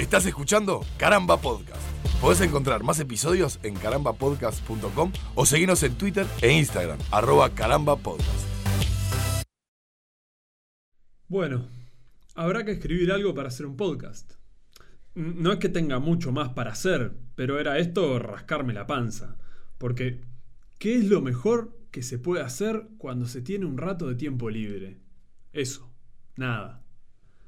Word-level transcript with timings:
Estás 0.00 0.24
escuchando 0.24 0.80
Caramba 0.96 1.38
Podcast. 1.38 1.82
Podés 2.22 2.40
encontrar 2.40 2.82
más 2.82 2.98
episodios 3.00 3.60
en 3.62 3.74
carambapodcast.com 3.74 5.12
o 5.34 5.44
seguirnos 5.44 5.82
en 5.82 5.94
Twitter 5.98 6.26
e 6.40 6.50
Instagram, 6.52 6.98
arroba 7.10 7.50
carambapodcast. 7.50 8.48
Bueno, 11.28 11.68
habrá 12.34 12.64
que 12.64 12.70
escribir 12.70 13.12
algo 13.12 13.34
para 13.34 13.48
hacer 13.48 13.66
un 13.66 13.76
podcast. 13.76 14.32
No 15.14 15.52
es 15.52 15.58
que 15.58 15.68
tenga 15.68 15.98
mucho 15.98 16.32
más 16.32 16.48
para 16.54 16.70
hacer, 16.70 17.12
pero 17.34 17.60
era 17.60 17.76
esto 17.76 18.18
rascarme 18.18 18.72
la 18.72 18.86
panza. 18.86 19.36
Porque, 19.76 20.22
¿qué 20.78 20.94
es 20.94 21.04
lo 21.04 21.20
mejor 21.20 21.78
que 21.90 22.02
se 22.02 22.18
puede 22.18 22.42
hacer 22.42 22.88
cuando 22.96 23.26
se 23.26 23.42
tiene 23.42 23.66
un 23.66 23.76
rato 23.76 24.08
de 24.08 24.14
tiempo 24.14 24.48
libre? 24.48 24.96
Eso, 25.52 25.92
nada. 26.36 26.86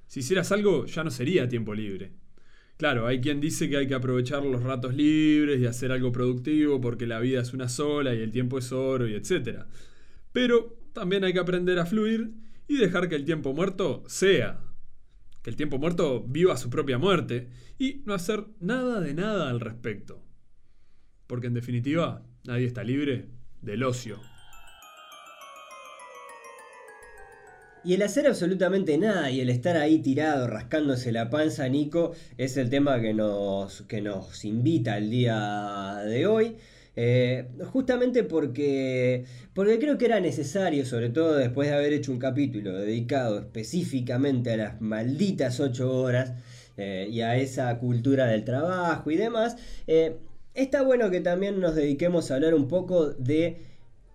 Si 0.07 0.21
hicieras 0.21 0.53
algo, 0.53 0.85
ya 0.85 1.03
no 1.03 1.11
sería 1.11 1.49
tiempo 1.49 1.73
libre. 1.73 2.21
Claro, 2.83 3.07
hay 3.07 3.21
quien 3.21 3.41
dice 3.41 3.71
que 3.71 3.77
hay 3.77 3.87
que 3.87 3.95
aprovechar 3.95 4.43
los 4.43 4.61
ratos 4.61 4.93
libres 4.93 5.61
y 5.61 5.67
hacer 5.67 5.93
algo 5.93 6.11
productivo 6.11 6.81
porque 6.81 7.07
la 7.07 7.21
vida 7.21 7.41
es 7.41 7.53
una 7.55 7.69
sola 7.69 8.13
y 8.13 8.19
el 8.19 8.33
tiempo 8.33 8.59
es 8.59 8.73
oro 8.73 9.07
y 9.07 9.15
etc. 9.15 9.67
Pero 10.33 10.77
también 10.93 11.23
hay 11.23 11.33
que 11.33 11.39
aprender 11.39 11.79
a 11.79 11.87
fluir 11.87 12.33
y 12.67 12.79
dejar 12.79 13.09
que 13.09 13.15
el 13.15 13.25
tiempo 13.25 13.53
muerto 13.53 14.03
sea. 14.09 14.59
Que 15.45 15.51
el 15.51 15.55
tiempo 15.55 15.79
muerto 15.79 16.25
viva 16.27 16.57
su 16.57 16.71
propia 16.71 16.99
muerte 16.99 17.51
y 17.79 18.03
no 18.05 18.15
hacer 18.15 18.47
nada 18.59 19.01
de 19.01 19.15
nada 19.15 19.49
al 19.49 19.61
respecto. 19.61 20.21
Porque 21.29 21.47
en 21.47 21.55
definitiva, 21.55 22.27
nadie 22.43 22.67
está 22.67 22.83
libre 22.83 23.29
del 23.61 23.85
ocio. 23.85 24.19
Y 27.85 27.95
el 27.95 28.03
hacer 28.03 28.29
absolutamente 28.29 28.97
nada 28.97 29.31
y 29.31 29.41
el 29.41 29.51
estar 29.51 29.77
ahí 29.77 29.99
tirado, 29.99 30.47
rascándose 30.47 31.11
la 31.11 31.31
panza, 31.31 31.69
Nico, 31.69 32.13
es 32.39 32.57
el 32.57 32.71
tema 32.71 33.01
que 33.01 33.13
nos, 33.13 33.83
que 33.83 34.01
nos 34.01 34.45
invita 34.45 34.99
el 34.99 35.11
día 35.11 35.97
de 36.05 36.27
hoy. 36.27 36.57
Eh, 36.95 37.49
justamente 37.73 38.23
porque, 38.23 39.25
porque 39.55 39.79
creo 39.81 39.99
que 39.99 40.05
era 40.05 40.21
necesario, 40.21 40.87
sobre 40.87 41.09
todo 41.09 41.35
después 41.35 41.69
de 41.69 41.75
haber 41.75 41.93
hecho 41.93 42.13
un 42.13 42.19
capítulo 42.19 42.73
dedicado 42.75 43.39
específicamente 43.41 44.53
a 44.53 44.57
las 44.59 44.81
malditas 44.81 45.59
8 45.59 45.91
horas 45.91 46.35
eh, 46.77 47.09
y 47.11 47.23
a 47.23 47.37
esa 47.37 47.79
cultura 47.79 48.27
del 48.27 48.45
trabajo 48.45 49.11
y 49.11 49.17
demás, 49.17 49.57
eh, 49.87 50.19
está 50.55 50.83
bueno 50.83 51.11
que 51.11 51.21
también 51.21 51.61
nos 51.61 51.75
dediquemos 51.75 52.31
a 52.31 52.35
hablar 52.35 52.55
un 52.55 52.69
poco 52.69 53.11
de 53.11 53.72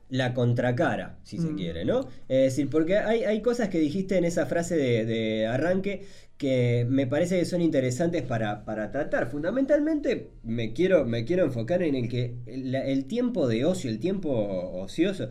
la 0.10 0.34
contracara, 0.34 1.20
si 1.24 1.38
se 1.38 1.50
mm. 1.50 1.56
quiere, 1.56 1.86
¿no? 1.86 2.08
Es 2.30 2.44
decir, 2.44 2.70
porque 2.70 2.98
hay, 2.98 3.24
hay, 3.24 3.42
cosas 3.42 3.70
que 3.70 3.80
dijiste 3.80 4.18
en 4.18 4.26
esa 4.26 4.46
frase 4.46 4.76
de, 4.76 5.48
arranque 5.48 6.06
que 6.38 6.86
me 6.88 7.08
parece 7.08 7.40
que 7.40 7.46
son 7.46 7.62
interesantes 7.62 8.22
para, 8.22 8.64
tratar. 8.92 9.28
Fundamentalmente 9.28 10.32
me 10.44 10.74
quiero, 10.74 11.06
me 11.06 11.26
quiero 11.26 11.46
enfocar 11.46 11.82
en 11.84 11.96
el 11.96 12.08
que 12.10 12.36
el, 12.46 13.06
tiempo 13.06 13.48
de 13.48 13.66
ocio, 13.66 13.90
el 13.90 14.00
tiempo 14.00 14.30
ocioso, 14.30 15.30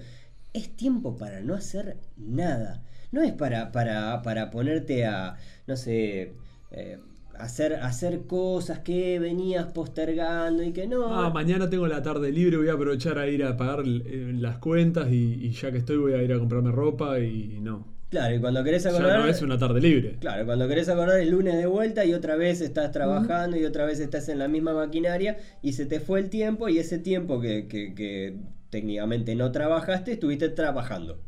es 0.52 0.74
tiempo 0.76 1.16
para 1.16 1.40
no 1.40 1.54
hacer 1.54 1.96
nada. 2.16 2.82
No 3.12 3.22
es 3.22 3.32
para, 3.32 3.72
para, 3.72 4.20
para 4.22 4.50
ponerte 4.50 5.06
a, 5.06 5.36
no 5.66 5.76
sé, 5.76 6.32
eh, 6.72 6.98
hacer, 7.38 7.74
hacer 7.74 8.26
cosas 8.26 8.80
que 8.80 9.18
venías 9.18 9.66
postergando 9.66 10.62
y 10.62 10.72
que 10.72 10.86
no. 10.86 11.14
Ah, 11.14 11.30
mañana 11.30 11.68
tengo 11.70 11.86
la 11.86 12.02
tarde 12.02 12.32
libre, 12.32 12.56
voy 12.56 12.68
a 12.68 12.74
aprovechar 12.74 13.18
a 13.18 13.28
ir 13.28 13.44
a 13.44 13.56
pagar 13.56 13.84
eh, 13.86 14.32
las 14.34 14.58
cuentas 14.58 15.08
y, 15.10 15.50
ya 15.50 15.70
que 15.72 15.78
estoy 15.78 15.96
voy 15.96 16.12
a 16.12 16.22
ir 16.22 16.32
a 16.32 16.38
comprarme 16.38 16.72
ropa 16.72 17.18
y 17.18 17.58
no. 17.60 17.96
Claro, 18.08 18.36
y 18.36 18.40
cuando 18.40 18.62
querés 18.62 18.86
acordar. 18.86 19.18
Ya 19.18 19.18
no 19.18 19.26
es 19.26 19.42
una 19.42 19.58
tarde 19.58 19.80
libre. 19.80 20.16
Claro, 20.20 20.46
cuando 20.46 20.68
querés 20.68 20.88
acordar 20.88 21.18
el 21.20 21.30
lunes 21.30 21.56
de 21.56 21.66
vuelta 21.66 22.04
y 22.04 22.14
otra 22.14 22.36
vez 22.36 22.60
estás 22.60 22.92
trabajando 22.92 23.56
y 23.56 23.64
otra 23.64 23.84
vez 23.84 23.98
estás 23.98 24.28
en 24.28 24.38
la 24.38 24.48
misma 24.48 24.74
maquinaria 24.74 25.38
y 25.60 25.72
se 25.72 25.86
te 25.86 25.98
fue 25.98 26.20
el 26.20 26.30
tiempo 26.30 26.68
y 26.68 26.78
ese 26.78 26.98
tiempo 26.98 27.40
que, 27.40 27.66
que, 27.66 27.94
que 27.94 28.36
técnicamente 28.70 29.34
no 29.34 29.50
trabajaste, 29.50 30.12
estuviste 30.12 30.48
trabajando. 30.50 31.20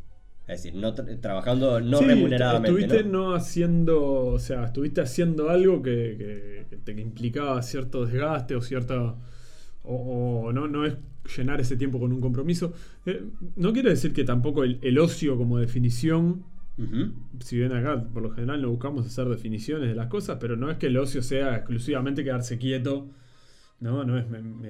Es 0.48 0.62
decir, 0.62 0.80
no 0.80 0.94
trabajando 0.94 1.78
no 1.78 2.00
remuneradamente. 2.00 2.70
Estuviste 2.80 3.04
¿no? 3.04 3.34
haciendo, 3.34 4.28
o 4.28 4.38
sea, 4.38 4.64
estuviste 4.64 5.02
haciendo 5.02 5.50
algo 5.50 5.82
que, 5.82 6.64
te 6.82 6.92
implicaba 6.92 7.62
cierto 7.62 8.06
desgaste 8.06 8.56
o 8.56 8.62
cierta. 8.62 9.14
O, 9.82 10.50
no, 10.52 10.66
no 10.66 10.86
es 10.86 10.96
llenar 11.36 11.60
ese 11.60 11.76
tiempo 11.76 12.00
con 12.00 12.14
un 12.14 12.22
compromiso. 12.22 12.72
Eh, 13.04 13.22
no 13.56 13.74
quiere 13.74 13.90
decir 13.90 14.14
que 14.14 14.24
tampoco 14.24 14.64
el, 14.64 14.98
ocio 14.98 15.36
como 15.36 15.58
definición. 15.58 16.44
Si 17.40 17.56
bien 17.56 17.72
acá 17.72 18.00
por 18.00 18.22
lo 18.22 18.30
general 18.30 18.62
no 18.62 18.70
buscamos 18.70 19.04
hacer 19.04 19.28
definiciones 19.28 19.88
de 19.88 19.96
las 19.96 20.06
cosas, 20.06 20.38
pero 20.40 20.56
no 20.56 20.70
es 20.70 20.78
que 20.78 20.86
el 20.86 20.96
ocio 20.96 21.22
sea 21.22 21.56
exclusivamente 21.56 22.22
quedarse 22.22 22.56
quieto 22.56 23.08
no, 23.80 24.02
no 24.04 24.18
es 24.18 24.24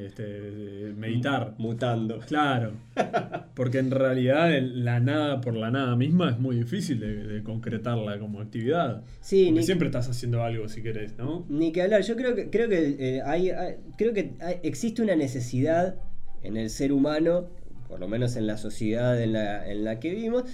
este, 0.04 0.92
meditar. 0.96 1.54
Mutando. 1.58 2.18
Claro. 2.20 2.72
Porque 3.54 3.78
en 3.78 3.90
realidad 3.90 4.50
la 4.60 5.00
nada 5.00 5.40
por 5.40 5.54
la 5.54 5.70
nada 5.70 5.96
misma 5.96 6.30
es 6.30 6.38
muy 6.38 6.56
difícil 6.56 7.00
de, 7.00 7.42
concretarla 7.42 8.18
como 8.18 8.40
actividad. 8.40 9.02
Sí, 9.20 9.54
siempre 9.62 9.88
estás 9.88 10.08
haciendo 10.08 10.42
algo 10.42 10.68
si 10.68 10.82
querés, 10.82 11.16
¿no? 11.16 11.46
Ni 11.48 11.72
que 11.72 11.82
hablar. 11.82 12.02
Yo 12.02 12.16
creo 12.16 12.34
que, 12.34 12.50
creo 12.50 12.68
que, 12.68 12.96
eh, 12.98 13.22
hay, 13.24 13.50
creo 13.96 14.12
que 14.12 14.34
existe 14.62 15.02
una 15.02 15.16
necesidad 15.16 15.96
en 16.42 16.56
el 16.56 16.68
ser 16.68 16.92
humano, 16.92 17.48
por 17.88 18.00
lo 18.00 18.08
menos 18.08 18.36
en 18.36 18.46
la 18.46 18.58
sociedad 18.58 19.20
en 19.20 19.32
la, 19.32 19.70
en 19.70 19.84
la 19.84 19.98
que 19.98 20.10
vivimos, 20.10 20.44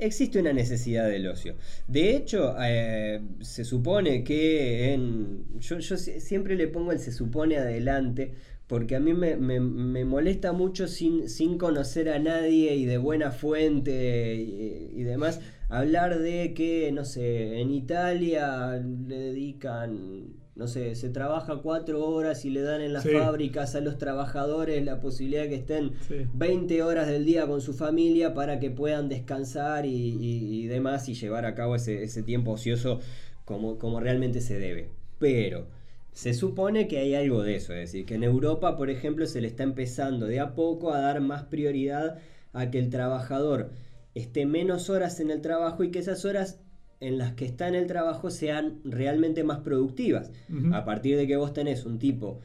existe 0.00 0.40
una 0.40 0.52
necesidad 0.52 1.08
del 1.08 1.28
ocio. 1.28 1.56
De 1.86 2.16
hecho, 2.16 2.54
eh, 2.60 3.20
se 3.40 3.64
supone 3.64 4.24
que 4.24 4.92
en... 4.92 5.60
Yo, 5.60 5.80
siempre 5.80 6.56
le 6.56 6.68
pongo 6.68 6.92
el 6.92 6.98
se 6.98 7.12
supone 7.12 7.58
adelante 7.58 8.34
porque 8.66 8.94
a 8.94 9.00
mí 9.00 9.14
me, 9.14 10.04
molesta 10.04 10.52
mucho 10.52 10.86
sin, 10.86 11.28
sin, 11.28 11.58
conocer 11.58 12.08
a 12.08 12.20
nadie 12.20 12.76
y 12.76 12.84
de 12.84 12.98
buena 12.98 13.32
fuente 13.32 14.36
y, 14.36 15.02
demás, 15.02 15.40
hablar 15.68 16.20
de 16.20 16.54
que, 16.54 16.92
no 16.92 17.04
sé, 17.04 17.60
en 17.60 17.72
Italia 17.72 18.76
le 18.76 19.18
dedican 19.18 20.39
no 20.56 20.66
sé, 20.66 20.94
se 20.94 21.08
trabaja 21.08 21.56
cuatro 21.62 22.04
horas 22.04 22.44
y 22.44 22.50
le 22.50 22.60
dan 22.60 22.80
en 22.80 22.92
las 22.92 23.08
fábricas 23.08 23.74
a 23.74 23.80
los 23.80 23.98
trabajadores 23.98 24.84
la 24.84 25.00
posibilidad 25.00 25.42
de 25.42 25.48
que 25.48 25.54
estén 25.56 25.92
20 26.34 26.82
horas 26.82 27.06
del 27.06 27.24
día 27.24 27.46
con 27.46 27.60
su 27.60 27.72
familia 27.72 28.34
para 28.34 28.58
que 28.58 28.70
puedan 28.70 29.08
descansar 29.08 29.86
y, 29.86 30.66
demás 30.66 31.08
y 31.08 31.14
llevar 31.14 31.46
a 31.46 31.54
cabo 31.54 31.76
ese, 31.76 32.22
tiempo 32.22 32.52
ocioso 32.52 33.00
como, 33.44 33.78
como 33.78 34.00
realmente 34.00 34.40
se 34.40 34.58
debe. 34.58 34.88
Pero 35.18 35.66
se 36.12 36.34
supone 36.34 36.88
que 36.88 36.98
hay 36.98 37.14
algo 37.14 37.42
de 37.42 37.56
eso, 37.56 37.72
es 37.72 37.92
decir, 37.92 38.04
que 38.04 38.14
en 38.14 38.24
Europa, 38.24 38.76
por 38.76 38.90
ejemplo, 38.90 39.26
se 39.26 39.40
le 39.40 39.48
está 39.48 39.62
empezando 39.62 40.26
de 40.26 40.40
a 40.40 40.54
poco 40.54 40.92
a 40.92 41.00
dar 41.00 41.20
más 41.20 41.44
prioridad 41.44 42.18
a 42.52 42.70
que 42.70 42.78
el 42.78 42.90
trabajador 42.90 43.70
esté 44.14 44.44
menos 44.44 44.90
horas 44.90 45.20
en 45.20 45.30
el 45.30 45.40
trabajo 45.40 45.84
y 45.84 45.90
que 45.90 46.00
esas 46.00 46.24
horas 46.24 46.60
en 47.00 47.16
las 47.16 47.32
que 47.32 47.46
está 47.46 47.66
en 47.66 47.74
el 47.74 47.86
trabajo 47.86 48.30
sean 48.30 48.80
realmente 48.84 49.42
más 49.42 49.60
productivas. 49.60 50.30
A 50.72 50.84
partir 50.84 51.16
de 51.16 51.26
que 51.26 51.36
vos 51.36 51.52
tenés 51.52 51.86
un 51.86 51.98
tipo 51.98 52.40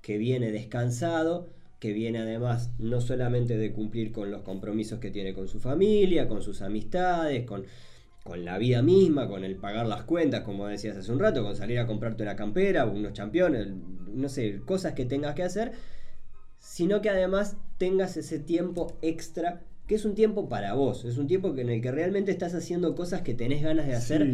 que 0.00 0.18
viene 0.18 0.52
descansado, 0.52 1.48
que 1.80 1.92
viene 1.92 2.20
además 2.20 2.70
no 2.78 3.00
solamente 3.00 3.56
de 3.56 3.72
cumplir 3.72 4.12
con 4.12 4.30
los 4.30 4.42
compromisos 4.42 5.00
que 5.00 5.10
tiene 5.10 5.34
con 5.34 5.48
su 5.48 5.58
familia, 5.58 6.28
con 6.28 6.40
sus 6.40 6.62
amistades, 6.62 7.44
con, 7.44 7.64
con 8.22 8.44
la 8.44 8.56
vida 8.58 8.82
misma, 8.82 9.26
con 9.26 9.44
el 9.44 9.56
pagar 9.56 9.86
las 9.86 10.04
cuentas, 10.04 10.42
como 10.42 10.68
decías 10.68 10.96
hace 10.96 11.10
un 11.10 11.18
rato, 11.18 11.42
con 11.42 11.56
salir 11.56 11.80
a 11.80 11.86
comprarte 11.86 12.22
una 12.22 12.36
campera, 12.36 12.86
unos 12.86 13.12
championes, 13.12 13.66
no 14.06 14.28
sé, 14.28 14.60
cosas 14.64 14.92
que 14.94 15.06
tengas 15.06 15.34
que 15.34 15.42
hacer, 15.42 15.72
sino 16.60 17.00
que 17.00 17.10
además 17.10 17.56
tengas 17.78 18.16
ese 18.16 18.38
tiempo 18.38 18.96
extra 19.02 19.62
que 19.92 19.96
es 19.96 20.06
un 20.06 20.14
tiempo 20.14 20.48
para 20.48 20.72
vos, 20.72 21.04
es 21.04 21.18
un 21.18 21.26
tiempo 21.26 21.54
en 21.54 21.68
el 21.68 21.82
que 21.82 21.92
realmente 21.92 22.30
estás 22.30 22.54
haciendo 22.54 22.94
cosas 22.94 23.20
que 23.20 23.34
tenés 23.34 23.62
ganas 23.62 23.86
de 23.86 23.94
hacer 23.94 24.26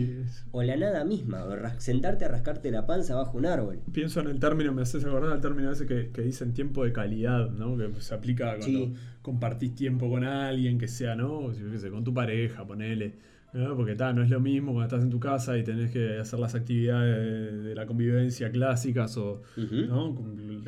o 0.52 0.62
la 0.62 0.76
nada 0.76 1.04
misma, 1.04 1.42
o 1.42 1.80
sentarte 1.80 2.24
a 2.26 2.28
rascarte 2.28 2.70
la 2.70 2.86
panza 2.86 3.16
bajo 3.16 3.36
un 3.36 3.44
árbol. 3.44 3.80
Pienso 3.90 4.20
en 4.20 4.28
el 4.28 4.38
término, 4.38 4.72
me 4.72 4.82
haces 4.82 5.04
acordar 5.04 5.34
el 5.34 5.40
término 5.40 5.72
ese 5.72 5.84
que, 5.84 6.10
que 6.12 6.22
dicen 6.22 6.54
tiempo 6.54 6.84
de 6.84 6.92
calidad, 6.92 7.50
¿no? 7.50 7.76
Que 7.76 7.90
se 8.00 8.14
aplica 8.14 8.56
cuando 8.56 8.94
compartís 9.20 9.74
tiempo 9.74 10.08
con 10.08 10.22
alguien, 10.22 10.78
que 10.78 10.86
sea, 10.86 11.16
¿no? 11.16 11.50
con 11.90 12.04
tu 12.04 12.14
pareja, 12.14 12.64
ponele 12.64 13.16
porque 13.52 13.94
no 13.94 14.22
es 14.22 14.30
lo 14.30 14.40
mismo 14.40 14.72
cuando 14.72 14.94
estás 14.94 15.02
en 15.02 15.10
tu 15.10 15.18
casa 15.18 15.56
y 15.56 15.64
tenés 15.64 15.90
que 15.90 16.18
hacer 16.18 16.38
las 16.38 16.54
actividades 16.54 17.64
de, 17.64 17.74
la 17.74 17.86
convivencia 17.86 18.50
clásicas 18.50 19.16
o 19.16 19.42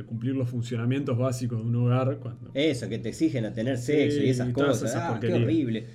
cumplir 0.07 0.35
los 0.35 0.49
funcionamientos 0.49 1.17
básicos 1.17 1.59
de 1.59 1.69
un 1.69 1.77
hogar. 1.77 2.19
Cuando... 2.19 2.51
Eso, 2.55 2.89
que 2.89 2.99
te 2.99 3.11
exigen 3.11 3.45
a 3.45 3.53
tener 3.53 3.77
sexo 3.77 4.21
y 4.21 4.31
esas 4.31 4.53
cosas. 4.53 4.95
ah, 4.97 5.19
qué 5.21 5.33
horrible. 5.33 5.87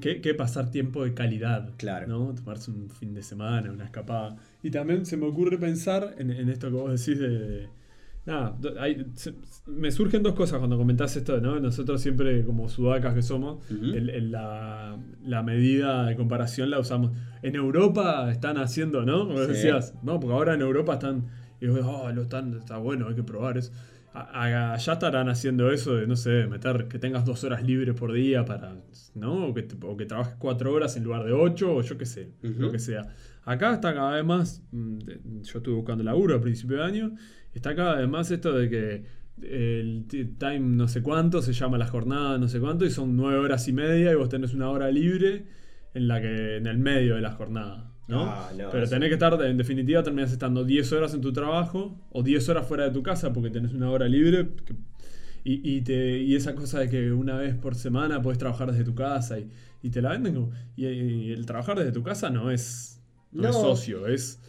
que, 0.00 0.34
pasar 0.34 0.70
tiempo 0.70 1.04
de 1.04 1.14
calidad. 1.14 1.70
Claro. 1.76 2.06
¿no? 2.06 2.34
Tomarse 2.34 2.70
un 2.70 2.90
fin 2.90 3.14
de 3.14 3.22
semana, 3.22 3.72
una 3.72 3.84
escapada. 3.84 4.36
Y 4.62 4.70
también 4.70 5.06
se 5.06 5.16
me 5.16 5.26
ocurre 5.26 5.58
pensar 5.58 6.14
en, 6.18 6.30
esto 6.50 6.68
que 6.68 6.74
vos 6.74 6.90
decís 6.90 7.18
de, 7.20 7.68
Nada, 8.26 8.56
hay- 8.80 9.04
se- 9.16 9.34
me 9.66 9.90
surgen 9.90 10.22
dos 10.22 10.34
cosas 10.34 10.58
cuando 10.58 10.78
comentás 10.78 11.14
esto, 11.16 11.40
¿no? 11.42 11.60
Nosotros 11.60 12.00
siempre, 12.00 12.42
como 12.44 12.68
sudacas 12.70 13.14
que 13.14 13.20
somos, 13.22 13.58
Ujú. 13.70 13.84
el- 13.84 14.08
el- 14.08 14.30
la, 14.32 14.96
la 15.22 15.42
medida 15.42 16.06
de 16.06 16.16
comparación 16.16 16.70
la 16.70 16.78
usamos. 16.78 17.10
En 17.42 17.54
Europa 17.54 18.30
están 18.30 18.56
haciendo, 18.56 19.04
¿no? 19.04 19.26
Como 19.26 19.42
Sí. 19.42 19.48
decías, 19.48 19.94
no, 20.02 20.20
porque 20.20 20.34
ahora 20.34 20.54
en 20.54 20.62
Europa 20.62 20.94
están, 20.94 21.26
y 21.60 21.66
vos, 21.66 21.80
oh, 21.84 22.10
lo 22.12 22.22
están, 22.22 22.54
está 22.54 22.78
bueno, 22.78 23.08
hay 23.08 23.14
que 23.14 23.22
probar 23.22 23.58
eso. 23.58 23.72
A- 24.14 24.44
Allá 24.44 24.74
estarán 24.76 25.28
haciendo 25.28 25.70
eso 25.70 25.96
de, 25.96 26.06
no 26.06 26.16
sé, 26.16 26.46
meter 26.46 26.86
que 26.88 26.98
tengas 26.98 27.26
dos 27.26 27.42
horas 27.44 27.62
libres 27.64 27.94
por 27.94 28.12
día 28.12 28.44
para, 28.46 28.76
¿no? 29.16 29.48
O 29.48 29.54
que, 29.54 29.66
o 29.82 29.96
que 29.98 30.06
trabajes 30.06 30.36
cuatro 30.38 30.72
horas 30.72 30.96
en 30.96 31.04
lugar 31.04 31.24
de 31.24 31.32
ocho, 31.32 31.74
o 31.74 31.82
yo 31.82 31.98
qué 31.98 32.06
sé, 32.06 32.30
Ujú. 32.42 32.54
lo 32.62 32.70
que 32.72 32.78
sea. 32.78 33.08
Acá 33.44 33.74
está 33.74 33.92
cada 33.92 34.12
vez 34.14 34.24
más, 34.24 34.62
mm, 34.72 34.98
yo 35.42 35.58
estuve 35.58 35.74
buscando 35.74 36.02
laburo 36.04 36.36
a 36.36 36.40
principio 36.40 36.78
de 36.78 36.84
año, 36.84 37.14
está 37.54 37.74
cada 37.74 37.96
vez 37.96 38.08
más 38.08 38.30
esto 38.30 38.52
de 38.52 38.68
que 38.70 39.04
el 39.42 40.06
time 40.38 40.60
no 40.60 40.86
sé 40.88 41.02
cuánto 41.02 41.42
se 41.42 41.52
llama 41.52 41.76
la 41.78 41.86
jornada 41.86 42.38
no 42.38 42.48
sé 42.48 42.60
cuánto 42.60 42.84
y 42.84 42.90
son 42.90 43.16
nueve 43.16 43.38
horas 43.38 43.66
y 43.68 43.72
media 43.72 44.12
y 44.12 44.14
vos 44.14 44.28
tenés 44.28 44.54
una 44.54 44.70
hora 44.70 44.90
libre 44.90 45.46
en 45.94 46.08
la 46.08 46.20
que 46.20 46.56
en 46.56 46.66
el 46.66 46.78
medio 46.78 47.14
de 47.16 47.20
la 47.20 47.32
jornada. 47.32 47.90
¿no? 48.08 48.24
Ah, 48.24 48.50
no, 48.56 48.68
Pero 48.70 48.86
tenés 48.86 49.08
que 49.08 49.14
estar, 49.14 49.40
en 49.42 49.56
definitiva, 49.56 50.02
terminás 50.02 50.30
estando 50.32 50.62
10 50.64 50.92
horas 50.92 51.14
en 51.14 51.20
tu 51.22 51.32
trabajo 51.32 51.98
o 52.10 52.22
10 52.22 52.48
horas 52.50 52.66
fuera 52.66 52.84
de 52.84 52.90
tu 52.90 53.02
casa 53.02 53.32
porque 53.32 53.48
tenés 53.50 53.72
una 53.72 53.90
hora 53.90 54.06
libre. 54.08 54.48
que- 54.66 54.74
y, 55.44 55.76
y 55.76 55.80
te, 55.82 56.18
y 56.18 56.34
esa 56.34 56.54
cosa 56.54 56.80
de 56.80 56.88
que 56.90 57.12
una 57.12 57.36
vez 57.36 57.54
por 57.54 57.74
semana 57.76 58.20
podés 58.22 58.38
trabajar 58.38 58.70
desde 58.72 58.84
tu 58.84 58.94
casa 58.94 59.38
y, 59.38 59.48
y 59.82 59.90
te 59.90 60.02
la 60.02 60.10
venden 60.10 60.34
como. 60.34 60.50
Y, 60.76 60.86
y 60.86 61.32
el 61.32 61.46
trabajar 61.46 61.78
desde 61.78 61.92
tu 61.92 62.02
casa 62.02 62.28
no 62.30 62.50
es, 62.50 63.00
no 63.32 63.48
es 63.48 63.54
No. 63.54 63.60
socio, 63.62 64.06
es. 64.06 64.40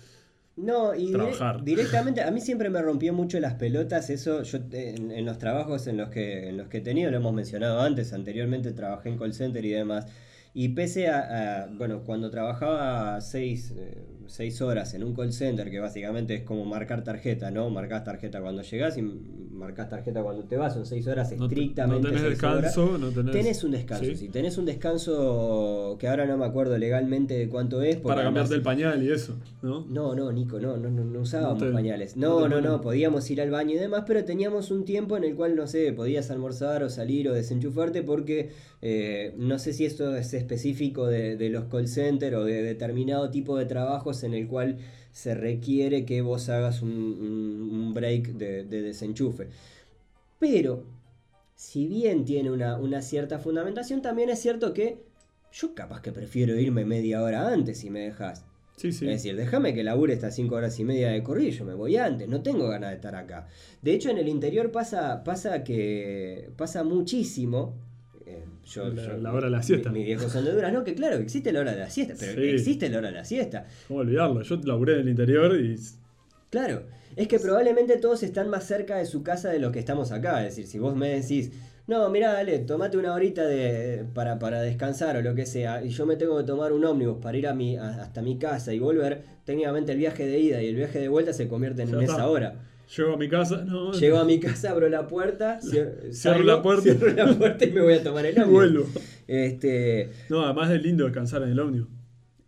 No, 0.58 0.96
y 0.96 1.12
dire- 1.12 1.54
directamente, 1.64 2.22
a 2.24 2.32
mí 2.32 2.40
siempre 2.40 2.70
me 2.70 2.82
rompió 2.82 3.12
mucho 3.14 3.40
las 3.42 3.56
pelotas 3.56 4.10
eso, 4.10 4.42
yo 4.44 4.60
en, 4.72 5.12
en 5.12 5.26
los 5.26 5.38
trabajos 5.38 5.86
en 5.88 5.98
los, 5.98 6.10
que, 6.10 6.48
en 6.50 6.56
los 6.58 6.70
que 6.70 6.78
he 6.78 6.82
tenido, 6.82 7.12
lo 7.12 7.18
hemos 7.18 7.34
mencionado 7.34 7.82
antes, 7.82 8.14
anteriormente 8.14 8.72
trabajé 8.72 9.10
en 9.10 9.18
call 9.18 9.34
center 9.34 9.66
y 9.66 9.72
demás, 9.72 10.08
y 10.56 10.70
pese 10.70 11.08
a, 11.10 11.64
a- 11.64 11.68
bueno, 11.68 12.02
cuando 12.04 12.32
trabajaba 12.32 13.22
seis, 13.22 13.72
eh, 13.78 14.04
seis 14.28 14.60
horas 14.62 14.94
en 14.96 15.04
un 15.04 15.14
call 15.14 15.32
center, 15.34 15.70
que 15.70 15.80
básicamente 15.80 16.34
es 16.34 16.42
como 16.44 16.66
marcar 16.66 17.04
tarjeta, 17.04 17.52
¿no? 17.52 17.70
Marcás 17.70 18.04
tarjeta 18.04 18.42
cuando 18.42 18.64
llegás 18.64 18.98
y 18.98 19.02
marcás 19.04 19.88
tarjeta 19.90 20.24
cuando 20.24 20.44
te 20.46 20.58
vas, 20.58 20.74
son 20.74 20.86
seis 20.86 21.06
horas 21.08 21.32
estrictamente. 21.32 22.02
no 22.02 22.08
tenés 22.10 22.22
seis 22.28 22.44
horas. 22.44 22.62
descanso, 22.64 22.98
no 22.98 23.10
tenés. 23.12 23.32
Tenés 23.34 23.64
un 23.64 23.72
descanso, 23.72 24.04
Sí. 24.06 24.16
sí. 24.16 24.30
Tenés 24.30 24.58
un 24.58 24.66
descanso 24.66 25.98
que 26.00 26.08
ahora 26.08 26.26
no 26.26 26.38
me 26.38 26.46
acuerdo 26.46 26.78
legalmente 26.78 27.36
de 27.38 27.48
cuánto 27.50 27.82
es. 27.82 27.98
Para 27.98 28.16
además- 28.22 28.26
cambiarte 28.26 28.56
el 28.56 28.62
pañal 28.62 29.04
y 29.04 29.12
eso, 29.12 29.36
¿no? 29.62 29.86
no, 29.90 30.16
no, 30.16 30.32
Nico, 30.32 30.60
no, 30.60 30.78
no, 30.78 30.90
no, 30.90 31.04
no 31.04 31.20
usábamos 31.22 31.60
No 31.62 31.68
te- 31.68 31.72
pañales. 31.74 32.18
no 32.18 32.42
No, 32.42 32.48
no, 32.50 32.62
no, 32.62 32.82
podíamos 32.82 33.30
ir 33.30 33.42
al 33.42 33.52
baño 33.52 33.76
y 33.76 33.78
demás, 33.78 34.04
pero 34.08 34.24
teníamos 34.26 34.72
un 34.72 34.86
tiempo 34.86 35.16
en 35.18 35.24
el 35.24 35.36
cual, 35.36 35.56
no 35.56 35.68
sé, 35.68 35.94
podías 35.94 36.32
almorzar 36.32 36.84
o 36.84 36.90
salir 36.90 37.30
o 37.30 37.34
desenchufarte 37.34 38.02
porque 38.04 38.50
eh, 38.82 39.34
no 39.38 39.58
sé 39.60 39.74
si 39.74 39.86
esto 39.86 40.16
es 40.16 40.34
específico 40.46 41.08
de, 41.08 41.36
de 41.36 41.50
los 41.50 41.66
call 41.66 41.88
centers 41.88 42.36
o 42.36 42.44
de 42.46 42.62
determinado 42.64 43.30
tipo 43.30 43.58
de 43.58 43.66
trabajos 43.66 44.24
en 44.24 44.34
el 44.34 44.48
cual 44.48 44.78
se 45.12 45.34
requiere 45.36 46.06
que 46.06 46.22
vos 46.22 46.50
hagas 46.50 46.82
un, 46.82 46.92
un- 46.92 47.70
un 47.74 47.94
break 47.94 48.34
de, 48.34 48.64
de 48.64 48.82
desenchufe. 48.82 49.48
Pero, 50.40 50.84
si 51.56 51.88
bien 51.88 52.26
tiene 52.26 52.52
una, 52.52 52.78
una 52.78 53.02
cierta 53.02 53.40
fundamentación, 53.40 54.02
también 54.02 54.30
es 54.30 54.40
cierto 54.40 54.74
que 54.74 55.00
yo 55.54 55.74
capaz 55.74 56.02
que 56.02 56.12
prefiero 56.12 56.60
irme 56.60 56.86
media 56.86 57.24
hora 57.24 57.48
antes 57.52 57.78
si 57.80 57.90
me 57.90 58.02
dejas. 58.02 58.44
Sí, 58.76 58.92
sí. 58.92 59.06
Es 59.06 59.24
decir, 59.24 59.38
déjame 59.38 59.74
que 59.74 59.86
labure 59.86 60.14
estas 60.14 60.36
5 60.36 60.56
horas 60.56 60.78
y 60.82 60.84
media 60.84 61.10
de 61.10 61.24
corrido, 61.24 61.52
yo 61.52 61.64
me 61.64 61.74
voy 61.74 61.96
antes, 61.96 62.28
no 62.28 62.42
tengo 62.42 62.68
ganas 62.68 62.90
de 62.90 62.98
estar 62.98 63.16
acá. 63.16 63.48
De 63.82 63.94
hecho, 63.94 64.10
en 64.10 64.18
el 64.18 64.28
interior 64.28 64.70
pasa, 64.72 65.24
pasa 65.24 65.64
que 65.64 66.50
pasa 66.58 66.84
muchísimo. 66.84 67.74
Yo, 68.66 68.90
La- 68.90 69.04
yo- 69.06 69.18
la 69.18 69.32
hora 69.34 69.46
de 69.46 69.52
la 69.52 69.64
siesta. 69.64 69.92
mi- 69.92 70.04
viejos 70.04 70.32
son 70.32 70.44
de 70.46 70.52
Duras, 70.52 70.74
no, 70.74 70.84
que 70.84 70.96
claro, 70.96 71.18
existe 71.18 71.52
la 71.52 71.62
hora 71.62 71.72
de 71.74 71.80
la 71.80 71.90
siesta, 71.90 72.16
pero 72.20 72.42
Sí. 72.42 72.50
existe 72.50 72.90
la 72.90 72.98
hora 73.00 73.08
de 73.10 73.14
la 73.16 73.26
siesta. 73.26 73.66
¿Cómo 73.88 74.00
olvidarlo? 74.02 74.42
Yo 74.42 74.56
laburé 74.64 74.94
en 74.96 75.00
el 75.02 75.10
interior 75.10 75.60
y. 75.60 75.76
Claro, 76.50 76.84
es 77.16 77.28
que 77.28 77.40
probablemente 77.40 77.98
todos 77.98 78.24
están 78.24 78.50
más 78.50 78.66
cerca 78.66 78.98
de 78.98 79.06
su 79.06 79.24
casa 79.24 79.50
de 79.50 79.60
lo 79.60 79.72
que 79.72 79.80
estamos 79.80 80.12
acá. 80.12 80.40
Es 80.46 80.56
decir, 80.56 80.68
si 80.68 80.80
vos 80.80 80.96
me 80.96 81.10
decís, 81.20 81.52
no, 81.88 82.10
mirá, 82.10 82.34
dale, 82.34 82.60
tomate 82.60 82.98
una 82.98 83.14
horita 83.14 83.46
de, 83.46 84.06
para, 84.14 84.40
para 84.40 84.62
descansar 84.62 85.18
o 85.18 85.22
lo 85.22 85.36
que 85.36 85.46
sea, 85.46 85.84
y 85.84 85.90
yo 85.90 86.06
me 86.06 86.16
tengo 86.16 86.38
que 86.38 86.44
tomar 86.46 86.72
un 86.74 86.84
ómnibus 86.86 87.18
para 87.22 87.38
ir 87.38 87.48
a 87.48 87.54
mi, 87.54 87.78
a- 87.78 88.02
hasta 88.02 88.22
mi 88.22 88.38
casa 88.40 88.74
y 88.74 88.80
volver, 88.80 89.22
técnicamente 89.44 89.92
el 89.92 89.98
viaje 90.00 90.26
de 90.26 90.40
ida 90.40 90.62
y 90.64 90.68
el 90.68 90.76
viaje 90.76 91.00
de 91.00 91.10
vuelta 91.10 91.34
se 91.34 91.48
convierten 91.48 91.88
Ya 91.90 91.96
en 91.98 92.02
está. 92.02 92.14
esa 92.16 92.28
hora. 92.30 92.56
Llego 92.96 93.14
a 93.14 93.18
mi 93.18 93.28
casa, 93.30 93.64
no. 93.66 93.92
Llego 93.94 94.18
a 94.18 94.26
mi 94.26 94.40
casa, 94.40 94.72
abro 94.72 94.88
la 94.90 95.08
puerta, 95.08 95.60
cier- 95.62 96.12
Cierro 96.12 96.14
salgo, 96.14 96.44
la 96.44 96.62
puerta. 96.62 96.82
cierro 96.84 97.10
la 97.12 97.38
puerta 97.38 97.66
y 97.66 97.72
me 97.72 97.82
voy 97.82 97.94
a 97.94 98.04
tomar 98.04 98.26
el 98.26 98.36
y 98.38 98.40
ómnibus. 98.40 98.54
vuelvo. 98.54 98.86
Este, 99.28 100.12
No, 100.30 100.44
además 100.46 100.72
es 100.72 100.82
lindo 100.84 101.04
descansar 101.06 101.44
en 101.44 101.50
el 101.50 101.60
ómnibus. 101.60 101.90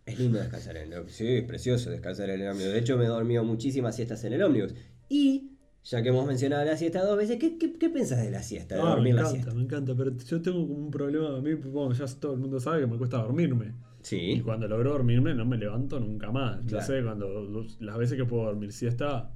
Es 0.06 0.18
lindo 0.18 0.38
descansar 0.38 0.76
en 0.76 0.84
el 0.84 0.92
ómnibus. 0.94 1.12
Sí, 1.12 1.26
es 1.28 1.44
precioso 1.44 1.90
descansar 1.90 2.30
en 2.30 2.40
el 2.40 2.48
ómnibus. 2.48 2.72
De 2.72 2.78
hecho, 2.78 2.96
me 2.96 3.04
he 3.04 3.08
dormido 3.08 3.44
muchísimas 3.44 3.96
siestas 3.96 4.22
en 4.24 4.32
el 4.34 4.42
ómnibus. 4.42 4.74
Y, 5.08 5.52
ya 5.84 6.02
que 6.02 6.08
hemos 6.10 6.26
mencionado 6.26 6.64
la 6.64 6.76
siesta 6.76 7.02
dos 7.04 7.16
veces, 7.16 7.38
¿qué, 7.38 7.58
qué, 7.58 7.72
qué 7.78 7.88
pensás 7.90 8.22
de 8.22 8.30
la 8.30 8.42
siesta? 8.42 8.76
De 8.76 8.80
Ah, 8.82 8.96
me 8.96 9.12
la 9.12 9.20
encanta, 9.20 9.30
siesta. 9.30 9.54
me 9.54 9.62
encanta, 9.62 9.94
pero 9.96 10.16
yo 10.16 10.40
tengo 10.42 10.66
como 10.66 10.74
un 10.84 10.90
problema, 10.90 11.36
a 11.36 11.40
mí, 11.40 11.54
bueno, 11.54 11.92
ya 11.94 12.06
todo 12.06 12.34
el 12.34 12.38
mundo 12.40 12.60
sabe 12.60 12.80
que 12.80 12.86
me 12.86 12.96
cuesta 12.96 13.18
dormirme. 13.18 13.66
Y 14.00 14.04
Sí. 14.06 14.42
cuando 14.44 14.68
logro 14.68 14.92
dormirme 14.92 15.34
no 15.34 15.44
me 15.44 15.58
levanto 15.58 15.98
nunca 16.00 16.30
más. 16.30 16.60
Ya 16.62 16.78
Claro. 16.78 16.86
sé, 16.86 17.02
cuando 17.02 17.66
las 17.80 17.98
veces 17.98 18.16
que 18.16 18.24
puedo 18.24 18.44
dormir 18.44 18.72
siesta, 18.72 19.30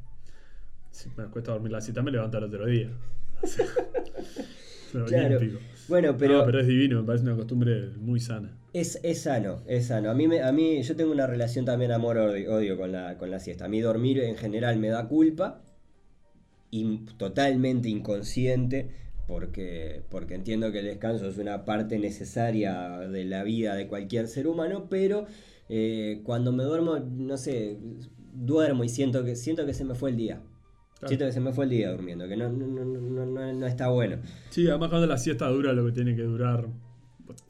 si 0.93 1.09
me 1.17 1.25
cuesta 1.27 1.53
dormir 1.53 1.73
la 1.73 1.81
siesta, 1.81 2.03
me 2.03 2.13
levanto 2.13 2.39
al 2.39 2.45
otro 2.45 2.67
día. 2.67 2.91
Claro. 5.07 5.41
Bueno, 5.89 6.19
pero, 6.19 6.41
No, 6.41 6.45
pero 6.45 6.61
es 6.61 6.67
divino, 6.67 7.01
me 7.01 7.07
parece 7.07 7.25
una 7.25 7.35
costumbre 7.37 7.89
muy 7.97 8.21
sana. 8.21 8.59
es, 8.75 9.01
es 9.03 9.23
sano, 9.23 9.63
es 9.67 9.87
sano. 9.87 10.11
A 10.11 10.15
mí, 10.15 10.29
me, 10.29 10.43
a 10.43 10.53
mí 10.53 10.83
yo 10.83 10.97
tengo 10.97 11.13
una 11.13 11.27
relación 11.27 11.65
también 11.65 11.93
amor-odio 11.93 12.55
odio 12.55 12.77
con 12.77 12.93
la, 12.93 13.17
con 13.19 13.31
la 13.31 13.41
siesta. 13.41 13.65
A 13.65 13.69
mí 13.69 13.81
dormir 13.81 14.21
en 14.21 14.37
general 14.37 14.79
me 14.79 14.89
da 14.89 15.09
culpa, 15.09 15.63
y 16.71 16.99
totalmente 17.19 17.89
inconsciente, 17.89 18.91
porque, 19.29 20.03
porque 20.11 20.35
entiendo 20.35 20.73
que 20.73 20.81
el 20.81 20.87
descanso 20.87 21.29
es 21.29 21.39
una 21.39 21.65
parte 21.65 21.99
necesaria 21.99 22.99
de 23.01 23.25
la 23.25 23.45
vida 23.45 23.75
de 23.77 23.87
cualquier 23.89 24.29
ser 24.29 24.47
humano, 24.47 24.89
pero 24.91 25.27
eh, 25.69 26.23
cuando 26.25 26.53
me 26.53 26.65
duermo, 26.65 26.99
no 26.99 27.37
sé, 27.37 27.79
duermo 28.35 28.85
y 28.85 28.89
siento 28.89 29.25
que, 29.25 29.37
siento 29.37 29.67
que 29.67 29.75
se 29.75 29.85
me 29.85 29.95
fue 29.95 30.11
el 30.11 30.17
día. 30.17 30.43
Siento 31.09 31.27
que 31.27 31.33
se 31.33 31.41
me 31.41 31.53
fue 31.53 31.65
el 31.65 31.71
día 31.71 31.91
durmiendo, 31.91 32.29
que 32.29 32.37
no, 32.37 32.49
no, 32.51 32.67
no, 32.67 32.85
no, 33.27 33.53
no- 33.55 33.67
está 33.67 33.89
bueno. 33.89 34.19
Sí, 34.51 34.69
además 34.69 34.89
cuando 34.91 35.07
la 35.07 35.19
siesta 35.19 35.49
dura 35.49 35.73
lo 35.73 35.85
que 35.87 35.93
tiene 35.93 36.15
que 36.15 36.23
durar. 36.23 36.67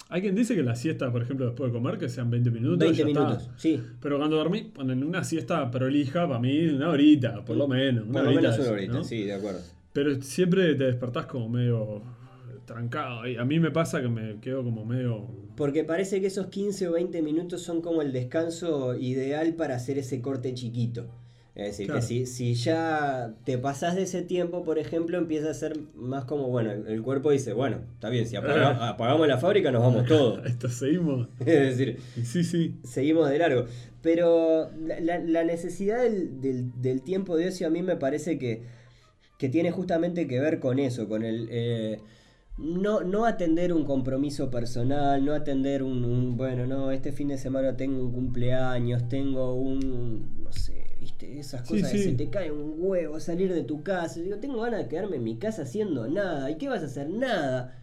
Hay 0.09 0.21
quien 0.21 0.35
dice 0.35 0.55
que 0.55 0.63
la 0.63 0.77
siesta, 0.77 1.11
por 1.11 1.23
ejemplo, 1.23 1.47
después 1.47 1.73
de 1.73 1.79
comer, 1.79 1.99
que 1.99 2.09
sean 2.09 2.31
20 2.31 2.51
minutos. 2.51 2.79
20 2.79 2.97
ya 2.99 3.07
está. 3.09 3.21
minutos, 3.21 3.51
sí. 3.57 3.83
Pero 4.01 4.19
cuando 4.19 4.37
dormí, 4.37 4.63
ponen 4.65 5.03
una 5.03 5.25
siesta 5.25 5.71
prolija, 5.71 6.27
para 6.27 6.39
mí 6.39 6.67
una 6.69 6.91
horita, 6.91 7.45
por 7.45 7.57
lo 7.57 7.67
menos. 7.67 8.05
Una 8.05 8.13
Por 8.13 8.23
lo 8.25 8.29
horita 8.29 8.43
menos 8.43 8.59
es, 8.59 8.67
una 8.67 8.75
horita, 8.75 8.93
¿no? 8.94 9.05
sí, 9.05 9.25
de 9.25 9.32
acuerdo. 9.35 9.61
Pero 9.93 10.23
siempre 10.23 10.75
te 10.75 10.85
despertás 10.85 11.27
como 11.27 11.49
medio 11.49 12.03
trancado. 12.65 13.27
Y 13.27 13.37
a 13.37 13.44
mí 13.44 13.59
me 13.59 13.71
pasa 13.71 14.01
que 14.01 14.09
me 14.09 14.39
quedo 14.41 14.63
como 14.63 14.85
medio. 14.85 15.27
Porque 15.56 15.85
parece 15.85 16.21
que 16.21 16.29
esos 16.29 16.47
15 16.47 16.89
o 16.89 16.93
20 16.93 17.21
minutos 17.23 17.63
son 17.63 17.81
como 17.82 18.03
el 18.03 18.13
descanso 18.13 18.94
ideal 18.94 19.55
para 19.55 19.75
hacer 19.77 19.99
ese 19.99 20.21
corte 20.23 20.55
chiquito. 20.55 21.06
Es 21.55 21.67
decir, 21.67 21.87
Claro. 21.87 22.01
que 22.01 22.06
si, 22.06 22.25
si 22.27 22.55
ya 22.55 23.35
te 23.44 23.59
pasás 23.59 23.94
de 23.94 24.03
ese 24.05 24.23
tiempo, 24.23 24.65
por 24.65 24.79
ejemplo, 24.79 25.19
empieza 25.19 25.51
a 25.51 25.55
ser 25.55 25.79
más 25.94 26.25
como, 26.25 26.49
bueno, 26.49 26.71
el, 26.73 27.03
cuerpo 27.03 27.31
dice, 27.31 27.53
bueno, 27.53 27.79
está 27.94 28.09
bien, 28.09 28.27
si 28.27 28.37
apaga- 28.37 28.89
apagamos 28.89 29.29
la 29.29 29.37
fábrica 29.37 29.71
nos 29.71 29.82
vamos 29.82 30.06
todos. 30.06 30.44
Esto 30.47 30.69
seguimos. 30.71 31.29
es 31.41 31.47
decir, 31.77 31.99
sí, 32.25 32.43
sí. 32.44 32.77
seguimos 32.85 33.29
de 33.29 33.39
largo. 33.39 33.67
Pero 34.01 34.71
la, 34.81 34.99
la- 35.01 35.19
la 35.19 35.44
necesidad 35.44 36.03
del, 36.03 36.41
del- 36.41 36.73
del 36.81 37.03
tiempo 37.03 37.37
de 37.37 37.49
ocio 37.49 37.67
a 37.67 37.71
mí 37.71 37.82
me 37.82 37.97
parece 37.97 38.39
que, 38.39 38.63
que 39.39 39.49
tiene 39.51 39.71
justamente 39.73 40.27
que 40.27 40.41
ver 40.41 40.59
con 40.59 40.79
eso, 40.79 41.06
con 41.09 41.23
el... 41.23 41.49
eh, 41.51 41.99
no, 42.59 43.01
no 43.03 43.25
atender 43.27 43.73
un 43.73 43.85
compromiso 43.85 44.51
personal, 44.51 45.25
no 45.25 45.32
atender 45.35 45.82
un, 45.82 46.05
un, 46.05 46.37
bueno, 46.37 46.67
no, 46.67 46.91
este 46.93 47.11
fin 47.13 47.29
de 47.29 47.39
semana 47.39 47.77
tengo 47.77 48.03
un 48.05 48.13
cumpleaños, 48.13 49.09
tengo 49.09 49.55
un, 49.55 50.43
no 50.44 50.53
sé, 50.53 50.85
viste, 51.03 51.39
esas 51.39 51.63
Sí, 51.63 51.67
cosas 51.67 51.91
que 51.91 51.99
sí. 51.99 52.05
se 52.05 52.13
te 52.13 52.31
cae 52.31 52.51
un 52.53 52.75
huevo, 52.79 53.21
salir 53.21 53.53
de 53.53 53.65
tu 53.65 53.82
casa. 53.82 54.21
Digo, 54.21 54.39
tengo 54.39 54.61
ganas 54.63 54.81
de 54.82 54.89
quedarme 54.89 55.17
en 55.17 55.25
mi 55.25 55.39
casa 55.39 55.63
haciendo 55.63 56.09
nada. 56.09 56.51
¿Y 56.51 56.59
qué 56.59 56.69
vas 56.69 56.82
a 56.82 56.87
hacer? 56.87 57.09
Nada. 57.11 57.79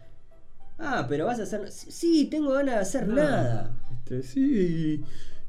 Ah, 0.79 1.05
pero 1.09 1.25
vas 1.27 1.39
a 1.39 1.43
hacer... 1.43 1.71
Sí, 1.71 2.27
tengo 2.31 2.53
ganas 2.53 2.75
de 2.75 2.81
hacer 2.81 3.07
nada. 3.09 3.75
Este, 3.89 4.23
sí. 4.23 5.03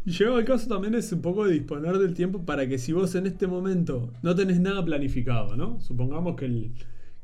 Y, 0.04 0.10
y 0.10 0.12
llegado 0.12 0.38
el 0.38 0.44
caso 0.44 0.68
también 0.68 0.94
es 0.94 1.12
un 1.12 1.22
poco 1.22 1.46
de 1.46 1.52
disponer 1.54 1.98
del 1.98 2.14
tiempo 2.14 2.44
para 2.44 2.68
que 2.68 2.78
si 2.78 2.92
vos 2.92 3.14
en 3.14 3.26
este 3.26 3.46
momento 3.46 4.12
no 4.22 4.34
tenés 4.34 4.60
nada 4.60 4.84
planificado, 4.84 5.56
¿no? 5.56 5.80
Supongamos 5.80 6.36
que 6.36 6.46
el, 6.46 6.72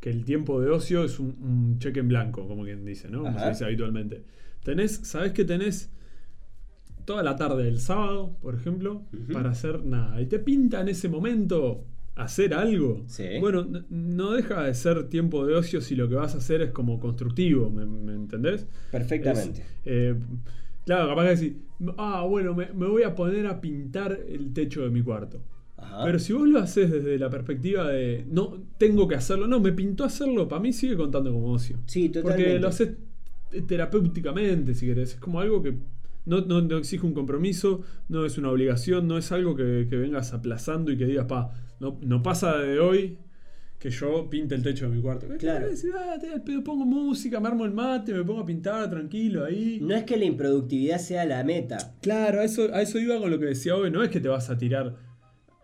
que 0.01 0.11
el 0.11 0.25
tiempo 0.25 0.61
de 0.61 0.71
ocio 0.71 1.05
es 1.05 1.19
un, 1.19 1.37
un 1.43 1.79
cheque 1.79 2.01
en 2.01 2.09
blanco, 2.09 2.47
como 2.49 2.65
quien 2.65 2.85
dice, 2.85 3.09
¿no? 3.09 3.25
Como 3.25 3.39
Ajá. 3.39 3.41
se 3.41 3.49
dice 3.51 3.65
habitualmente. 3.65 4.25
Tenés, 4.63 4.93
sabés 5.05 5.33
que 5.33 5.45
tenés 5.45 5.91
toda 7.07 7.23
la 7.23 7.37
tarde 7.37 7.65
del 7.65 7.81
sábado, 7.81 8.37
por 8.43 8.55
ejemplo, 8.55 9.03
para 9.33 9.51
hacer 9.51 9.85
nada. 9.85 10.21
Y 10.21 10.27
te 10.27 10.39
pinta 10.39 10.81
en 10.83 10.89
ese 10.89 11.09
momento 11.09 11.85
hacer 12.17 12.53
algo, 12.55 13.05
Sí. 13.07 13.25
bueno, 13.41 13.67
no 13.91 14.33
deja 14.33 14.63
de 14.65 14.75
ser 14.75 15.09
tiempo 15.09 15.47
de 15.47 15.55
ocio 15.55 15.81
si 15.81 15.95
lo 15.95 16.09
que 16.09 16.15
vas 16.17 16.35
a 16.35 16.39
hacer 16.39 16.63
es 16.63 16.71
como 16.71 16.99
constructivo, 16.99 17.71
¿me, 17.71 17.85
me 17.87 18.15
entendés? 18.15 18.67
Perfectamente. 18.91 19.61
Es, 19.61 19.67
eh, 19.85 20.15
claro, 20.87 21.09
capaz 21.09 21.23
que 21.25 21.29
decir, 21.31 21.57
ah, 21.99 22.25
bueno, 22.29 22.55
me, 22.55 22.73
me 22.73 22.87
voy 22.87 23.03
a 23.03 23.15
poner 23.15 23.47
a 23.47 23.61
pintar 23.61 24.19
el 24.29 24.53
techo 24.55 24.83
de 24.83 24.91
mi 24.91 25.03
cuarto. 25.03 25.43
Ajá. 25.77 26.05
Pero 26.07 26.19
si 26.19 26.33
vos 26.33 26.49
lo 26.49 26.59
haces 26.59 26.91
desde 26.91 27.19
la 27.19 27.29
perspectiva 27.29 27.87
de 27.89 28.25
no 28.31 28.63
tengo 28.79 29.07
que 29.07 29.15
hacerlo, 29.15 29.47
no, 29.47 29.61
me 29.61 29.73
pintó 29.73 30.05
hacerlo, 30.05 30.49
para 30.49 30.63
mí 30.63 30.73
sigue 30.73 30.97
contando 30.97 31.31
como 31.31 31.53
ocio. 31.53 31.77
Sí, 31.87 32.09
Porque 32.09 32.23
totalmente. 32.23 32.59
lo 32.61 32.69
haces 32.69 32.91
terapéuticamente, 33.67 34.75
si 34.75 34.87
querés. 34.87 35.15
Es 35.15 35.21
como 35.21 35.41
algo 35.41 35.63
que 35.63 35.75
no, 36.27 36.43
no- 36.43 36.61
no 36.61 36.77
exige 36.79 37.07
un 37.07 37.15
compromiso, 37.15 37.83
no 38.09 38.25
es 38.27 38.37
una 38.39 38.51
obligación, 38.51 39.09
no 39.09 39.17
es 39.19 39.33
algo 39.33 39.57
que, 39.57 39.87
que 39.89 39.97
vengas 39.97 40.33
aplazando 40.35 40.93
y 40.93 40.99
que 40.99 41.07
digas, 41.07 41.27
pa, 41.27 41.53
no, 41.81 41.99
no 42.03 42.23
pasa 42.23 42.59
de 42.59 42.79
hoy 42.79 43.19
que 43.79 43.91
yo 43.91 44.29
pinte 44.31 44.55
el 44.55 44.63
techo 44.63 44.89
de 44.89 44.97
mi 44.97 45.03
cuarto. 45.03 45.27
Claro. 45.39 45.69
Decir, 45.69 45.93
ah, 45.97 46.17
te- 46.19 46.61
pongo 46.63 46.85
música, 46.87 47.41
me 47.41 47.49
armo 47.49 47.65
el 47.67 47.73
mate, 47.73 48.13
me 48.15 48.25
pongo 48.25 48.41
a 48.41 48.47
pintar 48.47 48.89
tranquilo 48.91 49.45
ahí. 49.45 49.79
No 49.83 49.95
es 49.95 50.05
que 50.05 50.17
la 50.17 50.25
improductividad 50.25 50.99
sea 50.99 51.25
la 51.27 51.45
meta. 51.45 51.77
Claro, 52.01 52.41
a 52.41 52.45
eso, 52.45 52.69
a 52.75 52.81
eso 52.83 52.99
iba 52.99 53.19
con 53.19 53.31
lo 53.31 53.39
que 53.39 53.47
decía 53.47 53.77
hoy. 53.77 53.91
No 53.91 54.03
es 54.03 54.09
que 54.11 54.19
te 54.21 54.29
vas 54.29 54.49
a 54.51 54.57
tirar 54.57 54.95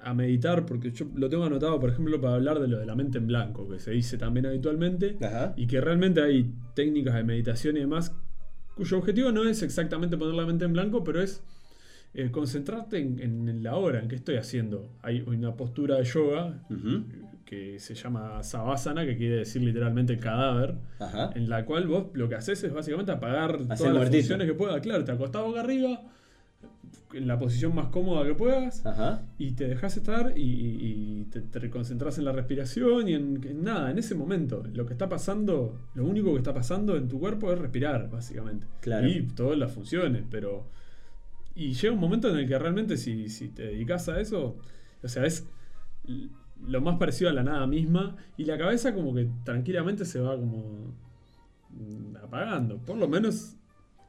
a 0.04 0.14
meditar, 0.14 0.66
porque 0.66 0.90
yo 0.90 1.06
lo 1.14 1.28
tengo 1.30 1.44
anotado, 1.44 1.78
por 1.80 1.88
ejemplo, 1.88 2.20
para 2.20 2.34
hablar 2.34 2.58
de 2.60 2.66
lo 2.68 2.78
de 2.78 2.86
la 2.86 2.94
mente 2.96 3.18
en 3.18 3.26
blanco, 3.28 3.68
que 3.68 3.78
se 3.78 3.92
dice 3.92 4.18
también 4.18 4.46
habitualmente, 4.46 5.16
Ajá. 5.22 5.54
y 5.56 5.66
que 5.68 5.80
realmente 5.80 6.20
hay 6.20 6.52
técnicas 6.74 7.14
de 7.14 7.22
meditación 7.22 7.76
y 7.76 7.80
demás, 7.80 8.12
cuyo 8.74 8.98
objetivo 8.98 9.32
no 9.32 9.44
es 9.48 9.62
exactamente 9.62 10.16
poner 10.16 10.34
la 10.34 10.46
mente 10.46 10.64
en 10.64 10.72
blanco, 10.72 11.04
pero 11.04 11.20
es 11.20 11.42
eh, 12.14 12.30
concentrarte 12.30 12.98
en, 12.98 13.20
en 13.20 13.62
la 13.62 13.76
hora, 13.76 14.00
en 14.00 14.08
qué 14.08 14.16
estoy 14.16 14.36
haciendo. 14.36 14.90
Hay 15.02 15.22
una 15.22 15.54
postura 15.56 15.96
de 15.96 16.04
yoga 16.04 16.62
que 17.44 17.78
se 17.80 17.94
llama 17.94 18.42
Savasana, 18.42 19.04
que 19.04 19.16
quiere 19.16 19.36
decir 19.36 19.62
literalmente 19.62 20.18
cadáver, 20.18 20.74
Ajá. 20.98 21.30
en 21.34 21.48
la 21.50 21.64
cual 21.66 21.86
vos 21.86 22.06
lo 22.14 22.28
que 22.28 22.34
haces 22.34 22.62
es 22.64 22.72
básicamente 22.72 23.12
apagar 23.12 23.58
todas 23.76 23.94
las 23.94 24.08
funciones 24.08 24.46
que 24.46 24.54
puedas. 24.54 24.80
Claro, 24.80 25.04
te 25.04 25.12
acostás 25.12 25.42
boca 25.42 25.60
arriba, 25.60 26.02
en 27.14 27.26
la 27.26 27.38
posición 27.38 27.74
más 27.74 27.88
cómoda 27.88 28.24
que 28.24 28.34
puedas, 28.34 28.84
Ajá. 28.86 29.22
y 29.38 29.52
te 29.52 29.68
dejas 29.68 29.96
estar 29.96 30.32
y, 30.36 30.42
y- 30.42 31.20
y 31.20 31.24
te, 31.26 31.40
te 31.40 31.70
concentras 31.70 32.18
en 32.18 32.24
la 32.24 32.32
respiración 32.32 33.08
y 33.08 33.14
en, 33.14 33.40
en 33.46 33.62
nada, 33.64 33.90
en 33.90 33.98
ese 33.98 34.14
momento. 34.14 34.62
Lo 34.72 34.86
que 34.86 34.92
está 34.94 35.08
pasando, 35.08 35.78
lo 35.94 36.04
único 36.04 36.32
que 36.32 36.38
está 36.38 36.54
pasando 36.54 36.96
en 36.96 37.08
tu 37.08 37.20
cuerpo 37.20 37.52
es 37.52 37.58
respirar, 37.58 38.08
básicamente. 38.10 38.66
Claro. 38.80 39.08
Y 39.08 39.22
todas 39.34 39.58
las 39.58 39.72
funciones, 39.72 40.24
pero... 40.30 40.66
Y 41.54 41.74
llega 41.74 41.92
un 41.92 42.00
momento 42.00 42.30
en 42.30 42.38
el 42.38 42.48
que 42.48 42.58
realmente 42.58 42.96
si, 42.96 43.28
si 43.28 43.48
te 43.48 43.64
dedicas 43.64 44.08
a 44.08 44.18
eso, 44.20 44.56
o 45.02 45.08
sea, 45.08 45.26
es 45.26 45.46
lo 46.66 46.80
más 46.80 46.96
parecido 46.98 47.28
a 47.28 47.34
la 47.34 47.42
nada 47.42 47.66
misma 47.66 48.16
y 48.38 48.44
la 48.46 48.56
cabeza 48.56 48.94
como 48.94 49.12
que 49.14 49.28
tranquilamente 49.44 50.04
se 50.06 50.18
va 50.20 50.34
como 50.36 50.94
apagando. 52.22 52.78
Por 52.78 52.96
lo 52.96 53.08
menos 53.08 53.56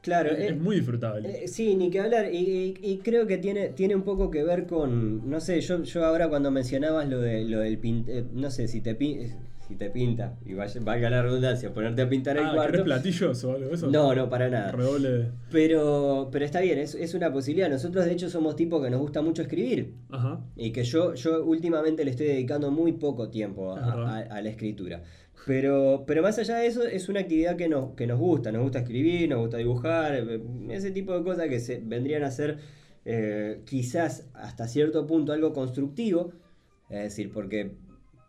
Claro. 0.04 0.30
es, 0.32 0.38
eh, 0.38 0.46
es 0.50 0.56
muy 0.60 0.76
disfrutable. 0.76 1.44
Eh, 1.44 1.48
sí, 1.48 1.74
ni 1.76 1.90
que 1.90 1.98
hablar. 2.00 2.32
Y, 2.32 2.36
y- 2.38 2.74
y 2.92 2.98
creo 2.98 3.26
que 3.26 3.38
tiene, 3.38 3.70
tiene 3.70 3.94
un 3.96 4.02
poco 4.02 4.30
que 4.30 4.44
ver 4.44 4.66
con. 4.66 5.28
No 5.28 5.40
sé, 5.40 5.60
yo, 5.62 5.82
yo 5.82 6.04
ahora 6.04 6.28
cuando 6.28 6.50
mencionabas 6.50 7.08
lo 7.08 7.20
de 7.20 7.44
lo 7.44 7.60
del 7.60 7.80
pin- 7.80 8.04
eh, 8.06 8.22
no 8.34 8.50
sé, 8.50 8.68
si 8.68 8.80
te 8.82 8.94
pin- 8.98 9.32
si 9.66 9.76
te 9.76 9.88
pinta, 9.90 10.36
y 10.44 10.52
vaya, 10.54 10.80
valga 10.82 11.08
la 11.08 11.22
redundancia, 11.22 11.72
ponerte 11.72 12.02
a 12.02 12.08
pintar 12.08 12.36
el 12.36 12.44
ah, 12.44 12.52
cuarto. 12.54 12.72
¿querés 12.72 12.84
platillos 12.84 13.44
o 13.44 13.52
algo 13.52 13.74
eso? 13.74 13.90
No, 13.90 14.14
no, 14.14 14.28
para 14.28 14.48
nada. 14.50 14.72
Redoble 14.72 15.30
Pero, 15.50 16.28
pero 16.30 16.44
está 16.44 16.60
bien, 16.60 16.78
es, 16.78 16.94
es 16.94 17.14
una 17.14 17.32
posibilidad. 17.32 17.70
Nosotros 17.70 18.04
de 18.04 18.12
hecho 18.12 18.28
somos 18.28 18.56
tipos 18.56 18.82
que 18.84 18.90
nos 18.90 19.00
gusta 19.00 19.22
mucho 19.22 19.40
escribir. 19.42 19.94
Ajá. 20.10 20.40
Y 20.56 20.70
que 20.72 20.84
yo, 20.84 21.14
yo 21.14 21.44
últimamente 21.44 22.04
le 22.04 22.10
estoy 22.10 22.26
dedicando 22.26 22.70
muy 22.70 22.92
poco 22.92 23.30
tiempo 23.30 23.72
a, 23.72 23.74
verdad. 23.76 24.26
a- 24.30 24.36
a 24.36 24.42
la 24.42 24.48
escritura. 24.50 25.02
Pero, 25.46 26.04
pero 26.06 26.22
más 26.22 26.38
allá 26.38 26.56
de 26.56 26.66
eso, 26.66 26.84
es 26.84 27.08
una 27.08 27.20
actividad 27.20 27.56
que 27.56 27.68
nos, 27.68 27.94
que 27.94 28.06
nos 28.06 28.18
gusta. 28.18 28.50
Nos 28.52 28.62
gusta 28.62 28.80
escribir, 28.80 29.28
nos 29.28 29.40
gusta 29.40 29.56
dibujar, 29.58 30.14
ese 30.70 30.90
tipo 30.90 31.16
de 31.16 31.22
cosas 31.24 31.48
que 31.48 31.60
se 31.60 31.80
vendrían 31.84 32.22
a 32.22 32.30
ser 32.30 32.58
eh, 33.04 33.60
quizás 33.66 34.28
hasta 34.34 34.66
cierto 34.68 35.06
punto 35.06 35.32
algo 35.32 35.52
constructivo. 35.52 36.32
Es 36.88 37.02
decir, 37.02 37.30
porque 37.32 37.72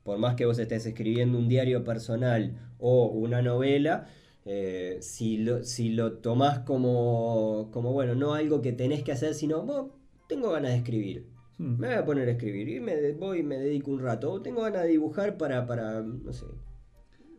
por 0.06 0.20
más 0.20 0.36
que 0.36 0.46
vos 0.46 0.60
estés 0.60 0.86
escribiendo 0.86 1.36
un 1.40 1.50
diario 1.50 1.84
personal 1.84 2.56
o 2.78 3.08
una 3.08 3.42
novela, 3.42 4.06
eh, 4.46 5.00
si, 5.02 5.38
lo, 5.38 5.64
si 5.64 5.90
lo 5.90 6.20
tomás 6.20 6.60
como, 6.60 7.70
como, 7.74 7.92
bueno, 7.92 8.14
no 8.14 8.36
algo 8.36 8.62
que 8.62 8.72
tenés 8.72 9.02
que 9.02 9.12
hacer, 9.12 9.34
sino, 9.34 9.64
"Bueno, 9.64 9.90
tengo 10.30 10.52
ganas 10.52 10.74
de 10.74 10.78
escribir. 10.78 11.26
Hmm. 11.58 11.80
Me 11.80 11.88
voy 11.88 11.96
a 11.96 12.06
poner 12.06 12.28
a 12.28 12.34
escribir 12.34 12.70
y 12.70 12.80
me 12.80 13.14
voy 13.14 13.40
y 13.40 13.44
me 13.44 13.58
dedico 13.58 13.90
un 13.90 14.00
rato. 14.00 14.32
O 14.32 14.42
tengo 14.44 14.62
ganas 14.62 14.84
de 14.84 14.90
dibujar 14.90 15.38
para, 15.38 15.66
para 15.66 16.02
no 16.02 16.32
sé, 16.32 16.46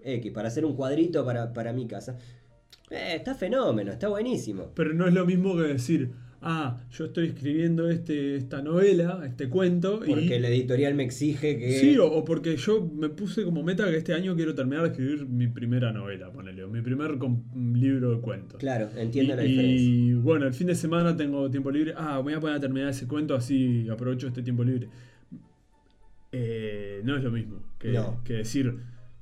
X, 0.03 0.33
para 0.33 0.49
hacer 0.49 0.65
un 0.65 0.75
cuadrito 0.75 1.25
para, 1.25 1.53
para 1.53 1.73
mi 1.73 1.87
casa. 1.87 2.19
Eh, 2.91 3.15
está 3.15 3.37
fenómeno, 3.37 3.93
está 3.93 4.09
buenísimo. 4.09 4.73
Pero 4.75 4.93
no 4.93 5.07
es 5.07 5.15
lo 5.15 5.25
mismo 5.25 5.55
que 5.55 5.63
decir, 5.63 6.11
ah, 6.49 6.81
yo 6.93 7.07
estoy 7.07 7.27
escribiendo 7.27 7.91
este, 7.91 8.37
esta 8.37 8.63
novela, 8.63 9.21
este 9.27 9.49
cuento, 9.49 10.01
y... 10.05 10.11
Porque 10.11 10.39
la 10.39 10.49
editorial 10.49 10.95
me 10.95 11.03
exige 11.03 11.59
que... 11.59 11.73
Sí, 11.73 11.99
o, 11.99 12.07
o 12.07 12.25
porque 12.25 12.57
yo 12.57 12.89
me 12.95 13.09
puse 13.09 13.43
como 13.43 13.65
meta 13.65 13.85
que 13.91 13.97
este 13.97 14.15
año 14.15 14.37
quiero 14.37 14.55
terminar 14.55 14.85
de 14.85 14.91
escribir 14.91 15.27
mi 15.27 15.49
primera 15.49 15.93
novela, 15.93 16.31
ponele, 16.31 16.63
o 16.63 16.69
mi 16.69 16.83
primer 16.83 17.19
libro 17.75 18.13
de 18.13 18.21
cuentos. 18.21 18.61
Claro, 18.61 18.89
entiendo 18.97 19.35
y, 19.35 19.37
la 19.37 19.43
diferencia. 19.43 19.89
y, 19.89 20.15
bueno, 20.15 20.47
el 20.47 20.55
fin 20.55 20.69
de 20.69 20.77
semana 20.77 21.17
tengo 21.17 21.51
tiempo 21.51 21.73
libre. 21.73 21.95
Ah, 21.97 22.21
voy 22.21 22.35
a 22.35 22.41
poner 22.41 22.57
a 22.57 22.61
terminar 22.61 22.91
ese 22.91 23.09
cuento 23.09 23.35
así 23.35 23.89
aprovecho 23.89 24.29
este 24.29 24.43
tiempo 24.43 24.63
libre. 24.63 24.89
Eh, 26.31 27.01
no 27.03 27.17
es 27.17 27.25
lo 27.25 27.33
mismo 27.33 27.61
que, 27.79 27.93
No. 27.93 28.23
que 28.23 28.35
decir, 28.35 28.73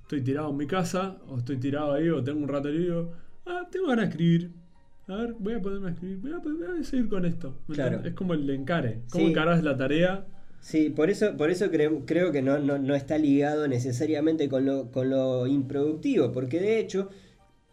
estoy 0.03 0.21
tirado 0.21 0.51
en 0.51 0.59
mi 0.59 0.67
casa, 0.67 1.17
o 1.29 1.39
estoy 1.39 1.57
tirado 1.57 1.95
ahí, 1.95 2.11
o 2.11 2.23
tengo 2.23 2.41
un 2.41 2.49
rato 2.49 2.69
libre. 2.69 3.07
Ah, 3.47 3.67
tengo 3.71 3.87
ganas 3.87 4.05
de 4.07 4.11
escribir. 4.11 4.64
A 5.07 5.17
ver, 5.17 5.35
voy 5.39 5.55
a 5.55 5.61
ponerme 5.61 5.89
a 5.89 5.93
escribir. 5.93 6.19
Voy 6.19 6.33
a, 6.33 6.39
voy 6.39 6.81
a 6.81 6.85
seguir 6.85 7.09
con 7.09 7.25
esto. 7.27 7.59
¿Me 7.69 7.75
Claro. 7.75 8.01
Es 8.05 8.15
como 8.15 8.35
el 8.35 8.49
encare. 8.51 9.01
¿Cómo 9.11 9.25
Sí. 9.25 9.31
encarás 9.31 9.63
la 9.63 9.77
tarea? 9.77 10.27
Sí, 10.61 10.89
por 10.89 11.11
eso, 11.11 11.37
por 11.37 11.51
eso 11.51 11.71
creo, 11.71 12.07
creo 12.07 12.33
que 12.33 12.41
no, 12.41 12.59
no, 12.59 12.79
no 12.79 12.95
está 12.95 13.19
ligado 13.19 13.69
necesariamente 13.69 14.49
con 14.49 14.65
lo, 14.65 14.91
con 14.91 15.11
lo 15.11 15.47
improductivo, 15.47 16.33
porque 16.33 16.59
de 16.59 16.79
hecho 16.81 17.11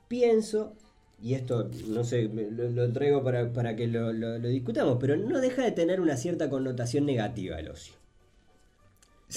pienso, 0.09 0.73
y 1.23 1.35
esto 1.35 1.69
no 1.87 2.03
sé, 2.03 2.23
lo, 2.23 2.69
lo 2.69 2.91
traigo 2.91 3.23
para, 3.23 3.53
para 3.53 3.77
que 3.77 3.87
lo, 3.87 4.11
lo- 4.11 4.37
lo 4.39 4.47
discutamos, 4.49 4.97
pero 4.99 5.15
no 5.15 5.39
deja 5.39 5.63
de 5.63 5.71
tener 5.71 6.01
una 6.01 6.17
cierta 6.17 6.49
connotación 6.49 7.05
negativa 7.05 7.57
el 7.61 7.69
ocio, 7.69 7.93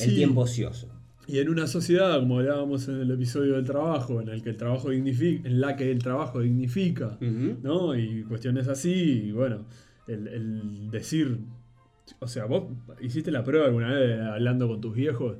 el 0.01 0.17
tiempo 0.17 0.41
ocioso. 0.41 0.89
Y 1.27 1.39
en 1.39 1.49
una 1.49 1.67
sociedad, 1.67 2.19
como 2.21 2.39
hablábamos 2.39 2.87
en 2.89 3.01
el 3.01 3.11
episodio 3.11 3.55
del 3.55 3.65
trabajo, 3.65 4.21
en 4.21 4.29
el 4.29 4.43
que 4.43 4.51
el 4.51 4.57
trabajo 4.57 4.91
dignifica, 4.91 5.49
en 5.49 5.61
la 5.61 5.75
que 5.77 5.91
el 5.91 6.03
trabajo 6.03 6.41
dignifica. 6.41 7.17
¿no? 7.21 7.97
Y 7.97 8.23
cuestiones 8.25 8.69
así, 8.69 8.93
y 9.29 9.33
bueno, 9.33 9.65
el, 10.07 10.29
el 10.29 10.91
decir, 10.91 11.39
o 12.19 12.29
sea, 12.29 12.45
vos 12.45 12.65
hiciste 13.01 13.31
la 13.31 13.43
prueba 13.43 13.67
alguna 13.67 13.95
vez 13.95 14.21
hablando 14.21 14.69
con 14.69 14.81
tus 14.81 14.95
viejos, 14.95 15.37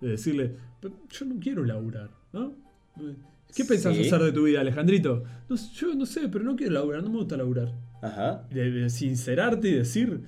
de 0.00 0.08
decirle, 0.08 0.56
"Pero 0.80 0.94
yo 1.10 1.26
no 1.26 1.36
quiero 1.40 1.64
laburar, 1.64 2.10
¿no? 2.32 2.54
¿Qué 3.54 3.64
pensás 3.64 3.94
Sí. 3.94 4.02
hacer 4.06 4.20
de 4.22 4.32
tu 4.32 4.44
vida, 4.44 4.60
Alejandrito? 4.60 5.22
"No 5.48 5.56
yo 5.74 5.94
no 5.94 6.06
sé, 6.06 6.28
pero 6.28 6.44
no 6.44 6.56
quiero 6.56 6.72
laburar, 6.72 7.02
no 7.02 7.10
me 7.10 7.18
gusta 7.18 7.36
laburar. 7.36 7.72
Ajá. 8.02 8.46
De, 8.50 8.70
de 8.70 8.90
sincerarte 8.90 9.68
y 9.68 9.72
decir, 9.74 10.20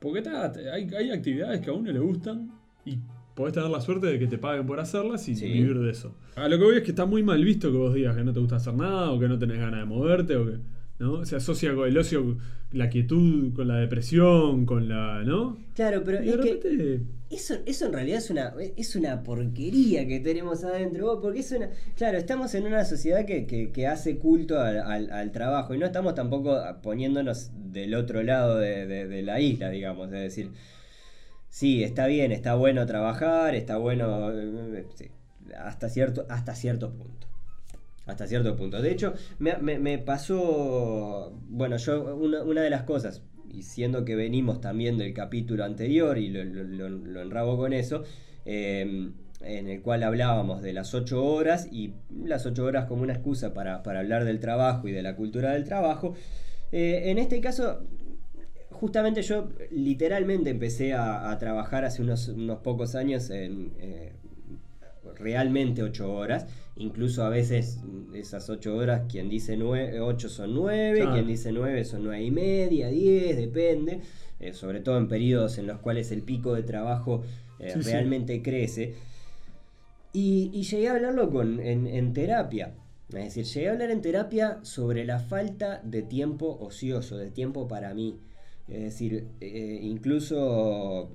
porque 0.00 0.22
ta, 0.22 0.52
hay, 0.72 0.88
hay 0.94 1.10
actividades 1.10 1.60
que 1.60 1.70
a 1.70 1.72
uno 1.72 1.90
le 1.92 1.98
gustan 2.00 2.50
y 2.84 2.98
podés 3.34 3.54
tener 3.54 3.70
la 3.70 3.80
suerte 3.80 4.06
de 4.06 4.18
que 4.18 4.26
te 4.26 4.38
paguen 4.38 4.66
por 4.66 4.78
hacerlas 4.80 5.28
y 5.28 5.34
Sí. 5.36 5.46
vivir 5.50 5.78
de 5.78 5.90
eso. 5.90 6.14
A 6.36 6.48
lo 6.48 6.58
que 6.58 6.64
voy 6.64 6.76
es 6.76 6.82
que 6.82 6.90
está 6.90 7.06
muy 7.06 7.22
mal 7.22 7.44
visto 7.44 7.70
que 7.70 7.78
vos 7.78 7.94
digas 7.94 8.16
que 8.16 8.24
no 8.24 8.32
te 8.32 8.40
gusta 8.40 8.56
hacer 8.56 8.74
nada 8.74 9.10
o 9.10 9.18
que 9.18 9.28
no 9.28 9.38
tenés 9.38 9.58
ganas 9.58 9.80
de 9.80 9.86
moverte 9.86 10.36
o 10.36 10.46
que 10.46 10.56
¿no? 10.98 11.24
se 11.24 11.36
asocia 11.36 11.74
con 11.74 11.88
el 11.88 11.96
ocio, 11.98 12.36
la 12.72 12.88
quietud, 12.88 13.52
con 13.54 13.66
la 13.68 13.76
depresión, 13.78 14.64
con 14.66 14.88
la. 14.88 15.22
¿no? 15.24 15.58
Claro, 15.74 16.02
pero 16.04 16.22
Y 16.22 16.26
de 16.26 16.50
es 16.50 16.56
que. 16.58 17.00
Eso, 17.30 17.54
eso 17.64 17.86
en 17.86 17.92
realidad 17.94 18.18
es 18.18 18.28
una, 18.30 18.52
es 18.76 18.94
una 18.94 19.22
porquería 19.22 20.06
que 20.06 20.20
tenemos 20.20 20.64
adentro, 20.64 21.06
vos, 21.06 21.18
porque 21.22 21.40
es 21.40 21.50
una. 21.52 21.70
Claro, 21.96 22.18
estamos 22.18 22.54
en 22.54 22.66
una 22.66 22.84
sociedad 22.84 23.24
que, 23.24 23.46
que- 23.46 23.72
que 23.72 23.86
hace 23.86 24.18
culto 24.18 24.60
al, 24.60 24.78
al- 24.80 25.10
al 25.10 25.32
trabajo 25.32 25.74
y 25.74 25.78
no 25.78 25.86
estamos 25.86 26.14
tampoco 26.14 26.58
poniéndonos 26.82 27.50
del 27.72 27.94
otro 27.94 28.22
lado 28.22 28.58
de, 28.58 28.86
de- 28.86 29.08
de 29.08 29.22
la 29.22 29.40
isla, 29.40 29.70
digamos. 29.70 30.06
Es 30.12 30.20
decir, 30.20 30.50
sí, 31.52 31.82
está 31.84 32.06
bien, 32.06 32.32
está 32.32 32.54
bueno 32.54 32.86
trabajar, 32.86 33.54
está 33.54 33.76
bueno. 33.76 34.30
eh, 34.32 34.86
sí, 34.94 35.06
hasta, 35.58 35.88
cierto, 35.90 36.24
hasta 36.30 36.54
cierto 36.54 36.90
punto. 36.92 37.26
Hasta 38.06 38.26
cierto 38.26 38.56
punto. 38.56 38.80
De 38.82 38.90
hecho, 38.90 39.14
me, 39.38 39.98
pasó. 39.98 41.32
Bueno, 41.48 41.76
yo, 41.76 42.16
una, 42.16 42.62
de 42.62 42.70
las 42.70 42.82
cosas, 42.82 43.22
y 43.52 43.62
siendo 43.62 44.04
que 44.04 44.16
venimos 44.16 44.60
también 44.60 44.98
del 44.98 45.14
capítulo 45.14 45.64
anterior, 45.64 46.18
y 46.18 46.28
lo, 46.30 46.42
lo- 46.44 47.22
enrabo 47.22 47.56
con 47.56 47.72
eso, 47.72 48.02
eh, 48.44 49.10
en 49.42 49.68
el 49.68 49.82
cual 49.82 50.02
hablábamos 50.02 50.62
de 50.62 50.72
las 50.72 50.94
ocho 50.94 51.24
horas, 51.24 51.68
y 51.70 51.92
las 52.24 52.46
ocho 52.46 52.64
horas 52.64 52.86
como 52.86 53.02
una 53.02 53.12
excusa 53.12 53.54
para, 53.54 53.82
para 53.84 54.00
hablar 54.00 54.24
del 54.24 54.40
trabajo 54.40 54.88
y 54.88 54.92
de 54.92 55.02
la 55.02 55.14
cultura 55.16 55.52
del 55.52 55.64
trabajo. 55.64 56.14
eh, 56.72 57.02
en 57.10 57.18
este 57.18 57.40
caso, 57.40 57.82
justamente 58.82 59.22
yo 59.22 59.48
literalmente 59.70 60.50
empecé 60.50 60.92
a, 60.92 61.30
a 61.30 61.38
trabajar 61.38 61.84
hace 61.84 62.02
unos, 62.02 62.26
unos, 62.26 62.58
pocos 62.62 62.96
años 62.96 63.30
en 63.30 63.70
eh, 63.78 64.10
realmente 65.14 65.84
8 65.84 66.12
horas. 66.12 66.48
Incluso 66.74 67.22
a 67.22 67.28
veces 67.28 67.78
esas 68.12 68.50
8 68.50 68.76
horas, 68.76 69.02
quien 69.08 69.28
dice 69.28 69.56
8 69.62 70.28
son 70.28 70.54
9, 70.54 70.96
claro. 70.98 71.12
quien 71.12 71.28
dice 71.28 71.52
9 71.52 71.84
son 71.84 72.02
9 72.02 72.24
y 72.24 72.30
media, 72.32 72.88
10, 72.88 73.36
depende. 73.36 74.00
Eh, 74.40 74.52
sobre 74.52 74.80
todo 74.80 74.98
en 74.98 75.06
periodos 75.06 75.58
en 75.58 75.68
los 75.68 75.78
cuales 75.78 76.10
el 76.10 76.22
pico 76.22 76.52
de 76.52 76.64
trabajo 76.64 77.22
eh, 77.60 77.74
sí, 77.74 77.82
realmente 77.82 78.34
sí. 78.34 78.42
crece. 78.42 78.94
Y, 80.12 80.50
y, 80.52 80.64
llegué 80.64 80.88
a 80.88 80.94
hablarlo 80.94 81.30
con, 81.30 81.60
en, 81.60 81.86
en 81.86 82.12
terapia. 82.12 82.74
Es 83.10 83.36
decir, 83.36 83.44
llegué 83.44 83.68
a 83.68 83.72
hablar 83.74 83.92
en 83.92 84.02
terapia 84.02 84.58
sobre 84.62 85.04
la 85.04 85.20
falta 85.20 85.80
de 85.84 86.02
tiempo 86.02 86.58
ocioso, 86.60 87.16
de 87.16 87.30
tiempo 87.30 87.68
para 87.68 87.94
mí. 87.94 88.18
Es 88.68 88.80
decir, 88.80 89.26
eh, 89.40 89.80
incluso 89.82 91.10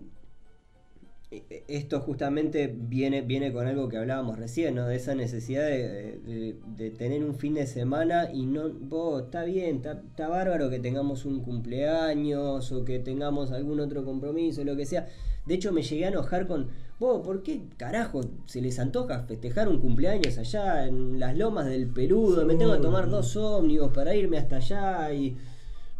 eh, 1.29 1.63
esto 1.67 1.99
justamente 1.99 2.73
viene, 2.73 3.21
viene 3.21 3.51
con 3.51 3.67
algo 3.67 3.89
que 3.89 3.97
hablábamos 3.97 4.37
recién, 4.37 4.75
¿no? 4.75 4.87
De 4.87 4.95
esa 4.95 5.15
necesidad 5.15 5.65
de, 5.65 6.19
de, 6.19 6.55
de 6.75 6.91
tener 6.91 7.23
un 7.23 7.35
fin 7.35 7.53
de 7.53 7.67
semana 7.67 8.29
y 8.31 8.45
no, 8.45 8.69
vos, 8.69 9.23
está 9.23 9.43
bien, 9.43 9.77
está, 9.77 10.01
está, 10.09 10.29
bárbaro 10.29 10.69
que 10.69 10.79
tengamos 10.79 11.25
un 11.25 11.41
cumpleaños 11.41 12.71
o 12.71 12.85
que 12.85 12.99
tengamos 12.99 13.51
algún 13.51 13.79
otro 13.79 14.05
compromiso, 14.05 14.63
lo 14.63 14.75
que 14.75 14.85
sea. 14.85 15.07
De 15.45 15.55
hecho, 15.55 15.71
me 15.71 15.81
llegué 15.81 16.05
a 16.05 16.09
enojar 16.09 16.47
con, 16.47 16.67
vos, 16.99 17.25
¿por 17.25 17.43
qué 17.43 17.61
carajo 17.77 18.21
se 18.45 18.61
les 18.61 18.79
antoja 18.79 19.23
festejar 19.23 19.69
un 19.69 19.79
cumpleaños 19.79 20.37
allá 20.37 20.85
en 20.85 21.19
las 21.19 21.37
lomas 21.37 21.65
del 21.65 21.87
Peludo? 21.87 22.45
Me 22.45 22.55
tengo 22.55 22.73
que 22.73 22.81
tomar 22.81 23.09
dos 23.09 23.35
ómnibus 23.35 23.91
para 23.93 24.15
irme 24.15 24.37
hasta 24.37 24.57
allá 24.57 25.13
y... 25.13 25.37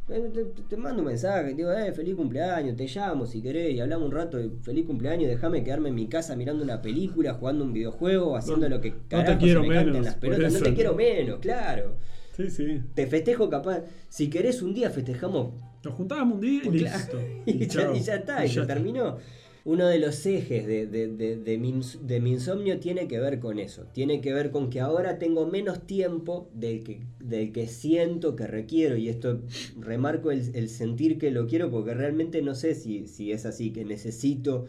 Te, 0.08 0.22
te, 0.22 0.46
te, 0.46 0.78
mando 0.78 1.02
un 1.02 1.10
mensaje, 1.10 1.54
digo, 1.54 1.70
eh, 1.74 1.92
feliz 1.92 2.16
cumpleaños, 2.16 2.78
te 2.78 2.88
llamo 2.88 3.26
si 3.26 3.42
querés 3.42 3.74
y 3.74 3.82
hablamos 3.82 4.08
un 4.08 4.14
rato 4.14 4.38
de 4.38 4.50
feliz 4.62 4.86
cumpleaños, 4.86 5.28
déjame 5.28 5.66
quedarme 5.66 5.90
en 5.90 5.96
mi 5.96 6.08
casa 6.08 6.34
mirando 6.38 6.64
una 6.64 6.82
película, 6.82 7.34
jugando 7.34 7.66
un 7.66 7.74
videojuego, 7.74 8.38
haciendo 8.38 8.70
no, 8.70 8.76
lo 8.76 8.82
que 8.82 8.94
carajo 9.10 9.34
no 9.34 9.38
te 9.38 9.44
quiero 9.44 9.62
se 9.64 9.68
me 9.68 9.76
menos, 9.76 9.98
en 9.98 10.04
las 10.06 10.16
pelotas, 10.16 10.54
no 10.54 10.60
te 10.62 10.74
quiero 10.74 10.96
menos, 10.96 11.40
claro. 11.40 11.98
Sí, 12.38 12.50
sí. 12.50 12.82
Te 12.94 13.06
festejo 13.08 13.50
capaz, 13.50 13.82
si 14.08 14.30
querés 14.30 14.62
un 14.62 14.74
día 14.74 14.90
festejamos. 14.92 15.54
Nos 15.84 15.94
juntábamos 15.94 16.36
un 16.36 16.42
día 16.42 16.62
y 16.64 16.70
listo. 16.70 17.20
y, 17.46 17.64
y, 17.64 17.68
ya, 17.68 17.92
y, 17.94 18.00
ya, 18.00 18.16
está, 18.16 18.46
y, 18.46 18.50
ya 18.50 18.66
terminó 18.66 19.18
uno 19.68 19.86
de 19.88 20.00
los 20.00 20.26
ejes 20.26 20.66
de, 20.66 20.88
de, 20.88 21.10
de, 21.10 21.58
mi, 21.58 21.82
de, 22.02 22.22
mi, 22.22 22.32
insomnio 22.32 22.80
tiene 22.80 23.10
que 23.10 23.20
ver 23.20 23.42
con 23.42 23.60
eso. 23.60 23.84
Tiene 23.92 24.22
que 24.22 24.32
ver 24.32 24.50
con 24.50 24.70
que 24.70 24.80
ahora 24.80 25.20
tengo 25.20 25.46
menos 25.46 25.86
tiempo 25.86 26.50
del 26.54 26.86
que, 26.86 27.02
del 27.20 27.52
que 27.52 27.68
siento 27.68 28.38
que 28.38 28.48
requiero. 28.48 28.96
Y 28.96 29.10
esto 29.10 29.42
remarco 29.78 30.32
el, 30.32 30.56
el 30.56 30.70
sentir 30.70 31.18
que 31.18 31.32
lo 31.32 31.48
quiero 31.48 31.70
porque 31.70 31.94
realmente 31.94 32.42
no 32.42 32.56
sé 32.56 32.76
si, 32.76 33.08
si 33.08 33.34
es 33.34 33.46
así, 33.46 33.74
que 33.74 33.84
necesito 33.84 34.68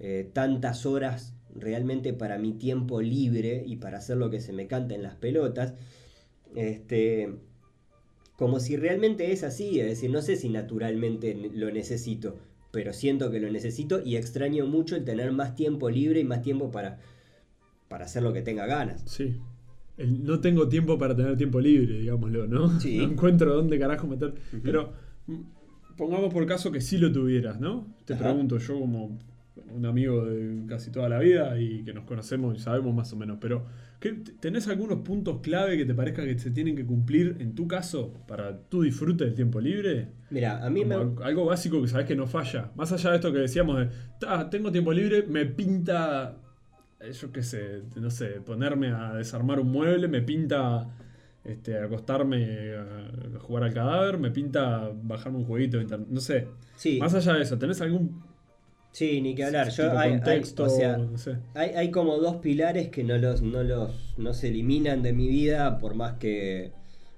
eh, 0.00 0.28
tantas 0.32 0.84
horas 0.84 1.32
realmente 1.54 2.12
para 2.12 2.36
mi 2.36 2.54
tiempo 2.54 3.00
libre 3.00 3.62
y 3.64 3.76
para 3.76 3.98
hacer 3.98 4.16
lo 4.16 4.30
que 4.30 4.40
se 4.40 4.52
me 4.52 4.66
canta 4.66 4.96
en 4.96 5.04
las 5.04 5.14
pelotas. 5.14 5.74
Este, 6.56 7.36
como 8.36 8.58
si 8.58 8.76
realmente 8.76 9.30
es 9.30 9.44
así, 9.44 9.78
es 9.78 9.86
decir, 9.86 10.10
no 10.10 10.22
sé 10.22 10.34
si 10.34 10.48
naturalmente 10.48 11.36
lo 11.54 11.70
necesito, 11.70 12.36
pero 12.74 12.92
siento 12.92 13.30
que 13.30 13.38
lo 13.38 13.48
necesito 13.50 14.02
y 14.04 14.16
extraño 14.16 14.66
mucho 14.66 14.96
el 14.96 15.04
tener 15.04 15.30
más 15.30 15.54
tiempo 15.54 15.88
libre 15.88 16.18
y 16.20 16.24
más 16.24 16.42
tiempo 16.42 16.72
para, 16.72 16.98
para 17.88 18.04
hacer 18.06 18.24
lo 18.24 18.32
que 18.32 18.42
tenga 18.42 18.66
ganas. 18.66 19.02
Sí. 19.06 19.36
El 19.96 20.24
no 20.24 20.40
tengo 20.40 20.68
tiempo 20.68 20.98
para 20.98 21.14
tener 21.14 21.36
tiempo 21.36 21.60
libre, 21.60 22.00
digámoslo, 22.00 22.48
¿no? 22.48 22.80
Sí. 22.80 22.98
No 22.98 23.04
encuentro 23.04 23.54
dónde 23.54 23.78
carajo 23.78 24.08
meter. 24.08 24.30
Uh 24.30 24.56
-huh. 24.56 24.60
Pero 24.64 24.92
mm, 25.28 25.40
pongamos 25.96 26.34
por 26.34 26.44
caso 26.46 26.72
que 26.72 26.80
sí 26.80 26.98
lo 26.98 27.12
tuvieras, 27.12 27.60
¿no? 27.60 27.86
Te 28.04 28.14
Ajá. 28.14 28.24
pregunto, 28.24 28.58
yo 28.58 28.80
como 28.80 29.16
un 29.72 29.86
amigo 29.86 30.24
de 30.24 30.66
casi 30.66 30.90
toda 30.90 31.08
la 31.08 31.18
vida 31.18 31.58
y 31.60 31.84
que 31.84 31.92
nos 31.92 32.04
conocemos 32.04 32.56
y 32.56 32.60
sabemos 32.60 32.94
más 32.94 33.12
o 33.12 33.16
menos, 33.16 33.38
pero 33.40 33.66
¿tenés 34.40 34.68
algunos 34.68 35.00
puntos 35.00 35.40
clave 35.40 35.76
que 35.76 35.84
te 35.84 35.94
parezca 35.94 36.24
que 36.24 36.38
se 36.38 36.50
tienen 36.50 36.76
que 36.76 36.84
cumplir 36.84 37.36
en 37.38 37.54
tu 37.54 37.68
caso 37.68 38.12
para 38.26 38.58
tu 38.68 38.82
disfrute 38.82 39.24
del 39.24 39.34
tiempo 39.34 39.60
libre? 39.60 40.08
Mira, 40.30 40.64
a 40.64 40.70
mí 40.70 40.84
me... 40.84 40.94
Algo 40.94 41.46
básico 41.46 41.80
que 41.80 41.88
sabes 41.88 42.06
que 42.06 42.16
no 42.16 42.26
falla. 42.26 42.72
Más 42.74 42.92
allá 42.92 43.10
de 43.10 43.16
esto 43.16 43.32
que 43.32 43.38
decíamos 43.38 43.78
de, 43.78 43.88
ah, 44.26 44.48
tengo 44.50 44.72
tiempo 44.72 44.92
libre, 44.92 45.24
me 45.28 45.46
pinta, 45.46 46.36
eh, 47.00 47.12
yo 47.12 47.30
qué 47.32 47.42
sé, 47.42 47.82
no 47.96 48.10
sé, 48.10 48.40
ponerme 48.44 48.88
a 48.88 49.14
desarmar 49.14 49.60
un 49.60 49.70
mueble, 49.70 50.08
me 50.08 50.20
pinta 50.22 50.90
este, 51.44 51.78
acostarme 51.78 52.74
a 52.74 53.38
jugar 53.38 53.64
al 53.64 53.72
cadáver, 53.72 54.18
me 54.18 54.30
pinta 54.32 54.90
bajarme 55.02 55.38
un 55.38 55.44
jueguito, 55.44 55.78
no 55.82 56.20
sé. 56.20 56.48
Sí. 56.74 56.98
Más 56.98 57.14
allá 57.14 57.34
de 57.34 57.42
eso, 57.42 57.56
¿tenés 57.56 57.80
algún 57.80 58.33
Sí, 58.94 59.20
ni 59.20 59.34
que 59.34 59.42
hablar. 59.42 59.70
Yo 59.70 59.98
hay, 59.98 60.10
contexto, 60.10 60.66
hay, 60.66 60.70
o 60.70 60.76
sea, 60.76 60.96
no 60.98 61.18
sé. 61.18 61.34
hay, 61.54 61.70
hay, 61.70 61.90
como 61.90 62.16
dos 62.18 62.36
pilares 62.36 62.90
que 62.90 63.02
no 63.02 63.18
los, 63.18 63.42
no 63.42 63.64
los 63.64 63.90
no 64.18 64.32
se 64.34 64.48
eliminan 64.48 65.02
de 65.02 65.12
mi 65.12 65.26
vida 65.26 65.80
por 65.80 65.96
más 65.96 66.12
que. 66.18 66.70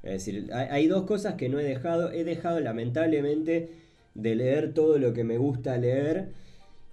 Es 0.03 0.25
decir, 0.25 0.49
hay, 0.55 0.69
hay, 0.71 0.87
dos 0.87 1.05
cosas 1.05 1.35
que 1.35 1.51
no 1.51 1.61
he 1.61 1.65
dejado. 1.65 2.13
He 2.13 2.25
dejado 2.25 2.61
lamentablemente 2.61 3.69
de 4.15 4.35
leer 4.35 4.73
todo 4.73 4.99
lo 4.99 5.13
que 5.13 5.23
me 5.23 5.37
gusta 5.37 5.77
leer 5.77 6.29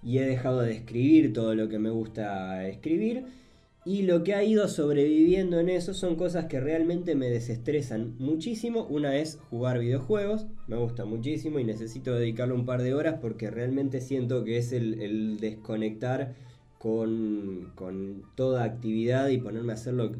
y 0.02 0.18
he 0.18 0.26
dejado 0.26 0.60
de 0.60 0.74
escribir 0.74 1.32
todo 1.32 1.54
lo 1.54 1.70
que 1.70 1.78
me 1.78 1.88
gusta 1.88 2.68
escribir. 2.68 3.24
Y 3.86 4.02
lo 4.02 4.24
que 4.24 4.34
ha 4.34 4.42
ido 4.42 4.66
sobreviviendo 4.66 5.60
en 5.60 5.68
eso 5.68 5.92
son 5.92 6.16
cosas 6.16 6.46
que 6.46 6.58
realmente 6.58 7.14
me 7.14 7.28
desestresan 7.28 8.14
muchísimo. 8.18 8.86
Una 8.86 9.16
es 9.16 9.38
jugar 9.50 9.78
videojuegos, 9.78 10.46
me 10.66 10.76
gusta 10.76 11.04
muchísimo 11.04 11.58
y 11.58 11.64
necesito 11.64 12.14
dedicarle 12.14 12.54
un 12.54 12.64
par 12.64 12.80
de 12.80 12.94
horas 12.94 13.18
porque 13.20 13.50
realmente 13.50 14.00
siento 14.00 14.42
que 14.42 14.56
es 14.56 14.72
el, 14.72 15.02
el 15.02 15.38
desconectar 15.38 16.34
con, 16.78 17.72
con, 17.74 18.22
toda 18.36 18.64
actividad 18.64 19.28
y 19.28 19.38
ponerme 19.38 19.72
a 19.72 19.74
hacerlo, 19.74 20.12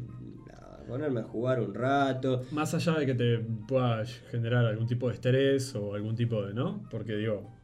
ponerme 0.87 1.21
a 1.21 1.23
jugar 1.23 1.59
un 1.59 1.73
rato. 1.73 2.43
Más 2.51 2.75
allá 2.75 2.99
de 2.99 3.07
que 3.07 3.15
te 3.15 3.39
pueda 3.67 4.05
generar 4.29 4.65
algún 4.67 4.85
tipo 4.85 5.07
de 5.07 5.15
estrés 5.15 5.73
o 5.73 5.95
algún 5.95 6.15
tipo 6.15 6.45
de, 6.45 6.53
¿no? 6.53 6.83
Porque 6.91 7.15
digo, 7.15 7.54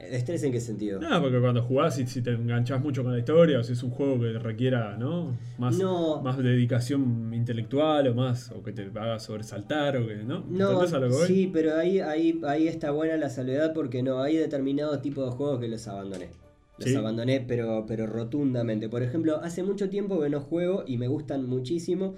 ¿Estrés 0.00 0.42
en 0.44 0.52
qué 0.52 0.60
sentido? 0.60 1.00
No, 1.00 1.20
porque 1.20 1.40
cuando 1.40 1.62
jugás 1.62 1.98
y 1.98 2.06
si 2.06 2.22
te 2.22 2.30
enganchás 2.30 2.80
mucho 2.80 3.02
con 3.02 3.12
la 3.12 3.18
historia, 3.18 3.58
o 3.58 3.62
si 3.62 3.72
es 3.72 3.82
un 3.82 3.90
juego 3.90 4.20
que 4.20 4.38
requiera, 4.38 4.96
¿no? 4.96 5.36
Más, 5.58 5.76
no. 5.78 6.22
más 6.22 6.38
dedicación 6.38 7.32
intelectual 7.34 8.08
o 8.08 8.14
más, 8.14 8.50
o 8.52 8.62
que 8.62 8.72
te 8.72 8.82
haga 8.98 9.18
sobresaltar, 9.18 9.96
o 9.96 10.06
que, 10.06 10.16
¿no? 10.16 10.44
No, 10.48 10.86
sí, 11.26 11.50
pero 11.52 11.76
ahí, 11.76 12.00
ahí, 12.00 12.40
ahí 12.46 12.68
está 12.68 12.90
buena 12.90 13.16
la 13.16 13.30
salvedad 13.30 13.72
porque 13.74 14.02
no, 14.02 14.20
hay 14.22 14.36
determinados 14.36 15.02
tipos 15.02 15.28
de 15.28 15.36
juegos 15.36 15.60
que 15.60 15.68
los 15.68 15.86
abandoné. 15.88 16.28
Los 16.78 16.90
¿Sí? 16.90 16.94
abandoné, 16.94 17.44
pero, 17.46 17.84
pero 17.88 18.06
rotundamente. 18.06 18.88
Por 18.88 19.02
ejemplo, 19.02 19.40
hace 19.42 19.64
mucho 19.64 19.88
tiempo 19.88 20.20
que 20.20 20.30
no 20.30 20.40
juego 20.40 20.84
y 20.86 20.96
me 20.96 21.08
gustan 21.08 21.46
muchísimo 21.48 22.14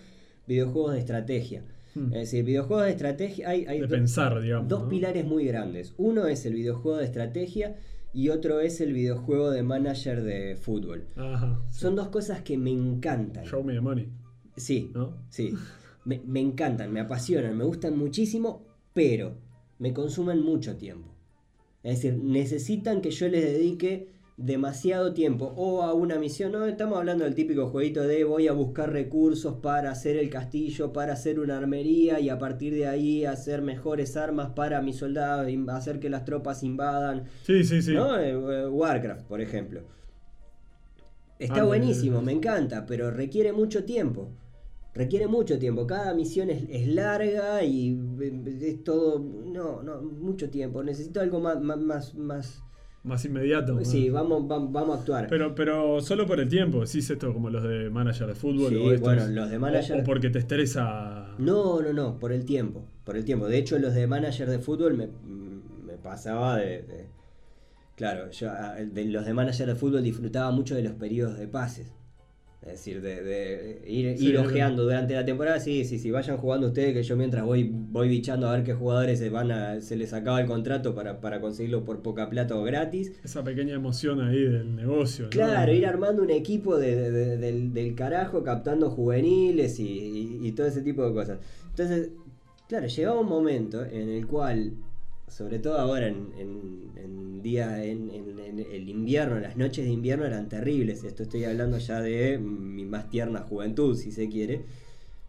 videojuegos 0.46 0.92
de 0.92 0.98
estrategia. 0.98 1.62
Hmm. 1.94 2.06
Es 2.12 2.30
decir, 2.30 2.44
videojuegos 2.44 2.86
de 2.86 2.90
estrategia 2.92 3.48
hay, 3.48 3.66
hay 3.66 3.80
de 3.80 3.86
do 3.86 3.90
pensar, 3.90 4.40
digamos, 4.40 4.68
dos 4.68 4.82
¿no? 4.82 4.88
pilares 4.88 5.24
muy 5.24 5.44
grandes. 5.46 5.94
Uno 5.96 6.26
es 6.26 6.46
el 6.46 6.54
videojuego 6.54 6.98
de 6.98 7.04
estrategia 7.04 7.76
y 8.12 8.28
otro 8.28 8.60
es 8.60 8.80
el 8.80 8.92
videojuego 8.92 9.50
de 9.50 9.62
manager 9.62 10.22
de 10.22 10.56
fútbol. 10.56 11.06
Ajá, 11.16 11.60
sí. 11.70 11.80
Son 11.80 11.96
dos 11.96 12.08
cosas 12.08 12.42
que 12.42 12.56
me 12.56 12.70
encantan. 12.70 13.44
Show 13.44 13.62
me 13.62 13.74
the 13.74 13.80
money. 13.80 14.08
Sí, 14.56 14.90
¿no? 14.94 15.16
sí. 15.28 15.54
Me, 16.02 16.18
me 16.26 16.40
encantan, 16.40 16.90
me 16.90 17.00
apasionan, 17.00 17.54
me 17.58 17.62
gustan 17.62 17.98
muchísimo, 17.98 18.64
pero 18.94 19.36
me 19.78 19.92
consumen 19.92 20.40
mucho 20.40 20.78
tiempo. 20.78 21.14
Es 21.82 21.96
decir, 21.96 22.18
necesitan 22.22 23.02
que 23.02 23.10
yo 23.10 23.28
les 23.28 23.44
dedique 23.44 24.08
demasiado 24.40 25.12
tiempo 25.12 25.52
o 25.56 25.82
a 25.82 25.92
una 25.92 26.18
misión, 26.18 26.52
no 26.52 26.64
estamos 26.64 26.96
hablando 26.96 27.24
del 27.24 27.34
típico 27.34 27.68
jueguito 27.68 28.02
de 28.02 28.24
voy 28.24 28.48
a 28.48 28.52
buscar 28.52 28.90
recursos 28.90 29.56
para 29.56 29.90
hacer 29.90 30.16
el 30.16 30.30
castillo, 30.30 30.94
para 30.94 31.12
hacer 31.12 31.38
una 31.38 31.58
armería 31.58 32.20
y 32.20 32.30
a 32.30 32.38
partir 32.38 32.72
de 32.74 32.86
ahí 32.86 33.26
hacer 33.26 33.60
mejores 33.60 34.16
armas 34.16 34.50
para 34.56 34.80
mis 34.80 34.96
soldados, 34.96 35.46
hacer 35.68 36.00
que 36.00 36.08
las 36.08 36.24
tropas 36.24 36.62
invadan. 36.62 37.24
Sí, 37.42 37.64
sí, 37.64 37.82
sí. 37.82 37.92
¿no? 37.92 38.18
Eh, 38.18 38.66
Warcraft, 38.66 39.26
por 39.26 39.42
ejemplo. 39.42 39.82
Está 41.38 41.60
ah, 41.60 41.64
buenísimo, 41.64 42.22
me 42.22 42.32
encanta, 42.32 42.86
pero 42.86 43.10
requiere 43.10 43.52
mucho 43.52 43.84
tiempo. 43.84 44.30
Requiere 44.94 45.26
mucho 45.26 45.58
tiempo. 45.58 45.86
Cada 45.86 46.14
misión 46.14 46.50
es, 46.50 46.64
es, 46.68 46.88
larga 46.88 47.62
y 47.62 47.96
es 48.60 48.82
todo. 48.82 49.20
No, 49.20 49.82
no, 49.82 50.02
mucho 50.02 50.50
tiempo. 50.50 50.82
Necesito 50.82 51.20
algo 51.20 51.40
más, 51.40 51.60
más, 51.60 52.14
más, 52.14 52.62
más 53.02 53.24
inmediato. 53.24 53.82
Sí, 53.84 54.08
¿no? 54.08 54.14
vamos, 54.14 54.48
vamos, 54.48 54.72
vamos, 54.72 54.96
a 54.96 55.00
actuar. 55.00 55.26
Pero, 55.28 55.54
pero 55.54 56.00
solo 56.00 56.26
por 56.26 56.40
el 56.40 56.48
tiempo, 56.48 56.86
¿sí 56.86 56.98
es 56.98 57.10
esto 57.10 57.32
como 57.32 57.50
los 57.50 57.62
de 57.62 57.90
manager 57.90 58.26
de 58.26 58.34
fútbol? 58.34 58.70
Sí, 58.70 58.76
o 58.76 58.92
estos, 58.92 59.00
bueno, 59.00 59.26
los 59.28 59.50
de 59.50 59.58
manager. 59.58 60.00
O, 60.00 60.04
porque 60.04 60.30
te 60.30 60.38
estresa. 60.38 61.34
No, 61.38 61.80
no, 61.80 61.92
no, 61.92 62.18
por 62.18 62.32
el 62.32 62.44
tiempo. 62.44 62.84
Por 63.04 63.16
el 63.16 63.24
tiempo. 63.24 63.46
De 63.46 63.58
hecho, 63.58 63.78
los 63.78 63.94
de 63.94 64.06
manager 64.06 64.48
de 64.50 64.58
fútbol 64.58 64.94
me, 64.96 65.08
me 65.86 65.94
pasaba 65.94 66.56
de, 66.56 66.82
de. 66.82 67.06
Claro, 67.96 68.30
yo 68.30 68.50
de 68.92 69.04
los 69.06 69.26
de 69.26 69.34
manager 69.34 69.66
de 69.66 69.74
fútbol 69.74 70.02
disfrutaba 70.02 70.50
mucho 70.50 70.74
de 70.74 70.82
los 70.82 70.94
periodos 70.94 71.38
de 71.38 71.46
pases. 71.48 71.92
Es 72.62 72.72
decir, 72.72 73.00
de, 73.00 73.22
de 73.22 73.82
ir, 73.86 74.18
Sí, 74.18 74.26
ir 74.28 74.36
ojeando 74.36 74.82
durante 74.82 75.14
la 75.14 75.24
temporada, 75.24 75.58
sí, 75.60 75.82
sí, 75.86 75.98
sí, 75.98 76.10
vayan 76.10 76.36
jugando 76.36 76.66
ustedes, 76.66 76.92
que 76.92 77.02
yo 77.02 77.16
mientras 77.16 77.42
voy, 77.42 77.70
voy 77.72 78.08
bichando 78.10 78.48
a 78.50 78.52
ver 78.52 78.64
qué 78.64 78.74
jugadores 78.74 79.18
se 79.18 79.30
van 79.30 79.50
a, 79.50 79.80
se 79.80 79.96
les 79.96 80.12
acaba 80.12 80.42
el 80.42 80.46
contrato 80.46 80.94
para, 80.94 81.22
para 81.22 81.40
conseguirlo 81.40 81.86
por 81.86 82.02
poca 82.02 82.28
plata 82.28 82.54
o 82.56 82.62
gratis. 82.62 83.12
Esa 83.24 83.42
pequeña 83.42 83.74
emoción 83.74 84.20
ahí 84.20 84.42
del 84.42 84.76
negocio. 84.76 85.24
¿no? 85.24 85.30
Claro, 85.30 85.72
ir 85.72 85.86
armando 85.86 86.22
un 86.22 86.28
equipo 86.30 86.76
de- 86.78 86.96
de- 86.96 87.10
de- 87.10 87.36
del, 87.38 87.72
del 87.72 87.94
carajo, 87.94 88.44
captando 88.44 88.90
juveniles 88.90 89.80
y, 89.80 89.88
y- 89.88 90.46
y 90.46 90.52
todo 90.52 90.66
ese 90.66 90.82
tipo 90.82 91.02
de 91.08 91.14
cosas. 91.14 91.38
Entonces, 91.70 92.10
claro, 92.68 92.86
llegaba 92.88 93.20
un 93.20 93.28
momento 93.28 93.82
en 93.86 94.10
el 94.10 94.26
cual, 94.26 94.74
sobre 95.30 95.58
todo 95.58 95.78
ahora 95.78 96.08
en, 96.08 97.40
día, 97.42 97.82
en 97.84 98.10
el 98.10 98.88
invierno, 98.88 99.40
las 99.40 99.56
noches 99.56 99.86
de 99.86 99.90
invierno 99.90 100.26
eran 100.26 100.48
terribles. 100.48 101.04
Esto 101.04 101.22
estoy 101.22 101.44
hablando 101.44 101.78
ya 101.78 102.00
de 102.00 102.38
mi 102.38 102.84
más 102.84 103.08
tierna 103.08 103.40
juventud, 103.40 103.96
si 103.96 104.12
se 104.12 104.28
quiere. 104.28 104.64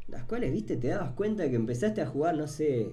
Las 0.07 0.25
cuales, 0.25 0.51
viste, 0.51 0.75
te 0.75 0.89
dabas 0.89 1.11
cuenta 1.11 1.49
que 1.49 1.55
empezaste 1.55 2.01
a 2.01 2.07
jugar, 2.07 2.35
no 2.35 2.47
sé, 2.47 2.91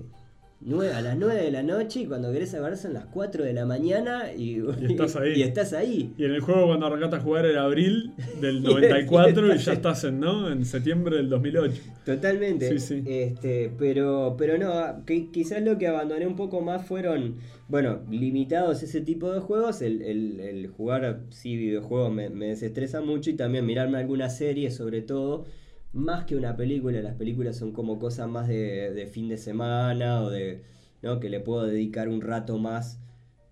nueve- 0.61 0.92
a 0.92 1.01
las 1.01 1.16
9 1.16 1.40
de 1.42 1.51
la 1.51 1.62
noche 1.62 2.01
y 2.01 2.07
cuando 2.07 2.33
querés 2.33 2.53
agarrar 2.55 2.77
son 2.77 2.94
las 2.94 3.05
4 3.07 3.44
de 3.44 3.53
la 3.53 3.64
mañana 3.66 4.33
y, 4.33 4.59
Y 4.81 4.87
estás 4.90 5.16
ahí. 5.16 5.33
y 5.37 5.42
estás 5.42 5.73
ahí. 5.73 6.12
Y 6.18 6.25
en 6.25 6.33
el 6.35 6.40
juego 6.40 6.66
cuando 6.66 6.87
arrancaste 6.87 7.16
a 7.16 7.21
jugar 7.21 7.47
era 7.47 7.62
abril 7.64 8.12
del 8.40 8.62
94 8.62 9.55
y 9.55 9.59
ya 9.59 9.73
estás 9.73 10.05
en, 10.05 10.21
¿no? 10.21 10.51
en 10.51 10.64
septiembre 10.64 11.16
del 11.16 11.29
2008. 11.29 11.81
Totalmente. 12.05 12.68
Sí, 12.71 12.79
sí. 12.81 13.03
Este, 13.07 13.71
pero, 13.79 14.35
pero 14.38 14.59
no, 14.59 14.73
qui- 15.07 15.31
quizás 15.31 15.62
lo 15.62 15.79
que 15.79 15.87
abandoné 15.87 16.27
un 16.27 16.37
poco 16.37 16.61
más 16.61 16.85
fueron, 16.87 17.37
bueno, 17.68 18.01
limitados 18.11 18.83
ese 18.83 19.01
tipo 19.01 19.33
de 19.33 19.40
juegos. 19.40 19.83
El, 19.83 20.03
el- 20.03 20.40
el 20.40 20.66
jugar 20.68 21.21
sí 21.31 21.57
videojuegos 21.57 22.12
me, 22.12 22.31
me 22.31 22.47
desestresa 22.49 23.01
mucho 23.01 23.31
y 23.31 23.35
también 23.35 23.64
mirarme 23.66 23.99
alguna 23.99 24.29
serie, 24.31 24.71
sobre 24.71 25.03
todo, 25.03 25.44
más 25.92 26.24
que 26.24 26.37
una 26.37 26.57
película. 26.57 27.01
Las 27.03 27.14
películas 27.14 27.57
son 27.57 27.72
como 27.72 27.98
cosas 27.98 28.29
más 28.29 28.48
de, 28.48 28.92
de 28.92 29.07
fin 29.07 29.29
de 29.29 29.38
semana 29.38 30.22
o 30.22 30.31
de, 30.31 30.62
¿no? 31.03 31.20
Que 31.20 31.29
le 31.31 31.40
puedo 31.40 31.64
dedicar 31.64 32.09
un 32.09 32.20
rato 32.20 32.59
más 32.59 33.01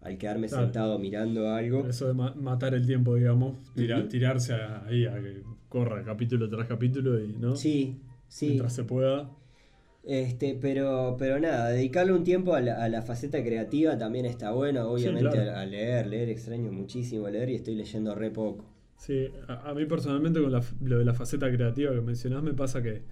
al 0.00 0.18
quedarme 0.18 0.46
Claro. 0.48 0.64
sentado 0.64 0.98
mirando 0.98 1.50
algo. 1.50 1.86
Eso 1.86 2.06
de 2.06 2.14
ma- 2.14 2.34
matar 2.34 2.74
el 2.74 2.86
tiempo, 2.86 3.14
digamos, 3.16 3.56
tira- 3.74 3.98
Ujú. 3.98 4.08
tirarse 4.08 4.54
a- 4.54 4.84
ahí 4.86 5.04
a 5.06 5.14
que 5.20 5.42
corra 5.68 6.04
capítulo 6.04 6.48
tras 6.48 6.68
capítulo 6.68 7.20
y, 7.22 7.28
¿no? 7.36 7.56
Sí, 7.56 8.00
sí. 8.28 8.46
Mientras 8.46 8.72
se 8.74 8.84
pueda. 8.84 9.30
Este, 10.04 10.56
pero, 10.60 11.16
pero 11.18 11.40
nada, 11.40 11.70
dedicarle 11.70 12.12
un 12.12 12.22
tiempo 12.22 12.54
a 12.54 12.60
la, 12.60 12.84
a 12.84 12.88
la 12.88 13.02
faceta 13.02 13.42
creativa 13.42 13.98
también 13.98 14.24
está 14.24 14.52
bueno, 14.52 14.88
obviamente 14.88 15.30
claro. 15.32 15.50
a, 15.50 15.62
a 15.62 15.66
leer, 15.66 16.06
leer 16.06 16.28
extraño 16.28 16.70
muchísimo 16.70 17.28
leer 17.28 17.50
y 17.50 17.56
estoy 17.56 17.74
leyendo 17.74 18.14
re 18.14 18.30
poco. 18.30 18.64
Sí, 18.96 19.28
a, 19.48 19.70
a 19.70 19.74
mí 19.74 19.84
personalmente 19.86 20.40
con 20.40 20.50
la 20.52 20.62
lo 20.82 20.98
de 20.98 21.04
la 21.04 21.14
faceta 21.14 21.50
creativa 21.52 21.92
que 21.92 22.00
mencionás 22.00 22.42
me 22.42 22.54
pasa 22.54 22.82
que, 22.82 23.02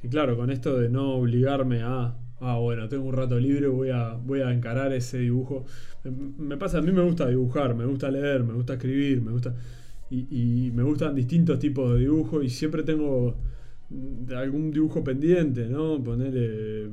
que 0.00 0.08
claro, 0.08 0.36
con 0.36 0.50
esto 0.50 0.78
de 0.78 0.88
no 0.90 1.14
obligarme 1.14 1.82
a, 1.82 2.16
ah, 2.40 2.58
bueno, 2.58 2.88
tengo 2.88 3.04
un 3.04 3.14
rato 3.14 3.38
libre, 3.38 3.68
voy 3.68 3.90
a, 3.90 4.14
voy 4.14 4.40
a 4.42 4.52
encarar 4.52 4.92
ese 4.92 5.18
dibujo. 5.20 5.66
Me, 6.38 6.56
pasa, 6.56 6.78
a 6.78 6.82
mí 6.82 6.92
me 6.92 7.02
gusta 7.02 7.28
dibujar, 7.28 7.74
me 7.74 7.86
gusta 7.86 8.10
leer, 8.10 8.44
me 8.44 8.54
gusta 8.54 8.74
escribir, 8.74 9.22
me 9.22 9.32
gusta... 9.32 9.54
Y, 10.10 10.66
y 10.68 10.72
me 10.72 10.82
gustan 10.82 11.14
distintos 11.14 11.58
tipos 11.60 11.92
de 11.94 12.00
dibujos 12.00 12.44
y 12.44 12.50
siempre 12.50 12.82
tengo 12.82 13.36
mm, 13.90 14.32
algún 14.34 14.70
dibujo 14.70 15.04
pendiente, 15.04 15.66
¿no? 15.66 16.02
Ponele, 16.02 16.88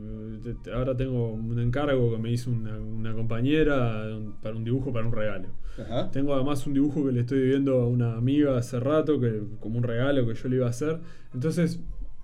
ahora 0.74 0.96
tengo 0.96 1.34
un 1.34 1.60
encargo 1.60 2.12
que 2.12 2.18
me 2.18 2.32
hizo 2.32 2.52
una, 2.52 2.78
una 2.78 3.14
compañera 3.14 4.06
para 4.42 4.56
un 4.56 4.64
dibujo 4.64 4.92
para 4.92 5.06
un 5.08 5.14
regalo. 5.14 5.50
Ajá. 5.80 6.10
Tengo 6.12 6.34
además 6.34 6.66
un 6.68 6.74
dibujo 6.74 7.06
que 7.06 7.12
le 7.12 7.22
estoy 7.22 7.42
viendo 7.48 7.82
a 7.82 7.88
una 7.88 8.18
amiga 8.18 8.58
hace 8.58 8.80
rato, 8.80 9.20
que 9.20 9.42
como 9.60 9.78
un 9.78 9.84
regalo 9.84 10.28
que 10.28 10.34
yo 10.34 10.50
le 10.50 10.56
iba 10.58 10.66
a 10.68 10.70
hacer. 10.70 11.00
Entonces, 11.34 11.80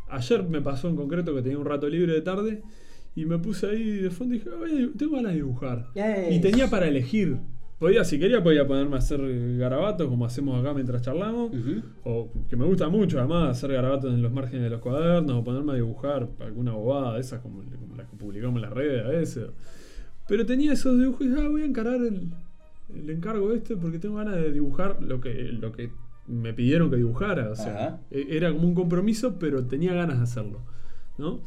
ayer 0.09 0.43
me 0.43 0.61
pasó 0.61 0.89
en 0.89 0.95
concreto 0.95 1.33
que 1.35 1.41
tenía 1.41 1.57
un 1.57 1.65
rato 1.65 1.87
libre 1.87 2.13
de 2.13 2.21
tarde 2.21 2.63
y 3.15 3.25
me 3.25 3.37
puse 3.37 3.67
ahí 3.67 3.97
de 3.99 4.09
fondo 4.09 4.33
y 4.33 4.39
dije, 4.39 4.49
"Ay, 4.65 4.91
tengo 4.97 5.15
ganas 5.15 5.33
de 5.33 5.37
dibujar. 5.37 5.87
Y 6.31 6.39
tenía 6.41 6.67
para 6.69 6.87
elegir. 6.87 7.37
Podía, 7.79 8.03
si 8.05 8.17
quería, 8.17 8.41
podía 8.41 8.65
ponerme 8.65 8.95
a 8.95 8.99
hacer 8.99 9.19
garabatos 9.57 10.07
como 10.07 10.25
hacemos 10.25 10.59
acá 10.59 10.73
mientras 10.73 11.01
charlamos. 11.01 11.51
O 12.05 12.29
que 12.49 12.55
me 12.55 12.65
gusta 12.65 12.87
mucho, 12.87 13.19
además, 13.19 13.49
hacer 13.57 13.73
garabatos 13.73 14.13
en 14.13 14.21
los 14.21 14.31
márgenes 14.31 14.63
de 14.63 14.69
los 14.69 14.79
cuadernos, 14.79 15.35
o 15.35 15.43
ponerme 15.43 15.73
a 15.73 15.75
dibujar 15.75 16.29
alguna 16.39 16.71
bobada 16.73 17.15
de 17.15 17.19
esas, 17.21 17.41
como, 17.41 17.61
como 17.63 17.95
las 17.97 18.07
que 18.09 18.15
publicamos 18.15 18.55
en 18.57 18.61
las 18.61 18.71
redes 18.71 19.03
a 19.05 19.09
veces. 19.09 19.47
Pero 20.27 20.45
tenía 20.45 20.71
esos 20.73 20.97
dibujos 20.97 21.21
y 21.25 21.29
dije, 21.29 21.41
ah, 21.43 21.49
voy 21.49 21.63
a 21.63 21.65
encarar 21.65 21.95
el, 21.95 22.29
el 22.95 23.09
encargo 23.09 23.51
este 23.51 23.75
porque 23.75 23.99
tengo 23.99 24.15
ganas 24.15 24.35
de 24.35 24.51
dibujar 24.53 25.01
lo 25.03 25.19
que, 25.19 25.33
lo 25.33 25.73
que 25.73 25.89
me 26.27 26.53
pidieron 26.53 26.89
que 26.89 26.95
dibujara. 26.95 27.49
O 27.51 27.55
sea, 27.55 27.99
e- 28.11 28.27
era 28.29 28.49
como 28.53 28.65
un 28.67 28.75
compromiso, 28.75 29.37
pero 29.39 29.65
tenía 29.65 29.93
ganas 29.93 30.17
de 30.19 30.23
hacerlo. 30.23 30.59
¿no? 31.17 31.41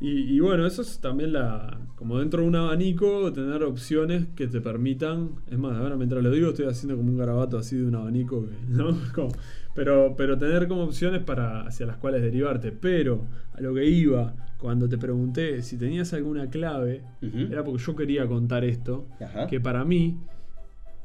Y, 0.00 0.34
y 0.34 0.40
bueno, 0.40 0.66
eso 0.66 0.82
es 0.82 0.98
también 1.00 1.32
la. 1.34 1.78
Como 1.96 2.18
dentro 2.18 2.40
de 2.40 2.48
un 2.48 2.56
abanico, 2.56 3.30
tener 3.32 3.62
opciones 3.62 4.28
que 4.34 4.46
te 4.46 4.60
permitan. 4.62 5.32
Es 5.50 5.58
más, 5.58 5.76
ahora 5.76 5.96
mientras 5.96 6.22
lo 6.22 6.30
digo, 6.30 6.48
estoy 6.50 6.66
haciendo 6.66 6.96
como 6.96 7.10
un 7.10 7.18
garabato 7.18 7.58
así 7.58 7.76
de 7.76 7.84
un 7.86 7.94
abanico, 7.94 8.46
que- 8.46 8.56
¿no? 8.68 8.96
Como- 9.14 9.32
pero, 9.74 10.14
pero 10.16 10.36
tener 10.38 10.66
como 10.68 10.84
opciones 10.84 11.22
para 11.22 11.66
hacia 11.66 11.84
las 11.86 11.98
cuales 11.98 12.22
derivarte. 12.22 12.72
Pero 12.72 13.26
a 13.52 13.60
lo 13.60 13.74
que 13.74 13.84
iba, 13.86 14.34
cuando 14.58 14.88
te 14.88 14.96
pregunté 14.98 15.62
si 15.62 15.76
tenías 15.76 16.12
alguna 16.14 16.48
clave, 16.50 17.02
era 17.50 17.62
porque 17.62 17.82
yo 17.82 17.94
quería 17.94 18.26
contar 18.26 18.64
esto. 18.64 19.06
Ajá. 19.20 19.46
Que 19.46 19.60
para 19.60 19.84
mí, 19.84 20.16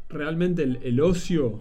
realmente 0.10 0.64
el, 0.64 0.80
el 0.84 1.00
ocio 1.02 1.60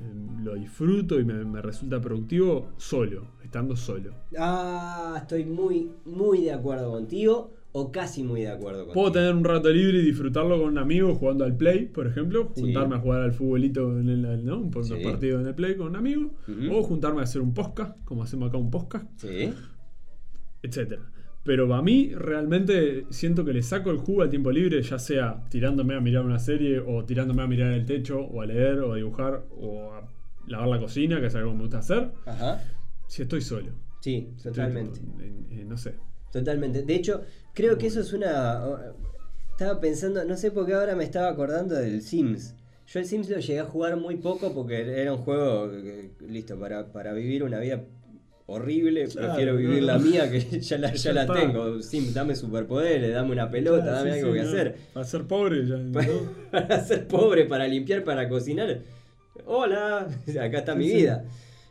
eh, 0.00 0.42
lo 0.44 0.54
disfruto 0.54 1.18
y 1.18 1.24
me, 1.24 1.44
me 1.44 1.62
resulta 1.62 2.00
productivo 2.00 2.68
solo, 2.76 3.28
estando 3.56 3.74
solo. 3.76 4.10
Ah, 4.38 5.14
estoy 5.22 5.44
muy, 5.46 5.90
muy 6.04 6.42
de 6.42 6.52
acuerdo 6.52 6.90
contigo, 6.90 7.52
o 7.72 7.90
casi 7.90 8.22
muy 8.22 8.42
de 8.42 8.48
acuerdo 8.50 8.80
contigo. 8.80 8.94
Puedo 8.94 9.12
tener 9.12 9.34
un 9.34 9.44
rato 9.44 9.70
libre 9.70 9.98
y 9.98 10.02
disfrutarlo 10.02 10.58
con 10.58 10.68
un 10.68 10.78
amigo 10.78 11.14
jugando 11.14 11.44
al 11.44 11.56
play, 11.56 11.86
por 11.86 12.06
ejemplo, 12.06 12.50
Sí. 12.54 12.60
juntarme 12.62 12.96
a 12.96 12.98
jugar 12.98 13.22
al 13.22 13.32
futbolito 13.32 13.98
en 13.98 14.08
el, 14.10 14.44
¿no? 14.44 14.58
Un 14.58 14.84
Sí. 14.84 14.94
partido 15.02 15.40
en 15.40 15.46
el 15.46 15.54
play 15.54 15.74
con 15.76 15.88
un 15.88 15.96
amigo, 15.96 16.32
o 16.70 16.82
juntarme 16.82 17.20
a 17.20 17.24
hacer 17.24 17.40
un 17.40 17.54
podcast, 17.54 17.96
como 18.04 18.22
hacemos 18.22 18.48
acá 18.50 18.58
un 18.58 18.70
podcast, 18.70 19.06
Sí. 19.16 19.52
etcétera. 20.62 21.02
Pero 21.44 21.72
a 21.74 21.80
mí 21.82 22.12
realmente 22.14 23.06
siento 23.10 23.44
que 23.44 23.52
le 23.52 23.62
saco 23.62 23.90
el 23.90 23.98
jugo 23.98 24.22
al 24.22 24.30
tiempo 24.30 24.50
libre, 24.50 24.82
ya 24.82 24.98
sea 24.98 25.44
tirándome 25.48 25.94
a 25.94 26.00
mirar 26.00 26.24
una 26.24 26.40
serie, 26.40 26.80
o 26.80 27.04
tirándome 27.04 27.42
a 27.42 27.46
mirar 27.46 27.72
el 27.72 27.86
techo, 27.86 28.20
o 28.20 28.42
a 28.42 28.46
leer, 28.46 28.80
o 28.80 28.92
a 28.92 28.96
dibujar, 28.96 29.44
o 29.58 29.92
a 29.92 30.08
lavar 30.48 30.68
la 30.68 30.80
cocina, 30.80 31.20
que 31.20 31.26
es 31.26 31.34
algo 31.36 31.50
que 31.50 31.56
me 31.56 31.62
gusta 31.62 31.78
hacer, 31.78 32.10
Ajá. 32.24 32.62
Si 33.08 33.22
estoy 33.22 33.40
solo. 33.42 33.72
Sí, 34.00 34.28
Estoy, 34.36 34.52
totalmente. 34.52 35.00
tipo, 35.00 35.20
en- 35.20 35.46
en- 35.50 35.68
no 35.68 35.76
sé. 35.76 35.94
Totalmente. 36.32 36.82
De 36.82 36.94
hecho, 36.94 37.22
creo 37.54 37.78
que 37.78 37.86
eso 37.86 38.00
es 38.00 38.12
una. 38.12 38.62
Estaba 39.50 39.80
pensando, 39.80 40.24
no 40.24 40.36
sé 40.36 40.50
por 40.50 40.66
qué 40.66 40.74
ahora 40.74 40.94
me 40.94 41.04
estaba 41.04 41.28
acordando 41.28 41.74
del 41.74 42.02
Sims. 42.02 42.54
Yo 42.86 43.00
el 43.00 43.06
Sims 43.06 43.28
lo 43.30 43.38
llegué 43.38 43.60
a 43.60 43.64
jugar 43.64 43.96
muy 43.96 44.16
poco 44.16 44.52
porque 44.52 45.00
era 45.00 45.12
un 45.12 45.18
juego 45.18 45.70
que- 45.70 46.10
listo 46.28 46.58
para, 46.58 46.92
para 46.92 47.12
vivir 47.14 47.42
una 47.42 47.58
vida 47.58 47.82
horrible. 48.46 49.06
Claro, 49.08 49.28
Prefiero 49.28 49.56
vivir 49.56 49.80
no, 49.80 49.86
la 49.86 49.98
mía 49.98 50.30
que 50.30 50.40
ya 50.60 50.78
la, 50.78 50.92
ya 50.94 51.12
la 51.12 51.26
tengo. 51.26 51.82
Sims, 51.82 52.12
dame 52.14 52.36
superpoderes, 52.36 53.12
dame 53.14 53.32
una 53.32 53.50
pelota, 53.50 53.82
Claro, 53.82 53.96
dame 53.98 54.12
sí, 54.12 54.18
algo 54.20 54.32
sí, 54.32 54.38
que 54.38 54.44
no. 54.44 54.48
hacer. 54.50 54.76
Para 54.92 55.06
ser 55.06 55.22
pobre, 55.24 55.66
ya, 55.66 55.76
¿no? 55.78 55.92
para 56.50 56.80
ser 56.84 57.08
pobre, 57.08 57.44
para 57.46 57.66
limpiar, 57.66 58.04
para 58.04 58.28
cocinar. 58.28 58.78
Hola, 59.46 60.06
acá 60.40 60.58
está 60.58 60.74
mi 60.74 60.88
Sí, 60.88 60.96
vida. 60.96 61.24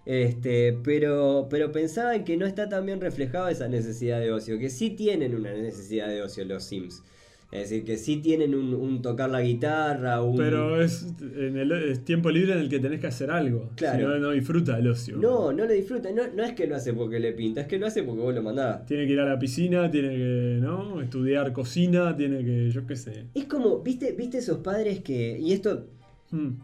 Este, 0.06 0.78
pero, 0.84 1.48
pero 1.50 1.72
pensaba 1.72 2.15
en 2.15 2.24
que 2.24 2.38
no 2.38 2.46
está 2.46 2.70
tan 2.70 2.86
bien 2.86 3.02
reflejada 3.02 3.50
esa 3.52 3.68
necesidad 3.68 4.20
de 4.20 4.32
ocio, 4.32 4.60
que 4.60 4.70
sí 4.70 4.91
tienen 4.91 5.36
una 5.36 5.52
necesidad 5.54 6.08
de 6.08 6.22
ocio 6.22 6.46
los 6.46 6.63
Sims. 6.63 7.04
Es 7.52 7.70
decir, 7.70 7.86
que 7.86 7.98
sí 7.98 8.18
tienen 8.18 8.54
un, 8.54 8.74
un 8.74 9.02
tocar 9.02 9.30
la 9.30 9.41
guitarra, 9.41 10.22
un... 10.22 10.36
Pero 10.36 10.82
es, 10.82 11.08
en 11.22 11.56
el, 11.58 11.72
es 11.72 12.04
tiempo 12.04 12.30
libre 12.30 12.54
en 12.54 12.60
el 12.60 12.70
que 12.70 12.80
tenés 12.80 13.00
que 13.00 13.08
hacer 13.08 13.32
algo. 13.32 13.70
Claro. 13.76 13.98
Si 13.98 14.04
no, 14.04 14.20
no 14.20 14.32
disfruta 14.32 14.78
el 14.78 14.88
ocio. 14.89 15.18
No, 15.18 15.54
no 15.54 15.65
lo 15.65 15.72
disfruta, 15.72 16.12
no, 16.12 16.24
no 16.36 16.44
es 16.44 16.54
que 16.54 16.68
lo 16.68 16.76
hace 16.76 16.94
porque 16.94 17.20
le 17.20 17.32
pinta, 17.32 17.62
es 17.62 17.68
que 17.68 17.80
lo 17.80 17.88
hace 17.88 18.04
porque 18.04 18.22
vos 18.22 18.36
lo 18.36 18.44
mandás. 18.44 18.86
Tiene 18.88 19.06
que 19.06 19.13
ir 19.13 19.20
a 19.20 19.26
la 19.26 19.39
piscina, 19.39 19.89
tiene 19.89 20.10
que 20.10 20.58
¿no? 20.60 21.02
estudiar 21.02 21.54
cocina, 21.54 22.15
tiene 22.18 22.44
que, 22.44 22.72
yo 22.72 22.86
qué 22.86 22.96
sé. 22.96 23.26
Es 23.34 23.46
como, 23.46 23.80
¿viste, 23.80 24.12
viste 24.12 24.39
esos 24.39 24.58
padres 24.58 25.02
que... 25.02 25.39
Y 25.39 25.54
esto, 25.54 25.86
Hmm. 26.32 26.56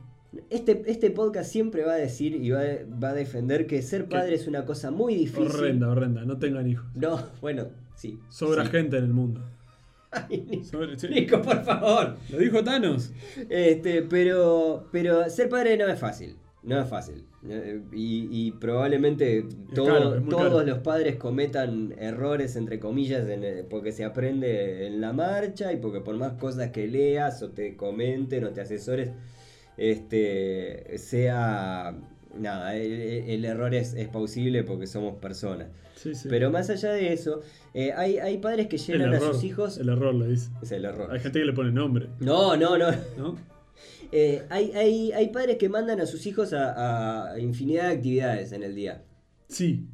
Este, 0.49 0.81
este 0.85 1.11
podcast 1.11 1.51
siempre 1.51 1.83
va 1.83 1.93
a 1.93 1.97
decir 1.97 2.35
y 2.35 2.49
va, 2.51 2.61
a- 2.61 2.85
va 3.03 3.09
a 3.09 3.13
defender 3.13 3.67
que 3.67 3.81
ser 3.81 4.07
padre 4.07 4.35
es 4.35 4.47
una 4.47 4.65
cosa 4.65 4.91
muy 4.91 5.15
difícil. 5.15 5.47
Horrenda, 5.47 5.89
horrenda. 5.89 6.23
No 6.25 6.37
tengan 6.37 6.67
hijos. 6.67 6.85
No, 6.95 7.21
bueno, 7.41 7.67
sí. 7.95 8.19
Sobra 8.29 8.63
sí. 8.65 8.71
gente 8.71 8.97
en 8.97 9.03
el 9.05 9.13
mundo. 9.13 9.41
Ay, 10.11 10.45
Nico, 10.49 10.63
Sobra- 10.65 10.97
sí. 10.97 11.07
Nico, 11.07 11.41
por 11.41 11.63
favor. 11.63 12.15
Lo 12.29 12.37
dijo 12.37 12.63
Thanos. 12.63 13.11
Este, 13.49 14.01
pero, 14.03 14.87
pero 14.91 15.29
ser 15.29 15.47
padre 15.49 15.77
no 15.77 15.87
es 15.87 15.99
fácil. 15.99 16.35
No 16.63 16.79
es 16.79 16.87
fácil. 16.87 17.25
Eh, 17.49 17.81
Y, 17.91 18.27
y 18.29 18.51
probablemente 18.51 19.45
todo- 19.73 19.87
caro, 19.87 20.21
todos 20.29 20.43
caro. 20.43 20.63
los 20.63 20.77
padres 20.79 21.15
cometan 21.15 21.95
errores, 21.97 22.55
entre 22.55 22.79
comillas, 22.79 23.27
en 23.29 23.43
el- 23.43 23.65
porque 23.65 23.91
se 23.91 24.03
aprende 24.05 24.85
en 24.85 25.01
la 25.01 25.11
marcha 25.11 25.73
y 25.73 25.77
porque 25.77 26.01
por 26.01 26.15
más 26.17 26.33
cosas 26.33 26.69
que 26.71 26.87
leas 26.87 27.41
o 27.41 27.49
te 27.49 27.75
comenten 27.75 28.43
o 28.43 28.49
te 28.51 28.61
asesores, 28.61 29.09
este, 29.77 30.97
sea 30.97 31.95
nada, 32.37 32.75
el, 32.75 32.91
el 32.91 33.45
error 33.45 33.73
es, 33.73 33.93
es 33.93 34.07
posible 34.07 34.63
porque 34.63 34.87
somos 34.87 35.15
personas. 35.15 35.67
Sí, 35.95 36.15
sí. 36.15 36.27
Pero 36.29 36.49
más 36.49 36.69
allá 36.69 36.93
de 36.93 37.13
eso, 37.13 37.41
eh, 37.73 37.93
hay, 37.95 38.17
hay 38.17 38.37
padres 38.39 38.67
que 38.67 38.77
llenan 38.77 39.13
a 39.13 39.19
sus 39.19 39.43
hijos. 39.43 39.77
El 39.77 39.89
error 39.89 40.15
le 40.15 40.27
dice. 40.27 40.49
Es 40.61 40.71
el 40.71 40.85
error. 40.85 41.11
Hay 41.11 41.19
gente 41.19 41.39
que 41.39 41.45
le 41.45 41.53
pone 41.53 41.71
nombre, 41.71 42.09
No, 42.19 42.55
no, 42.57 42.77
no. 42.77 42.91
¿no? 43.17 43.37
Eh, 44.13 44.43
hay, 44.49 44.73
hay, 44.73 45.13
hay 45.13 45.29
padres 45.29 45.55
que 45.55 45.69
mandan 45.69 46.01
a 46.01 46.05
sus 46.05 46.25
hijos 46.25 46.51
a, 46.51 47.31
a 47.31 47.39
infinidad 47.39 47.87
de 47.87 47.95
actividades 47.95 48.51
en 48.51 48.61
el 48.61 48.75
día. 48.75 49.05
Sí. 49.47 49.87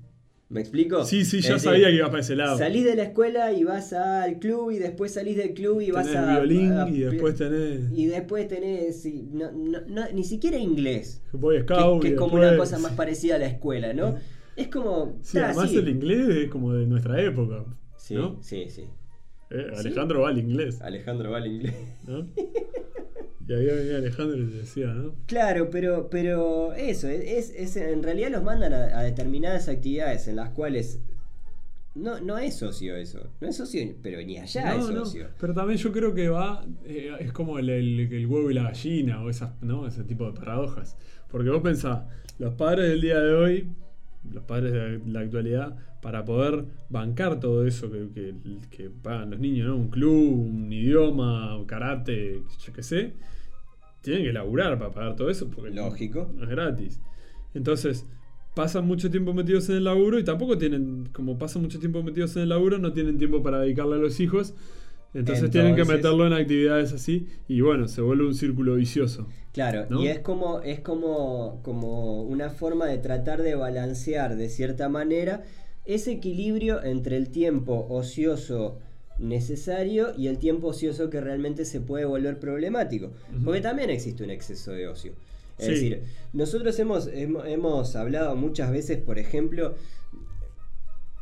¿Me 0.50 0.62
explico? 0.62 1.04
Sí, 1.04 1.26
sí, 1.26 1.38
decir, 1.38 1.60
sabía 1.60 1.88
que 1.90 1.96
iba 1.96 2.08
para 2.08 2.22
ese 2.22 2.36
lado. 2.36 2.58
Salís 2.58 2.86
de 2.86 2.96
la 2.96 3.04
escuela 3.04 3.52
y 3.52 3.66
vas 3.66 3.92
al 3.92 4.40
club 4.40 4.72
y 4.72 4.78
después 4.80 5.14
salís 5.14 5.36
del 5.36 5.54
club 5.54 5.82
y 5.82 5.92
vas 5.92 6.08
a... 6.16 6.40
violín 6.40 6.72
a- 6.72 6.88
y 6.90 7.00
después 7.00 7.36
tenés 7.36 7.92
Y 7.94 8.06
después 8.06 8.48
tenés... 8.48 9.02
sí, 9.02 9.28
no- 9.34 9.52
no- 9.52 9.82
no- 9.88 10.10
ni 10.14 10.24
siquiera 10.24 10.58
inglés. 10.58 11.22
Boy 11.34 11.58
Que, 11.58 11.64
Scout. 11.64 12.02
que 12.02 12.08
y 12.10 12.12
es 12.14 12.18
como 12.18 12.38
después- 12.40 12.50
una 12.50 12.58
cosa 12.58 12.80
más 12.80 12.92
parecida 12.96 13.36
a 13.36 13.40
la 13.40 13.48
escuela, 13.48 13.94
¿no? 13.94 14.16
Es 14.56 14.70
como... 14.70 15.18
Sí, 15.22 15.38
además 15.38 15.70
sí. 15.70 15.78
el 15.78 15.90
inglés 15.90 16.30
es 16.30 16.50
como 16.50 16.74
de 16.74 16.86
nuestra 16.88 17.22
época. 17.22 17.66
Sí, 17.98 18.16
¿no? 18.16 18.42
sí, 18.42 18.68
sí. 18.70 18.86
Eh, 19.50 19.68
Alejandro 19.78 20.22
va 20.22 20.30
al 20.30 20.38
inglés. 20.38 20.82
Alejandro 20.82 21.32
va 21.32 21.38
al 21.38 21.48
inglés. 21.48 21.76
Y 23.48 23.54
ahí 23.54 23.66
venía 23.66 23.98
Alejandro 23.98 24.38
y 24.38 24.46
decía, 24.46 24.88
¿no? 24.88 25.16
Claro, 25.26 25.70
pero, 25.70 26.10
pero 26.10 26.74
eso, 26.74 27.08
es, 27.08 27.50
es- 27.56 27.78
en 27.78 28.04
realidad 28.04 28.30
los 28.32 28.44
mandan 28.44 28.74
a, 28.74 29.00
a 29.00 29.04
determinadas 29.04 29.70
actividades 29.70 30.28
en 30.28 30.36
las 30.36 30.50
cuales 30.50 31.00
no, 31.96 32.20
no 32.20 32.38
es 32.38 32.56
socio 32.58 32.96
eso, 32.96 33.32
no 33.42 33.48
es 33.48 33.56
socio, 33.58 33.82
pero 34.04 34.22
ni 34.22 34.38
allá 34.38 34.76
es 34.76 34.90
no, 34.90 35.06
socio. 35.06 35.28
pero 35.40 35.54
también 35.54 35.80
yo 35.80 35.92
creo 35.92 36.14
que 36.14 36.30
va, 36.30 36.64
eh, 36.86 37.12
es 37.20 37.32
como 37.32 37.58
el, 37.58 37.70
el- 37.70 38.00
el 38.14 38.28
huevo 38.28 38.52
y 38.52 38.54
la 38.54 38.64
gallina, 38.64 39.24
o 39.24 39.30
esas, 39.30 39.52
¿no? 39.64 39.88
ese 39.88 40.04
tipo 40.04 40.26
de 40.32 40.34
paradojas. 40.40 40.96
Porque 41.32 41.50
vos 41.50 41.62
pensás, 41.64 42.02
los 42.40 42.54
padres 42.54 42.90
del 42.90 43.02
día 43.02 43.20
de 43.20 43.34
hoy, 43.34 43.68
los 44.32 44.44
padres 44.44 44.74
de 44.74 45.00
la 45.12 45.22
actualidad, 45.22 45.76
para 46.02 46.24
poder 46.24 46.66
bancar 46.90 47.40
todo 47.40 47.66
eso 47.66 47.90
que, 47.92 48.10
que- 48.14 48.36
que 48.70 48.90
pagan 48.92 49.32
los 49.32 49.40
niños, 49.40 49.68
¿no? 49.70 49.76
Un 49.78 49.90
club, 49.90 50.34
un 50.50 50.72
idioma, 50.72 51.58
karate, 51.66 52.44
yo 52.64 52.74
qué 52.74 52.84
sé, 52.84 53.14
tienen 54.12 54.26
que 54.26 54.34
laburar 54.34 54.80
para 54.80 54.91
pagar 54.91 55.15
todo 55.15 55.30
eso, 55.30 55.50
porque 55.50 55.72
Lógico. 55.72 56.32
no 56.34 56.43
es 56.43 56.50
gratis. 56.50 57.00
Entonces, 57.54 58.06
pasan 58.56 58.86
mucho 58.88 59.12
tiempo 59.12 59.34
metidos 59.34 59.70
en 59.70 59.76
el 59.76 59.84
laburo 59.84 60.17
y 60.17 60.24
tampoco 60.24 60.58
tienen, 60.58 61.10
como 61.12 61.38
pasan 61.38 61.62
mucho 61.62 61.80
tiempo 61.80 62.02
metidos 62.04 62.36
en 62.38 62.43
el 62.43 62.50
laburo, 62.50 62.78
no 62.78 62.93
tienen 62.93 63.17
tiempo 63.17 63.43
para 63.43 63.60
dedicarle 63.60 63.96
a 63.96 64.00
los 64.00 64.20
hijos. 64.20 64.54
Entonces, 65.13 65.50
tienen 65.52 65.76
que 65.76 65.84
meterlo 65.84 66.26
en 66.26 66.34
actividades 66.34 66.93
así 66.93 67.28
y 67.48 67.62
bueno, 67.62 67.88
se 67.88 68.02
vuelve 68.02 68.26
un 68.26 68.36
círculo 68.36 68.76
vicioso. 68.76 69.28
Claro, 69.52 69.88
¿No? 69.89 70.04
y 70.04 70.08
es 70.08 70.20
como, 70.20 70.62
es 70.62 70.80
como, 70.80 71.62
como 71.63 72.24
una 72.24 72.50
forma 72.50 72.86
de 72.86 72.98
tratar 73.00 73.41
de 73.41 73.56
balancear 73.56 74.36
de 74.36 74.50
cierta 74.50 74.88
manera 74.89 75.43
ese 75.86 76.12
equilibrio 76.12 76.84
entre 76.84 77.17
el 77.17 77.30
tiempo 77.30 77.88
ocioso 77.89 78.80
necesario 79.19 80.13
y 80.17 80.27
el 80.27 80.38
tiempo 80.38 80.67
ocioso 80.67 81.10
que 81.10 81.21
realmente 81.21 81.65
se 81.65 81.82
puede 81.82 82.06
volver 82.06 82.39
problemático. 82.39 83.12
Porque 83.43 83.62
también 83.62 83.89
existe 83.89 84.23
un 84.23 84.30
exceso 84.30 84.71
de 84.71 84.88
ocio. 84.88 85.13
Es 85.58 85.65
Sí. 85.65 85.71
decir, 85.71 86.03
nosotros 86.34 86.77
hemos, 86.80 87.08
hemos, 87.08 87.95
hablado 87.95 88.36
muchas 88.36 88.71
veces, 88.71 88.99
por 88.99 89.17
ejemplo, 89.17 89.75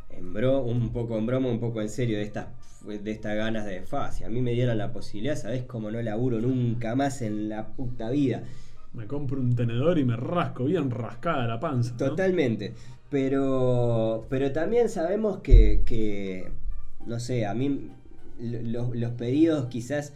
en 0.10 0.34
bro, 0.34 0.62
un 0.62 0.92
poco 0.92 1.18
en 1.18 1.26
broma, 1.26 1.50
un 1.50 1.60
poco 1.60 1.82
en 1.82 1.90
serio, 1.90 2.18
de 2.18 2.24
estas 2.24 2.48
de 2.86 3.10
estas 3.10 3.36
ganas 3.36 3.66
de 3.66 3.82
fa, 3.82 4.12
si 4.12 4.26
a 4.26 4.30
mí 4.30 4.42
me 4.42 4.52
dieran 4.52 4.78
la 4.78 4.92
posibilidad, 4.94 5.36
¿sabés 5.36 5.64
cómo 5.64 5.90
no 5.90 6.00
laburo 6.04 6.40
nunca 6.40 6.96
más 6.96 7.24
en 7.24 7.50
la 7.50 7.70
puta 7.70 8.12
vida? 8.12 8.44
Me 8.94 9.08
compro 9.08 9.40
un 9.42 9.56
tenedor 9.56 9.98
y 9.98 10.06
me 10.06 10.16
rasco 10.16 10.66
bien 10.66 10.92
rascada 10.92 11.48
la 11.48 11.60
panza. 11.60 11.92
¿no? 11.94 11.98
Totalmente. 11.98 12.74
Pero, 13.10 14.26
pero 14.30 14.52
también 14.52 14.90
sabemos 14.90 15.40
que, 15.40 15.82
que, 15.86 16.52
no 17.06 17.20
sé, 17.20 17.46
a 17.46 17.54
mí 17.54 17.90
lo- 18.40 18.62
los, 18.62 18.96
los 18.96 19.12
periodos 19.14 19.68
quizás 19.68 20.14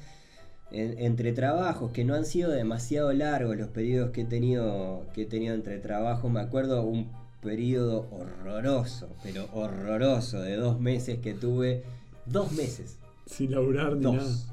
en- 0.71 0.99
entre 0.99 1.31
trabajos 1.33 1.91
que 1.91 2.03
no 2.05 2.13
han 2.15 2.25
sido 2.25 2.51
demasiado 2.51 3.11
largos, 3.13 3.57
los 3.57 3.69
periodos 3.69 4.11
que 4.11 4.21
he 4.21 4.25
tenido, 4.25 5.05
que 5.13 5.23
he 5.23 5.25
tenido 5.25 5.55
entre 5.55 5.79
trabajos, 5.79 6.31
me 6.31 6.39
acuerdo 6.41 6.83
un 6.83 7.09
periodo 7.41 8.07
horroroso, 8.11 9.07
pero 9.23 9.47
horroroso, 9.53 10.41
de 10.41 10.55
dos 10.57 10.79
meses 10.79 11.19
que 11.19 11.33
tuve, 11.33 11.83
dos 12.25 12.51
meses, 12.51 12.97
Sin 13.25 13.51
laburar 13.51 13.95
ni 13.95 14.11
nada. 14.11 14.23
dos, 14.23 14.47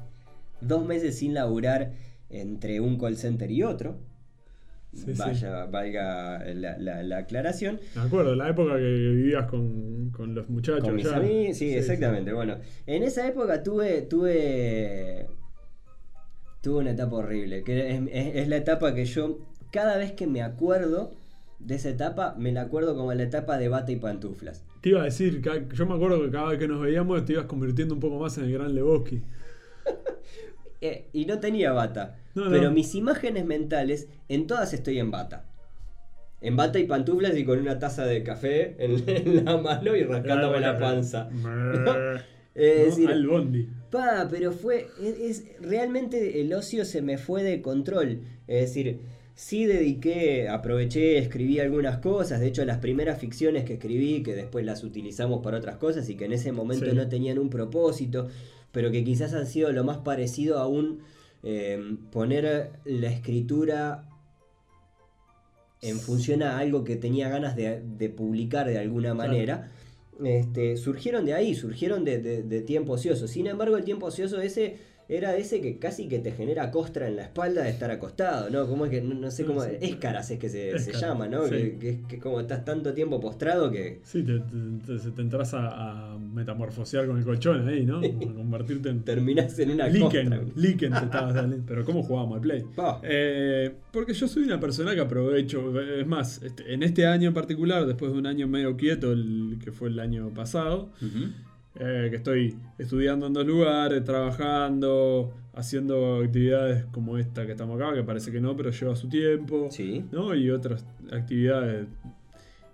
dos 0.61 0.85
meses 0.85 1.17
sin 1.17 1.33
laburar 1.33 1.91
entre 2.29 2.79
un 2.81 2.97
call 2.97 3.17
center 3.17 3.51
y 3.51 3.63
otro. 3.63 3.97
Sí, 4.97 5.13
sí. 5.13 5.19
Vaya, 5.19 5.65
valga 5.65 6.43
la, 6.53 6.77
la- 6.79 7.03
la 7.03 7.17
aclaración. 7.19 7.79
Me 7.95 8.01
acuerdo, 8.01 8.35
la 8.35 8.49
época 8.49 8.77
que 8.77 8.81
vivías 8.83 9.45
con, 9.47 10.09
con 10.09 10.33
los 10.33 10.49
muchachos. 10.49 10.83
Con 10.83 10.95
mis 10.95 11.05
amigos, 11.07 11.57
sí, 11.57 11.73
exactamente. 11.73 12.33
Bueno, 12.33 12.57
en 12.87 13.03
esa 13.03 13.27
época 13.27 13.61
tuve, 13.63 14.01
tuve, 14.01 15.27
tuve 16.61 16.79
una 16.79 16.91
etapa 16.91 17.15
horrible, 17.17 17.63
que 17.63 17.91
es, 17.95 18.01
es- 18.11 18.35
es 18.35 18.47
la 18.47 18.57
etapa 18.57 18.93
que 18.95 19.05
yo, 19.05 19.39
cada 19.71 19.97
vez 19.97 20.13
que 20.13 20.27
me 20.27 20.41
acuerdo 20.41 21.11
de 21.59 21.75
esa 21.75 21.89
etapa, 21.89 22.35
me 22.37 22.51
la 22.51 22.61
acuerdo 22.61 22.95
como 22.95 23.13
la 23.13 23.23
etapa 23.23 23.57
de 23.57 23.67
bata 23.69 23.91
y 23.91 23.95
pantuflas. 23.97 24.63
Te 24.81 24.89
iba 24.89 25.01
a 25.01 25.05
decir, 25.05 25.41
yo 25.73 25.85
me 25.85 25.95
acuerdo 25.95 26.21
que 26.23 26.29
cada 26.31 26.49
vez 26.49 26.59
que 26.59 26.67
nos 26.67 26.81
veíamos 26.81 27.23
te 27.25 27.33
ibas 27.33 27.45
convirtiendo 27.45 27.93
un 27.93 27.99
poco 27.99 28.19
más 28.19 28.37
en 28.37 28.45
el 28.45 28.53
gran 28.53 28.73
Lebowski. 28.75 29.21
Eh, 30.79 31.07
y 31.11 31.25
no 31.25 31.39
tenía 31.39 31.71
bata, 31.71 32.17
No, 32.37 32.45
no. 32.45 32.51
pero 32.51 32.71
mis 32.71 32.95
imágenes 32.95 33.45
mentales, 33.45 34.07
en 34.29 34.47
todas 34.47 34.73
estoy 34.73 34.99
en 34.99 35.11
bata. 35.11 35.45
En 36.39 36.55
bata 36.55 36.77
y 36.79 36.85
pantuflas 36.85 37.35
y 37.35 37.43
con 37.43 37.59
una 37.59 37.79
taza 37.79 38.05
de 38.05 38.23
café 38.23 38.75
en, 38.77 39.03
en 39.07 39.43
la 39.45 39.57
mano 39.57 39.95
y 39.95 40.03
rascándome 40.03 40.59
la 40.59 40.77
panza. 40.79 41.29
Es 42.55 42.85
decir, 42.85 43.09
Al 43.11 43.27
Bondi. 43.27 43.67
Pa, 43.91 44.27
pero 44.31 44.51
fue. 44.51 44.87
Es, 44.99 45.19
es- 45.19 45.61
realmente 45.61 46.41
el 46.41 46.51
ocio 46.53 46.85
se 46.85 47.03
me 47.03 47.19
fue 47.19 47.43
de 47.43 47.61
control. 47.61 48.21
Es 48.47 48.61
decir, 48.61 48.99
sí 49.35 49.65
dediqué, 49.67 50.49
aproveché, 50.49 51.19
escribí 51.19 51.59
algunas 51.59 51.99
cosas. 51.99 52.39
De 52.39 52.47
hecho, 52.47 52.65
las 52.65 52.79
primeras 52.79 53.19
ficciones 53.19 53.63
que 53.63 53.73
escribí, 53.73 54.23
que 54.23 54.33
después 54.33 54.65
las 54.65 54.83
utilizamos 54.83 55.43
para 55.43 55.57
otras 55.59 55.75
cosas 55.75 56.09
y 56.09 56.15
que 56.15 56.25
en 56.25 56.31
ese 56.33 56.51
momento 56.51 56.89
Sí. 56.89 56.95
no 56.95 57.07
tenían 57.07 57.37
un 57.37 57.51
propósito, 57.51 58.27
pero 58.71 58.89
que 58.89 59.03
quizás 59.03 59.35
han 59.35 59.45
sido 59.45 59.71
lo 59.71 59.83
más 59.83 59.99
parecido 59.99 60.57
a 60.57 60.65
un 60.67 61.01
eh, 61.43 61.97
poner 62.11 62.71
la 62.85 63.09
escritura 63.11 64.03
en 65.81 65.99
función 65.99 66.41
a 66.43 66.57
algo 66.57 66.83
que 66.83 66.95
tenía 66.95 67.29
ganas 67.29 67.55
de, 67.55 67.81
de 67.81 68.09
publicar 68.09 68.67
de 68.67 68.79
alguna 68.79 69.13
Claro. 69.13 69.29
manera, 69.31 69.71
este, 70.23 70.75
surgieron 70.77 71.25
de 71.25 71.33
ahí, 71.35 71.53
surgieron 71.53 72.03
de, 72.03 72.17
de- 72.17 72.43
de 72.43 72.61
tiempo 72.61 72.93
ocioso. 72.93 73.27
Sin 73.27 73.45
embargo, 73.47 73.77
el 73.77 73.83
tiempo 73.83 74.07
ocioso 74.07 74.41
ese 74.41 74.77
era 75.09 75.35
ese 75.37 75.61
que 75.61 75.77
casi 75.79 76.07
que 76.07 76.19
te 76.19 76.31
genera 76.31 76.69
costra 76.71 77.07
en 77.07 77.15
la 77.15 77.23
espalda 77.23 77.63
de 77.63 77.69
estar 77.69 77.89
acostado, 77.91 78.49
¿no? 78.49 78.67
Como 78.67 78.85
es 78.85 78.91
que, 78.91 79.01
no, 79.01 79.15
no 79.15 79.31
sé 79.31 79.45
cómo, 79.45 79.63
sí. 79.63 79.69
escaras 79.81 80.29
es 80.31 80.39
que 80.39 80.49
se, 80.49 80.77
se 80.79 80.91
llama, 80.93 81.27
¿no? 81.27 81.45
sí. 81.45 81.51
Que, 81.51 81.77
que 81.79 81.89
es 81.91 81.97
que 82.07 82.19
como 82.19 82.39
estás 82.41 82.65
tanto 82.65 82.93
tiempo 82.93 83.19
postrado 83.19 83.71
que... 83.71 83.99
Sí, 84.03 84.23
te, 84.23 84.39
te, 84.39 85.21
entras 85.21 85.53
a, 85.53 86.13
a 86.13 86.17
metamorfosear 86.19 87.07
con 87.07 87.17
el 87.17 87.23
colchón 87.23 87.67
ahí, 87.67 87.85
¿no? 87.85 87.99
A 88.27 88.33
convertirte 88.33 88.89
en. 88.89 89.03
terminás 89.03 89.57
en 89.59 89.71
una 89.71 89.85
costra. 89.89 90.07
Liken, 90.09 90.51
Liken 90.55 90.91
te 90.93 90.97
estabas 91.05 91.33
dando. 91.33 91.57
Pero 91.65 91.85
¿cómo 91.85 92.03
jugábamos 92.03 92.35
al 92.35 92.41
play? 92.41 92.63
Eh, 93.03 93.73
porque 93.91 94.13
yo 94.13 94.27
soy 94.27 94.43
una 94.43 94.59
persona 94.59 94.93
que 94.93 95.01
aprovecho, 95.01 95.79
es 95.81 96.05
más, 96.05 96.41
este- 96.43 96.73
en 96.73 96.83
este 96.83 97.05
año 97.05 97.29
en 97.29 97.33
particular, 97.33 97.85
después 97.85 98.11
de 98.11 98.17
un 98.19 98.25
año 98.25 98.47
medio 98.47 98.75
quieto, 98.75 99.11
el 99.13 99.57
que 99.63 99.71
fue 99.71 99.89
el 99.89 99.99
año 99.99 100.33
pasado, 100.33 100.89
Ujú. 101.01 101.31
Eh, 101.79 102.07
que 102.09 102.15
estoy 102.17 102.55
estudiando 102.77 103.27
en 103.27 103.33
dos 103.33 103.45
lugares, 103.45 104.03
trabajando, 104.03 105.33
haciendo 105.53 106.21
actividades 106.23 106.85
como 106.91 107.17
esta 107.17 107.45
que 107.45 107.51
estamos 107.53 107.79
acá, 107.79 107.93
que 107.93 108.03
parece 108.03 108.31
que 108.31 108.39
no, 108.41 108.55
pero 108.55 108.71
lleva 108.71 108.95
su 108.95 109.07
tiempo, 109.09 109.67
Sí. 109.71 110.03
¿no? 110.11 110.33
Y 110.35 110.49
otras 110.49 110.85
actividades. 111.11 111.87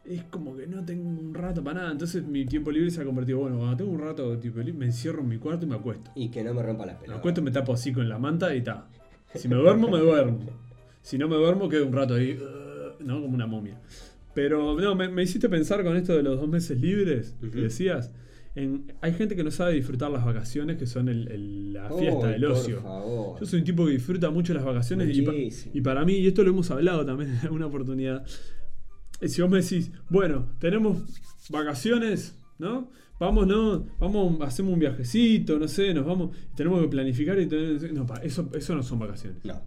Es 0.05 0.23
como 0.25 0.55
que 0.57 0.67
no 0.67 0.83
tengo 0.83 1.07
un 1.07 1.33
rato 1.33 1.63
para 1.63 1.79
nada, 1.79 1.91
entonces 1.93 2.25
mi 2.25 2.45
tiempo 2.45 2.71
libre 2.71 2.91
se 2.91 3.01
ha 3.01 3.05
convertido, 3.05 3.39
bueno, 3.39 3.57
cuando 3.57 3.77
tengo 3.77 3.91
un 3.91 3.99
rato 4.01 4.37
me 4.77 4.85
encierro 4.85 5.21
en 5.21 5.29
mi 5.29 5.37
cuarto 5.37 5.65
y 5.65 5.69
me 5.69 5.75
acuesto. 5.75 6.11
Y 6.15 6.29
que 6.29 6.43
no 6.43 6.53
me 6.53 6.61
rompa 6.61 6.85
las 6.85 6.95
Me 6.95 7.01
pelotas. 7.01 7.19
acuesto, 7.19 7.41
me 7.41 7.51
tapo 7.51 7.73
así 7.73 7.93
con 7.93 8.09
la 8.09 8.19
manta 8.19 8.53
y 8.53 8.61
ta. 8.61 8.87
Si 9.33 9.47
me 9.47 9.55
duermo, 9.55 9.89
me 9.89 9.99
duermo. 9.99 10.39
Si 11.01 11.17
no 11.17 11.27
me 11.29 11.35
duermo, 11.37 11.69
quedo 11.69 11.87
un 11.87 11.93
rato 11.93 12.15
ahí, 12.15 12.33
uh, 12.37 13.01
¿no? 13.03 13.21
Como 13.21 13.33
una 13.33 13.47
momia. 13.47 13.79
Pero 14.33 14.75
no, 14.79 14.93
me, 14.95 15.07
me 15.09 15.23
hiciste 15.23 15.47
pensar 15.47 15.83
con 15.83 15.95
esto 15.95 16.13
de 16.15 16.23
los 16.23 16.39
dos 16.39 16.49
meses 16.49 16.79
libres 16.81 17.35
que 17.41 17.61
decías. 17.61 18.11
En, 18.55 18.93
hay 19.01 19.13
gente 19.13 19.35
que 19.35 19.43
no 19.43 19.49
sabe 19.49 19.73
disfrutar 19.73 20.11
las 20.11 20.23
vacaciones, 20.23 20.77
que 20.77 20.85
son 20.85 21.09
el- 21.09 21.27
el- 21.31 21.73
la 21.73 21.89
fiesta 21.91 22.27
del 22.27 22.45
ocio. 22.45 22.81
Favor. 22.81 23.39
Yo 23.39 23.45
soy 23.47 23.59
un 23.59 23.65
tipo 23.65 23.85
que 23.85 23.93
disfruta 23.93 24.29
mucho 24.29 24.53
las 24.53 24.63
vacaciones 24.63 25.15
y, 25.17 25.21
pa- 25.23 25.33
y 25.73 25.81
para 25.81 26.05
mí, 26.05 26.13
y 26.13 26.27
esto 26.27 26.43
lo 26.43 26.51
hemos 26.51 26.69
hablado 26.69 27.03
también 27.05 27.31
en 27.31 27.37
alguna 27.39 27.65
oportunidad, 27.65 28.23
eh, 29.21 29.27
si 29.27 29.41
vos 29.41 29.49
me 29.49 29.61
decís, 29.61 29.91
bueno, 30.09 30.49
tenemos 30.59 31.01
vacaciones, 31.49 32.37
¿no? 32.59 32.91
Vamos, 33.19 33.47
¿no? 33.47 33.87
Vamos, 33.99 34.41
hacemos 34.41 34.73
un 34.73 34.79
viajecito, 34.79 35.57
no 35.57 35.67
sé, 35.67 35.93
nos 35.93 36.05
vamos, 36.05 36.35
tenemos 36.55 36.81
que 36.81 36.87
planificar 36.89 37.39
y 37.39 37.47
tener- 37.47 37.93
no, 37.93 38.05
pa, 38.05 38.15
eso, 38.17 38.49
eso 38.53 38.75
no 38.75 38.83
son 38.83 38.99
vacaciones. 38.99 39.43
No. 39.45 39.61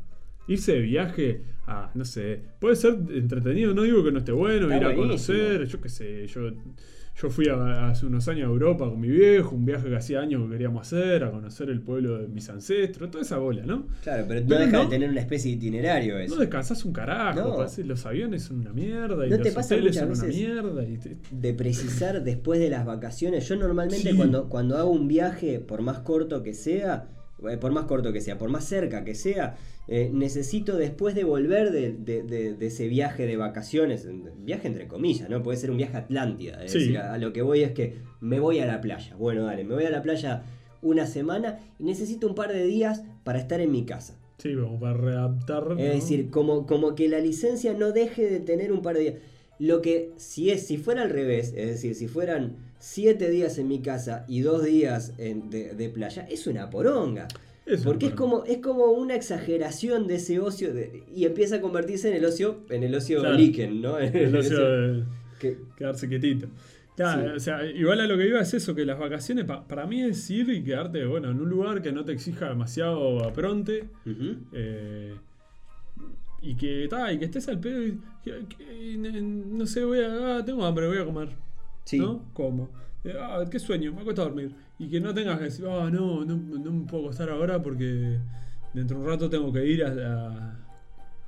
Irse 0.49 0.75
de 0.75 0.81
viaje 0.83 1.42
a, 1.66 1.90
no 1.94 2.05
sé, 2.05 2.40
puede 2.61 2.77
ser 2.77 2.96
entretenido, 3.11 3.75
no 3.75 3.83
digo 3.83 4.05
que 4.05 4.12
no 4.12 4.18
esté 4.18 4.31
bueno, 4.33 4.66
Está 4.66 4.77
ir 4.77 4.85
a 4.85 4.87
buenísimo. 4.96 5.07
conocer, 5.38 5.66
yo 5.66 5.81
qué 5.81 5.88
sé, 5.88 6.27
yo, 6.29 6.51
yo 7.19 7.31
fui 7.31 7.49
a- 7.49 7.89
hace 7.89 8.05
unos 8.05 8.29
años 8.29 8.47
a 8.49 8.51
Europa 8.51 8.89
con 8.91 9.01
mi 9.01 9.09
viejo, 9.09 9.55
un 9.55 9.65
viaje 9.65 9.89
que 9.89 9.97
hacía 9.97 10.21
años 10.21 10.43
que 10.45 10.51
queríamos 10.53 10.83
hacer, 10.87 11.25
a 11.25 11.31
conocer 11.31 11.71
el 11.71 11.81
pueblo 11.81 12.19
de 12.19 12.29
mis 12.29 12.49
ancestros, 12.51 13.11
toda 13.11 13.23
esa 13.23 13.39
bola, 13.39 13.65
¿no? 13.65 13.87
Claro, 14.03 14.25
pero 14.29 14.41
no 14.47 14.59
deja 14.59 14.71
no- 14.73 14.83
de 14.85 14.91
tener 14.91 15.09
una 15.11 15.21
especie 15.21 15.51
de 15.53 15.57
itinerario 15.57 16.19
eso. 16.19 16.35
No 16.35 16.41
descansás 16.41 16.85
un 16.85 16.93
carajo, 16.93 17.65
No. 17.67 17.85
los 17.85 18.07
aviones 18.07 18.43
son 18.43 18.61
una 18.61 18.73
mierda 18.73 19.27
y 19.27 19.31
¿No 19.31 19.39
te 19.39 19.51
los 19.53 19.65
hoteles 19.65 19.97
son 19.97 20.11
una 20.13 20.25
mierda. 20.25 20.85
Y 20.85 20.99
te- 20.99 21.17
de 21.31 21.55
precisar 21.55 22.23
después 22.23 22.61
de 22.61 22.69
las 22.69 22.85
vacaciones. 22.85 23.49
Yo 23.49 23.57
normalmente 23.57 24.11
Sí. 24.11 24.17
cuando, 24.17 24.49
cuando 24.51 24.77
hago 24.77 24.91
un 24.91 25.09
viaje, 25.09 25.59
por 25.61 25.81
más 25.81 26.01
corto 26.01 26.43
que 26.43 26.53
sea, 26.53 27.09
por 27.61 27.70
más 27.72 27.85
corto 27.85 28.12
que 28.12 28.20
sea, 28.20 28.38
por 28.38 28.49
más 28.49 28.64
cerca 28.64 29.05
que 29.05 29.14
sea, 29.14 29.57
eh, 29.88 30.11
necesito 30.12 30.77
después 30.77 31.14
de 31.14 31.25
volver 31.25 31.70
de, 31.70 31.92
de- 31.92 32.22
de- 32.22 32.55
de 32.55 32.66
ese 32.66 32.88
viaje 32.88 33.27
de 33.27 33.37
vacaciones, 33.37 34.09
viaje 34.38 34.68
entre 34.68 34.88
comillas, 34.88 35.29
¿no? 35.29 35.42
Puede 35.42 35.59
ser 35.59 35.70
un 35.70 35.77
viaje 35.77 35.96
a 35.96 36.01
Atlántida. 36.01 36.64
Es 36.64 36.72
Sí. 36.72 36.79
decir, 36.81 36.99
a, 36.99 37.12
a 37.14 37.18
lo 37.18 37.33
que 37.33 37.42
voy 37.42 37.62
es 37.62 37.72
que 37.72 37.96
me 38.20 38.40
voy 38.40 38.59
a 38.61 38.66
la 38.66 38.81
playa. 38.81 39.14
Bueno, 39.16 39.44
dale, 39.44 39.64
me 39.64 39.75
voy 39.75 39.85
a 39.85 39.90
la 39.90 40.03
playa 40.03 40.44
una 40.83 41.07
semana 41.07 41.59
y 41.79 41.85
necesito 41.85 42.27
un 42.27 42.35
par 42.35 42.53
de 42.53 42.64
días 42.64 43.03
para 43.25 43.38
estar 43.38 43.61
en 43.61 43.70
mi 43.70 43.85
casa. 43.85 44.18
sí, 44.38 44.55
como 44.55 44.79
para 44.81 44.94
readaptar. 44.94 45.66
¿no? 45.70 45.79
Es 45.79 45.94
decir, 45.94 46.31
como, 46.31 46.66
como 46.66 46.94
que 46.94 47.09
la 47.09 47.18
licencia 47.20 47.72
no 47.75 47.92
deje 47.92 48.29
de 48.29 48.40
tener 48.40 48.72
un 48.72 48.83
par 48.83 48.94
de 48.96 49.01
días. 49.03 49.14
Lo 49.59 49.81
que 49.83 50.12
si 50.16 50.51
es, 50.51 50.66
si 50.66 50.77
fuera 50.77 51.03
al 51.03 51.11
revés, 51.11 51.55
es 51.57 51.68
decir, 51.68 51.94
si 51.94 52.09
fueran 52.09 52.57
siete 52.79 53.31
días 53.31 53.59
en 53.59 53.69
mi 53.69 53.81
casa 53.81 54.25
y 54.29 54.41
dos 54.41 54.65
días 54.65 55.12
en- 55.19 55.51
de, 55.51 55.75
de 55.75 55.89
playa, 55.89 56.27
es 56.31 56.47
una 56.47 56.71
poronga. 56.71 57.27
Es 57.65 57.81
una 57.81 57.85
Porque 57.91 58.07
es 58.07 58.15
como, 58.15 58.45
es 58.45 58.59
como 58.59 58.85
una 58.93 59.15
exageración 59.17 60.07
de 60.07 60.17
ese 60.17 60.39
ocio 60.39 60.73
de- 60.73 61.03
y 61.15 61.25
empieza 61.25 61.57
a 61.57 61.61
convertirse 61.61 62.09
en 62.09 62.15
el 62.17 62.25
ocio, 62.25 62.61
en 62.71 62.83
el 62.85 62.95
ocio 62.95 63.21
Claro. 63.21 63.37
líquen, 63.37 63.81
¿no? 63.83 63.99
En 64.01 64.15
el 64.17 64.23
el 64.29 64.37
ocio 64.37 64.57
ocio 64.57 64.71
de 64.71 65.05
que- 65.41 65.57
quedarse 65.77 66.09
quietito. 66.09 66.47
Claro, 66.97 67.29
Sí. 67.33 67.37
o 67.37 67.41
sea, 67.41 67.67
igual 67.67 68.01
a 68.01 68.07
lo 68.07 68.17
que 68.17 68.27
iba 68.27 68.41
es 68.41 68.55
eso, 68.55 68.75
que 68.75 68.87
las 68.87 68.99
vacaciones 68.99 69.45
pa- 69.45 69.67
para 69.69 69.87
mí 69.87 70.01
es 70.03 70.31
ir 70.31 70.49
y 70.49 70.62
quedarte, 70.65 71.05
bueno, 71.05 71.31
en 71.31 71.41
un 71.41 71.51
lugar 71.51 71.83
que 71.83 71.93
no 71.93 72.05
te 72.05 72.12
exija 72.12 72.49
demasiado 72.49 73.23
apronte. 73.25 73.85
Eh, 74.53 75.15
y 76.41 76.55
que 76.55 76.87
ta, 76.89 77.12
y 77.12 77.19
que 77.19 77.25
estés 77.27 77.49
al 77.49 77.59
pedo 77.61 77.83
y, 77.85 77.99
que- 78.25 78.45
que- 78.49 79.21
no 79.21 79.67
sé, 79.67 79.85
voy 79.85 79.99
a, 80.01 80.37
ah, 80.39 80.45
tengo 80.45 80.65
hambre, 80.65 80.87
voy 80.87 80.99
a 80.99 81.05
comer. 81.05 81.29
¿No? 81.99 82.25
Como. 82.33 82.68
Eh, 83.05 83.14
ah, 83.18 83.44
qué 83.51 83.59
sueño, 83.59 83.92
me 83.92 84.01
acuesto 84.01 84.22
a 84.22 84.27
dormir. 84.27 84.55
Y 84.79 84.88
que 84.88 85.01
no 85.01 85.14
tengas 85.14 85.38
que 85.38 85.44
decir, 85.44 85.64
ah, 85.68 85.88
no, 85.90 86.25
no, 86.25 86.37
no 86.37 86.72
me 86.72 86.87
puedo 86.87 87.05
acostar 87.05 87.31
ahora 87.31 87.62
porque 87.62 88.18
dentro 88.75 88.99
de 88.99 89.05
un 89.05 89.09
rato 89.09 89.31
tengo 89.31 89.53
que 89.53 89.64
ir 89.66 89.85
a, 89.85 89.88
a- 89.88 90.66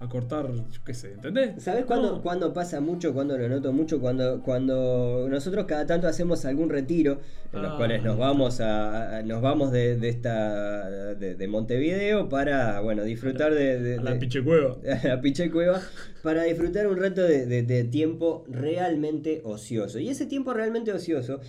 a 0.01 0.09
cortar, 0.09 0.47
yo 0.53 0.81
qué 0.85 0.95
sé, 0.95 1.13
¿entendés? 1.15 1.61
¿Sabes 1.61 1.85
cuándo, 1.85 2.13
No. 2.17 2.23
cuándo 2.23 2.53
pasa 2.53 2.81
mucho? 2.81 3.13
Cuando 3.13 3.37
lo 3.37 3.49
noto 3.49 3.73
mucho, 3.73 4.01
cuando, 4.01 4.43
cuando 4.45 5.27
nosotros 5.29 5.65
cada 5.67 5.87
tanto 5.87 6.07
hacemos 6.07 6.45
algún 6.45 6.69
retiro, 6.71 7.19
en 7.53 7.63
los 7.63 7.73
Ah. 7.73 7.77
cuales 7.79 8.05
nos 8.05 8.17
vamos 8.17 8.61
a, 8.61 9.17
a- 9.19 9.23
nos 9.25 9.43
vamos 9.43 9.73
de, 9.73 9.97
de 9.97 10.09
esta 10.09 10.89
de, 11.17 11.35
de 11.35 11.49
Montevideo 11.49 12.29
para 12.29 12.81
bueno 12.81 13.03
disfrutar 13.03 13.53
de, 13.53 13.81
de- 13.81 13.95
A 13.99 14.03
la 14.03 14.19
pinche 14.21 14.45
cueva. 14.45 14.77
a 15.03 15.09
la 15.09 15.21
Piche 15.21 15.51
Cueva 15.51 15.81
para 16.23 16.45
disfrutar 16.45 16.87
un 16.87 16.97
rato 16.97 17.23
de 17.23 17.85
tiempo 17.91 18.45
realmente 18.49 19.41
ocioso. 19.45 19.99
Y 19.99 20.11
ese 20.11 20.27
tiempo 20.27 20.55
realmente 20.55 20.93
ocioso, 20.93 21.41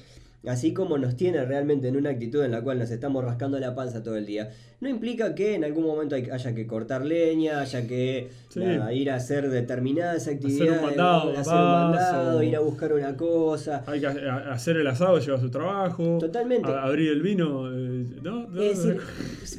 así 0.48 0.74
como 0.74 0.98
nos 0.98 1.16
tiene 1.16 1.44
realmente 1.46 1.88
en 1.90 1.98
una 1.98 2.12
actitud 2.12 2.44
en 2.44 2.52
la 2.52 2.62
cual 2.62 2.80
nos 2.80 2.92
estamos 2.92 3.24
rascando 3.24 3.60
la 3.60 3.76
panza 3.76 4.02
todo 4.04 4.16
el 4.16 4.26
día, 4.26 4.50
no 4.82 4.88
implica 4.88 5.36
que 5.36 5.56
en 5.56 5.64
algún 5.66 5.86
momento 5.86 6.16
hay- 6.16 6.30
haya 6.30 6.56
que 6.56 6.66
cortar 6.66 7.06
leña, 7.06 7.60
haya 7.60 7.86
que 7.86 8.30
Sí. 8.48 8.60
nada, 8.62 8.94
ir 8.94 9.12
a 9.12 9.16
hacer 9.16 9.50
determinadas 9.50 10.28
actividades, 10.28 10.82
mandado, 10.82 11.32
hacer 11.38 11.54
un 11.54 11.60
mandado, 11.60 12.44
ir 12.44 12.56
a 12.56 12.60
buscar 12.62 12.94
una 12.94 13.18
cosa. 13.18 13.84
Hay 13.88 14.00
que 14.00 14.08
hacer 14.08 14.78
el 14.78 14.88
asado, 14.88 15.20
lleva 15.20 15.40
su 15.40 15.50
trabajo. 15.52 16.18
Totalmente. 16.20 16.70
A- 16.72 16.84
abrir 16.84 17.10
el 17.12 17.22
vino, 17.22 17.68
eh, 17.72 18.06
¿no? 18.24 18.48
No, 18.48 18.62
decir, 18.62 18.98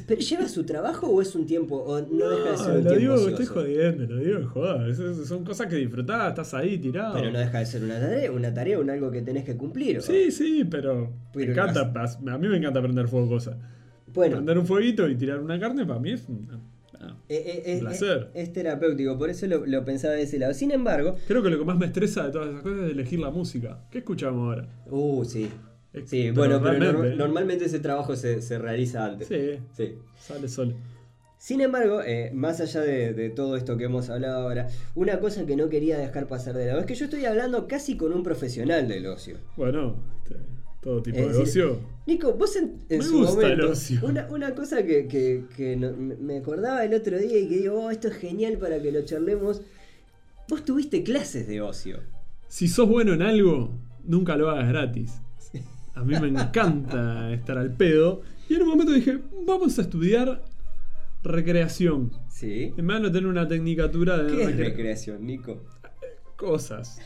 ¿pero 0.07 0.21
¿lleva 0.21 0.47
su 0.47 0.63
trabajo 0.65 1.07
o 1.07 1.21
es 1.21 1.35
un 1.35 1.45
tiempo? 1.45 1.75
O 1.77 1.99
no, 2.01 2.29
deja 2.29 2.51
de 2.51 2.57
ser 2.57 2.67
un 2.69 2.83
lo 2.83 2.89
tiempo 2.89 2.95
digo, 2.99 3.13
ocioso? 3.13 3.29
estoy 3.29 3.45
jodiendo, 3.45 4.05
lo 4.05 4.17
digo 4.19 4.37
en 4.39 4.45
joda. 4.45 4.87
Es- 4.87 4.99
es- 4.99 5.27
son 5.27 5.43
cosas 5.43 5.67
que 5.67 5.75
disfrutás, 5.75 6.29
estás 6.29 6.53
ahí 6.53 6.77
tirado. 6.77 7.13
Pero 7.13 7.31
no 7.31 7.39
deja 7.39 7.59
de 7.59 7.65
ser 7.65 7.83
una 7.83 7.99
tarea, 7.99 8.31
una 8.31 8.53
tarea, 8.53 8.79
un 8.79 8.89
algo 8.89 9.11
que 9.11 9.21
tenés 9.21 9.43
que 9.45 9.55
cumplir. 9.57 9.99
¿o? 9.99 10.01
Sí, 10.01 10.31
sí, 10.31 10.63
pero, 10.69 11.11
Pero 11.33 11.45
me 11.47 11.51
encanta, 11.53 11.91
a 12.33 12.37
mí 12.37 12.47
me 12.47 12.57
encanta 12.57 12.81
prender 12.81 13.07
fuego 13.07 13.27
cosas. 13.29 13.57
Bueno, 14.13 14.35
Prender 14.35 14.57
un 14.57 14.65
fueguito 14.65 15.07
y 15.07 15.15
tirar 15.15 15.39
una 15.39 15.59
carne 15.59 15.85
para 15.85 15.99
mí 15.99 16.11
es 16.11 16.27
un- 16.27 16.47
ah, 16.99 17.15
Eh, 17.29 17.35
eh, 17.45 17.63
eh, 17.65 17.79
placer. 17.79 18.29
Es, 18.33 18.47
es 18.49 18.53
terapéutico, 18.53 19.17
por 19.17 19.29
eso 19.29 19.47
lo, 19.47 19.65
lo 19.65 19.85
pensaba 19.85 20.13
de 20.15 20.23
ese 20.23 20.37
lado. 20.37 20.53
Sin 20.53 20.71
embargo, 20.71 21.15
Creo 21.27 21.41
que 21.41 21.49
lo 21.49 21.57
que 21.57 21.65
más 21.65 21.77
me 21.77 21.85
estresa 21.85 22.25
de 22.25 22.31
todas 22.31 22.49
esas 22.49 22.61
cosas 22.61 22.79
es 22.85 22.91
elegir 22.91 23.19
la 23.19 23.31
música. 23.31 23.79
¿Qué 23.89 23.99
escuchamos 23.99 24.41
ahora? 24.49 24.67
uh, 24.89 25.23
sí. 25.25 25.49
Sí, 26.05 26.31
pero 26.33 26.59
bueno, 26.59 26.61
pero 26.79 27.15
normalmente 27.15 27.65
ese 27.65 27.79
trabajo 27.79 28.15
se, 28.15 28.41
se 28.41 28.57
realiza 28.57 29.05
antes. 29.05 29.27
Sí, 29.27 29.59
Sí. 29.75 29.95
sale 30.19 30.47
solo. 30.47 30.73
Sin 31.37 31.59
embargo, 31.59 32.01
eh, 32.05 32.29
más 32.33 32.61
allá 32.61 32.81
de, 32.81 33.13
de 33.13 33.29
todo 33.31 33.55
esto 33.57 33.75
que 33.75 33.85
hemos 33.85 34.09
hablado 34.11 34.41
ahora, 34.47 34.67
una 34.95 35.19
cosa 35.19 35.45
que 35.45 35.55
no 35.55 35.69
quería 35.69 35.97
dejar 35.97 36.27
pasar 36.27 36.55
de 36.55 36.67
lado 36.67 36.79
es 36.81 36.85
que 36.85 36.93
yo 36.95 37.05
estoy 37.05 37.25
hablando 37.25 37.67
casi 37.67 37.97
con 37.97 38.13
un 38.13 38.21
profesional 38.23 38.87
del 38.87 39.07
ocio. 39.07 39.37
Bueno, 39.57 39.95
este, 40.23 40.35
todo 40.81 41.01
tipo 41.01 41.17
Es 41.17 41.33
de 41.33 41.39
decir, 41.39 41.63
ocio. 41.63 41.79
Nico, 42.05 42.33
vos 42.33 42.55
en, 42.57 42.83
en 42.89 42.99
Me 42.99 43.03
su 43.03 43.17
gusta 43.17 43.47
el 43.47 43.53
momento, 43.57 43.71
ocio. 43.73 43.99
Una, 44.03 44.27
una 44.29 44.53
cosa 44.55 44.83
que, 44.85 45.07
que- 45.07 45.45
que 45.57 45.75
no- 45.75 45.91
me 45.97 46.37
acordaba 46.37 46.85
el 46.85 46.93
otro 46.93 47.17
día 47.17 47.39
y 47.39 47.47
que 47.49 47.57
digo, 47.57 47.85
oh, 47.85 47.89
esto 47.91 48.07
es 48.09 48.15
genial 48.17 48.57
para 48.59 48.79
que 48.79 48.91
lo 48.91 49.01
charlemos. 49.01 49.61
Vos 50.47 50.63
tuviste 50.63 51.01
clases 51.03 51.47
de 51.47 51.59
ocio. 51.61 52.01
Si 52.47 52.67
sos 52.67 52.87
bueno 52.87 53.13
en 53.13 53.23
algo, 53.23 53.71
nunca 54.03 54.35
lo 54.37 54.49
hagas 54.51 54.67
gratis. 54.69 55.13
A 55.95 56.03
mí 56.03 56.17
me 56.19 56.27
encanta 56.29 57.31
estar 57.33 57.57
al 57.57 57.71
pedo. 57.73 58.21
Y 58.49 58.55
en 58.55 58.63
un 58.63 58.69
momento 58.69 58.91
dije, 58.93 59.19
vamos 59.45 59.77
a 59.77 59.81
estudiar 59.81 60.43
recreación. 61.23 62.11
¿Sí? 62.29 62.73
En 62.77 62.87
vez 62.87 63.01
de 63.01 63.09
tener 63.11 63.27
una 63.27 63.47
tecnicatura 63.47 64.17
de 64.17 64.35
¿Qué 64.35 64.43
es 64.43 64.49
recre- 64.49 64.65
recreación, 64.65 65.25
Nico? 65.25 65.61
cosas. 66.35 66.99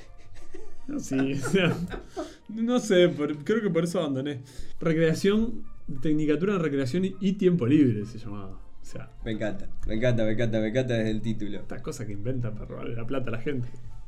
Sí, 1.00 1.34
o 1.34 1.50
sea, 1.50 1.76
no 2.50 2.80
sé, 2.80 3.10
por- 3.10 3.36
creo 3.44 3.62
que 3.62 3.70
por 3.70 3.84
eso 3.84 4.00
abandoné. 4.00 4.42
Recreación, 4.80 5.64
tecnicatura 6.02 6.54
en 6.54 6.60
recreación 6.62 7.06
y, 7.06 7.16
y 7.20 7.34
tiempo 7.34 7.66
libre 7.66 8.06
se 8.06 8.18
llamaba. 8.20 8.52
O 8.82 8.86
sea, 8.88 9.10
Me 9.26 9.32
encanta, 9.32 9.68
me 9.88 9.96
encanta, 9.96 10.24
me 10.24 10.32
encanta, 10.34 10.60
me 10.60 10.68
encanta 10.68 10.94
desde 10.94 11.10
el 11.12 11.22
título. 11.22 11.58
esta 11.60 11.82
cosa 11.82 12.06
que 12.06 12.14
inventan 12.14 12.54
para 12.54 12.66
robarle 12.66 12.96
la 12.96 13.06
plata 13.08 13.30
a 13.30 13.32
la 13.34 13.40
gente. 13.42 13.68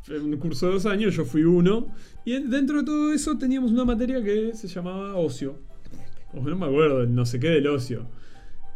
En 0.09 0.21
un 0.23 0.37
curso 0.37 0.67
de 0.67 0.73
dos 0.73 0.85
años 0.85 1.15
yo 1.15 1.25
fui 1.25 1.43
uno 1.43 1.87
y 2.25 2.33
en- 2.33 2.49
dentro 2.49 2.77
de 2.79 2.83
todo 2.85 3.11
eso 3.13 3.37
teníamos 3.37 3.71
una 3.71 3.83
materia 3.85 4.23
que 4.23 4.53
se 4.53 4.67
llamaba 4.67 5.15
ocio. 5.15 5.55
O 6.33 6.41
no 6.41 6.55
me 6.55 6.65
acuerdo, 6.65 7.05
no 7.05 7.25
sé 7.25 7.39
qué 7.39 7.49
del 7.49 7.67
ocio. 7.67 8.07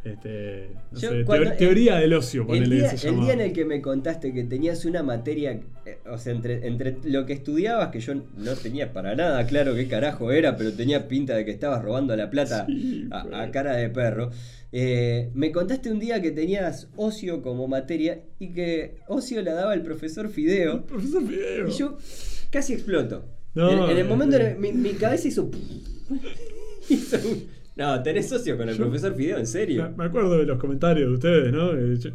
Este, 0.04 0.70
no 0.92 1.00
Yo 1.00 1.10
sé, 1.12 1.26
cuando- 1.26 1.50
teo- 1.52 1.58
teoría 1.58 1.96
del 1.98 2.14
ocio, 2.14 2.42
El 2.42 2.48
ponele, 2.48 2.76
día, 2.78 2.98
se 2.98 3.08
el 3.10 3.20
día 3.22 3.34
en 3.34 3.42
el 3.42 3.54
que 3.54 3.66
me 3.66 3.82
contaste 3.82 4.34
que 4.34 4.44
tenías 4.46 4.84
una 4.86 5.04
materia, 5.04 5.62
eh, 5.86 6.00
o 6.10 6.18
sea, 6.18 6.34
entre, 6.34 6.66
entre 6.66 6.98
lo 7.04 7.28
que 7.28 7.34
estudiabas, 7.34 7.90
que 7.90 8.00
yo 8.00 8.16
no 8.16 8.54
tenía 8.56 8.94
para 8.94 9.16
nada 9.16 9.46
claro 9.46 9.76
qué 9.76 9.88
carajo 9.88 10.32
era, 10.32 10.58
pero 10.58 10.74
tenía 10.74 11.08
pinta 11.08 11.36
de 11.36 11.46
que 11.46 11.52
estabas 11.52 11.84
robando 11.84 12.16
la 12.16 12.32
plata 12.32 12.66
Sí, 12.66 13.08
a, 13.12 13.22
pues. 13.24 13.34
a 13.36 13.52
cara 13.52 13.76
de 13.76 13.90
perro, 13.90 14.32
eh, 14.72 15.30
me 15.36 15.52
contaste 15.52 15.92
un 15.92 16.00
día 16.00 16.20
que 16.20 16.32
tenías 16.32 16.88
ocio 16.96 17.44
como 17.44 17.68
materia 17.68 18.22
y 18.40 18.54
que 18.54 18.96
ocio 19.08 19.42
la 19.44 19.54
daba 19.54 19.76
el 19.76 19.84
profesor 19.84 20.30
Fideo. 20.30 20.84
Profesor 20.88 21.28
Fideo. 21.28 21.68
Y 21.68 21.72
yo 21.74 21.98
casi 22.50 22.74
exploto. 22.74 23.24
No, 23.54 23.86
en, 23.86 23.92
en 23.92 23.98
el 24.00 24.08
momento, 24.08 24.38
en 24.38 24.46
el- 24.48 24.58
mi, 24.58 24.72
mi 24.72 24.94
cabeza 24.94 25.28
hizo... 25.28 25.52
hizo 26.90 27.18
un- 27.18 27.61
no, 27.82 28.04
tenés 28.04 28.30
socio 28.30 28.58
con 28.58 28.70
el 28.70 28.78
Yo- 28.78 28.84
profesor 28.86 29.14
Fideo, 29.16 29.38
en 29.38 29.48
serio. 29.48 29.92
Me 29.98 30.06
acuerdo 30.06 30.38
de 30.38 30.46
los 30.46 30.58
comentarios 30.60 31.10
de 31.10 31.14
ustedes, 31.16 31.52
¿no? 31.54 31.74
Eh, 31.74 31.98
yo- 32.00 32.12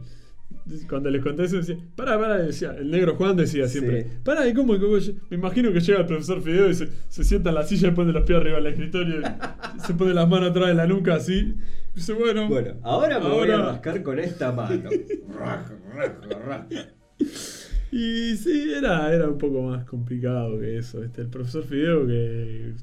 cuando 0.88 1.10
les 1.10 1.22
conté 1.22 1.44
eso, 1.44 1.56
decía, 1.56 1.76
pará, 1.94 2.18
pará, 2.18 2.38
decía, 2.38 2.74
el 2.78 2.90
negro 2.90 3.14
Juan 3.16 3.36
decía 3.36 3.68
siempre, 3.68 4.02
Sí. 4.04 4.08
pará, 4.24 4.46
¿y 4.48 4.54
cómo, 4.54 4.78
cómo 4.80 4.96
Me 5.30 5.36
imagino 5.36 5.72
que 5.72 5.80
llega 5.80 6.00
el 6.00 6.06
profesor 6.06 6.42
Fideo 6.42 6.68
y 6.68 6.74
se, 6.74 6.88
se 7.08 7.24
sienta 7.24 7.50
en 7.50 7.54
la 7.56 7.62
silla 7.64 7.88
y 7.88 7.90
pone 7.92 8.12
los 8.12 8.24
pies 8.24 8.38
arriba 8.38 8.56
del 8.56 8.66
escritorio 8.66 9.20
y 9.20 9.80
se 9.80 9.94
pone 9.94 10.12
las 10.14 10.28
manos 10.28 10.50
atrás 10.50 10.68
de 10.68 10.74
la 10.74 10.86
nuca 10.86 11.14
así. 11.14 11.54
Y 11.94 11.96
dice, 11.96 12.12
bueno, 12.14 12.48
Bueno, 12.48 12.74
ahora 12.82 13.20
me 13.20 13.28
voy 13.28 13.50
a 13.50 13.58
rascar 13.58 14.02
con 14.02 14.18
esta 14.18 14.50
mano. 14.52 14.90
Y 17.96 18.36
sí, 18.36 18.72
era, 18.76 19.12
era 19.14 19.28
un 19.28 19.38
poco 19.38 19.62
más 19.62 19.84
complicado 19.84 20.58
que 20.60 20.76
eso. 20.78 21.02
Este, 21.02 21.22
el 21.22 21.28
profesor 21.28 21.64
Fideo, 21.64 22.06
que 22.06 22.74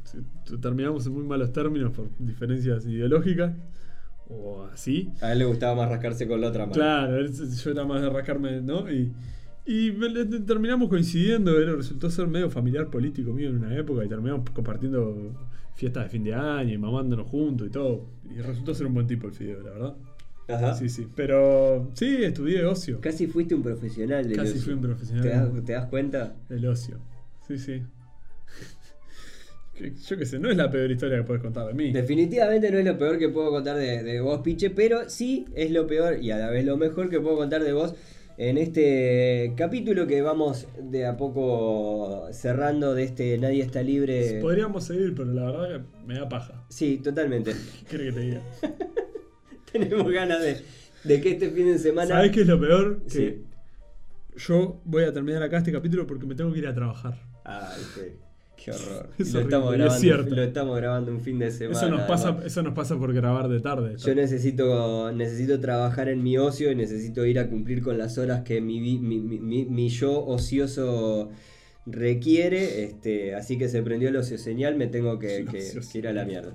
terminamos 0.62 1.06
en 1.06 1.14
muy 1.14 1.24
malos 1.24 1.52
términos 1.54 1.92
por 1.92 2.08
diferencias 2.18 2.86
ideológicas, 2.86 3.54
o 4.28 4.64
así. 4.74 5.12
A 5.22 5.34
él 5.34 5.40
le 5.40 5.46
gustaba 5.46 5.76
más 5.76 5.90
rascarse 5.90 6.28
con 6.28 6.42
la 6.42 6.48
otra 6.48 6.62
mano. 6.66 6.74
Claro, 6.74 7.18
él- 7.18 7.32
yo 7.32 7.72
era 7.72 7.86
más 7.86 8.02
de 8.02 8.10
rascarme, 8.10 8.62
¿no? 8.62 8.92
Y, 8.92 9.12
y 9.66 9.92
terminamos 10.48 10.90
coincidiendo, 10.90 11.60
era- 11.60 11.76
resultó 11.76 12.10
ser 12.10 12.28
medio 12.28 12.50
familiar 12.50 12.90
político 12.90 13.32
mío 13.34 13.50
en 13.50 13.58
una 13.58 13.78
época 13.78 14.04
y 14.04 14.10
terminamos 14.10 14.50
compartiendo 14.50 15.32
fiestas 15.76 16.04
de 16.06 16.10
fin 16.10 16.24
de 16.24 16.34
año 16.34 16.74
y 16.74 16.78
mamándonos 16.78 17.28
juntos 17.28 17.68
y 17.68 17.70
todo. 17.70 18.06
Y 18.36 18.42
resultó 18.42 18.74
ser 18.74 18.88
un 18.88 18.94
buen 18.96 19.08
tipo 19.08 19.28
el 19.28 19.34
Fideo, 19.34 19.62
la 19.62 19.72
verdad. 19.72 19.96
Ajá. 20.48 20.74
Sí, 20.76 20.90
sí. 20.90 21.08
Pero 21.16 21.90
sí, 21.94 22.24
estudié 22.24 22.66
ocio. 22.66 23.00
Casi 23.02 23.28
fuiste 23.28 23.56
un 23.56 23.64
profesional 23.64 24.28
del 24.28 24.38
Casi 24.38 24.52
ocio. 24.52 24.62
fui 24.64 24.74
un 24.74 24.82
profesional 24.82 25.24
¿Te 25.24 25.30
das, 25.30 25.66
te 25.66 25.72
das 25.74 25.86
cuenta? 25.86 26.36
del 26.50 26.66
ocio. 26.68 27.00
Sí, 27.48 27.58
sí. 27.58 27.82
Que- 29.76 29.94
Yo 29.96 30.18
qué 30.18 30.26
sé, 30.26 30.40
no 30.40 30.52
es 30.52 30.58
la 30.58 30.70
peor 30.70 30.92
historia 30.92 31.18
que 31.18 31.24
puedes 31.24 31.42
contar 31.42 31.66
de 31.68 31.74
mí. 31.74 31.92
Definitivamente 31.92 32.70
no 32.72 32.78
es 32.78 32.86
lo 32.86 32.98
peor 32.98 33.18
que 33.18 33.30
puedo 33.30 33.50
contar 33.50 33.76
de, 33.78 34.04
de 34.04 34.22
vos, 34.22 34.42
Piche, 34.42 34.70
pero 34.70 35.10
sí 35.10 35.46
es 35.56 35.72
lo 35.72 35.88
peor 35.88 36.22
y 36.22 36.32
a 36.32 36.38
la 36.38 36.50
vez 36.50 36.64
lo 36.66 36.78
mejor 36.78 37.10
que 37.10 37.20
puedo 37.20 37.38
contar 37.38 37.64
de 37.64 37.74
vos 37.74 37.96
en 38.38 38.58
este 38.58 39.54
capítulo 39.56 40.06
que 40.08 40.22
vamos 40.22 40.68
de 40.80 41.06
a 41.06 41.18
poco 41.18 42.28
cerrando 42.32 42.94
de 42.96 43.04
este 43.04 43.38
Nadie 43.40 43.64
está 43.64 43.82
libre. 43.82 44.40
Podríamos 44.42 44.84
seguir, 44.86 45.14
pero 45.16 45.32
la 45.34 45.46
verdad 45.52 45.70
que 45.70 46.06
me 46.08 46.16
da 46.20 46.30
paja. 46.30 46.64
Sí, 46.70 47.00
totalmente. 47.04 47.54
¿Qué 47.90 47.98
querés 47.98 48.14
que 48.14 48.20
te 48.20 48.26
diga? 48.26 48.42
Tenemos 49.90 50.12
ganas 50.12 50.42
de, 50.42 50.58
de 51.04 51.22
que 51.22 51.32
este 51.32 51.50
fin 51.50 51.66
de 51.68 51.78
semana... 51.80 52.08
¿Sabés 52.08 52.32
qué 52.32 52.42
es 52.42 52.48
lo 52.48 52.60
peor? 52.60 53.02
Que 53.04 53.10
Sí. 53.10 53.42
yo 54.48 54.80
voy 54.86 55.04
a 55.04 55.12
terminar 55.14 55.44
acá 55.44 55.58
este 55.58 55.72
capítulo 55.72 56.08
porque 56.08 56.26
me 56.26 56.36
tengo 56.36 56.52
que 56.54 56.60
ir 56.60 56.68
a 56.68 56.74
trabajar. 56.74 57.20
Ay, 57.44 57.82
qué, 57.96 58.16
qué 58.64 58.72
horror. 58.72 59.10
Es 59.20 59.34
lo, 59.34 59.42
estamos 59.42 59.68
horrible, 59.68 59.86
es 59.88 59.92
grabando, 59.94 60.00
cierto. 60.02 60.36
lo 60.36 60.44
estamos 60.44 60.76
grabando 60.78 61.12
un 61.12 61.20
fin 61.22 61.40
de 61.40 61.52
semana. 61.52 61.78
Eso 61.78 61.90
nos, 61.90 62.02
pasa, 62.04 62.28
además. 62.30 62.46
eso 62.46 62.64
nos 62.64 62.74
pasa 62.74 62.98
por 62.98 63.14
grabar 63.14 63.50
de 63.50 63.60
tarde. 63.60 63.96
Yo 63.98 64.16
necesito, 64.16 65.12
necesito 65.12 65.60
trabajar 65.60 66.08
en 66.10 66.24
mi 66.24 66.38
ocio 66.38 66.72
y 66.72 66.76
necesito 66.76 67.26
ir 67.26 67.40
a 67.40 67.50
cumplir 67.50 67.82
con 67.82 67.98
las 67.98 68.18
horas 68.18 68.44
que 68.44 68.62
mi, 68.62 68.80
mi, 68.80 68.98
mi- 69.00 69.90
yo 69.90 70.26
ocioso 70.26 71.30
requiere. 71.86 72.84
Este, 72.84 73.36
así 73.36 73.58
que 73.58 73.68
se 73.70 73.82
prendió 73.84 74.10
el 74.10 74.16
ocio 74.16 74.38
señal, 74.38 74.76
me 74.76 74.88
tengo 74.88 75.20
que 75.20 75.46
ir 75.94 76.08
a 76.08 76.14
la 76.14 76.26
mierda. 76.26 76.54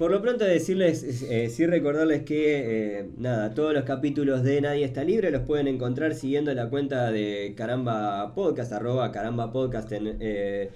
Por 0.00 0.10
lo 0.10 0.22
pronto 0.22 0.46
decirles, 0.46 1.24
eh, 1.24 1.50
sí 1.50 1.66
recordarles 1.66 2.22
que 2.22 3.00
eh, 3.00 3.10
nada, 3.18 3.52
todos 3.52 3.74
los 3.74 3.84
capítulos 3.84 4.42
de 4.42 4.62
Nadie 4.62 4.86
está 4.86 5.04
libre 5.04 5.30
los 5.30 5.42
pueden 5.42 5.68
encontrar 5.68 6.14
siguiendo 6.14 6.54
la 6.54 6.70
cuenta 6.70 7.12
de 7.12 7.52
Caramba 7.54 8.34
Podcast, 8.34 8.72
arroba 8.72 9.12
Caramba 9.12 9.52
Podcast 9.52 9.92
en, 9.92 10.16
eh, 10.20 10.70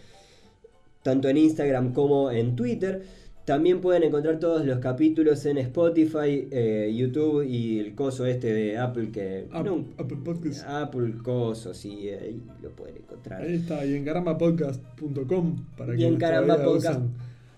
tanto 1.02 1.30
en 1.30 1.38
Instagram 1.38 1.94
como 1.94 2.30
en 2.30 2.54
Twitter. 2.54 3.00
También 3.46 3.80
pueden 3.80 4.02
encontrar 4.02 4.38
todos 4.38 4.66
los 4.66 4.78
capítulos 4.80 5.46
en 5.46 5.56
Spotify, 5.56 6.46
eh, 6.50 6.92
YouTube 6.94 7.44
y 7.44 7.78
el 7.80 7.94
coso 7.94 8.26
este 8.26 8.52
de 8.52 8.76
Apple 8.76 9.10
que... 9.10 9.46
Apple, 9.50 9.70
no, 9.70 9.86
Apple 9.96 10.18
Podcast. 10.22 10.68
Apple 10.68 11.14
coso, 11.22 11.72
sí, 11.72 12.10
ahí 12.10 12.42
lo 12.60 12.68
pueden 12.72 12.98
encontrar. 12.98 13.40
Ahí 13.40 13.54
está, 13.54 13.86
y 13.86 13.94
en 13.94 14.04
carambapodcast.com 14.04 15.64
para 15.78 15.94
Y 15.94 15.96
que 16.00 16.06
en 16.08 16.16
Caramba 16.16 16.62
Podcast. 16.62 17.00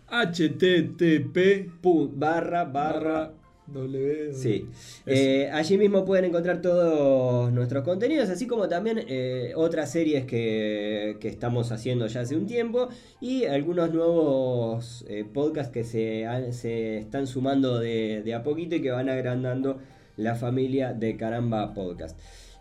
Http 0.08 1.70
barra, 2.14 2.64
barra... 2.64 3.32
w 3.68 4.32
Sí. 4.32 4.66
Eh, 5.06 5.50
allí 5.52 5.76
mismo 5.76 6.04
pueden 6.04 6.26
encontrar 6.26 6.62
todos 6.62 7.52
nuestros 7.52 7.82
contenidos, 7.82 8.30
así 8.30 8.46
como 8.46 8.68
también 8.68 9.00
eh, 9.08 9.54
otras 9.56 9.90
series 9.90 10.24
que, 10.24 11.16
que 11.20 11.26
estamos 11.26 11.72
haciendo 11.72 12.06
ya 12.06 12.20
hace 12.20 12.36
un 12.36 12.46
tiempo 12.46 12.88
y 13.20 13.44
algunos 13.46 13.92
nuevos 13.92 15.04
eh, 15.08 15.24
podcasts 15.24 15.72
que 15.72 15.82
se, 15.82 16.26
han- 16.26 16.52
se 16.52 16.98
están 16.98 17.26
sumando 17.26 17.80
de, 17.80 18.22
de 18.24 18.34
a 18.34 18.44
poquito 18.44 18.76
y 18.76 18.82
que 18.82 18.92
van 18.92 19.08
agrandando 19.08 19.78
la 20.16 20.36
familia 20.36 20.92
de 20.92 21.16
Caramba 21.16 21.74
Podcast. 21.74 22.16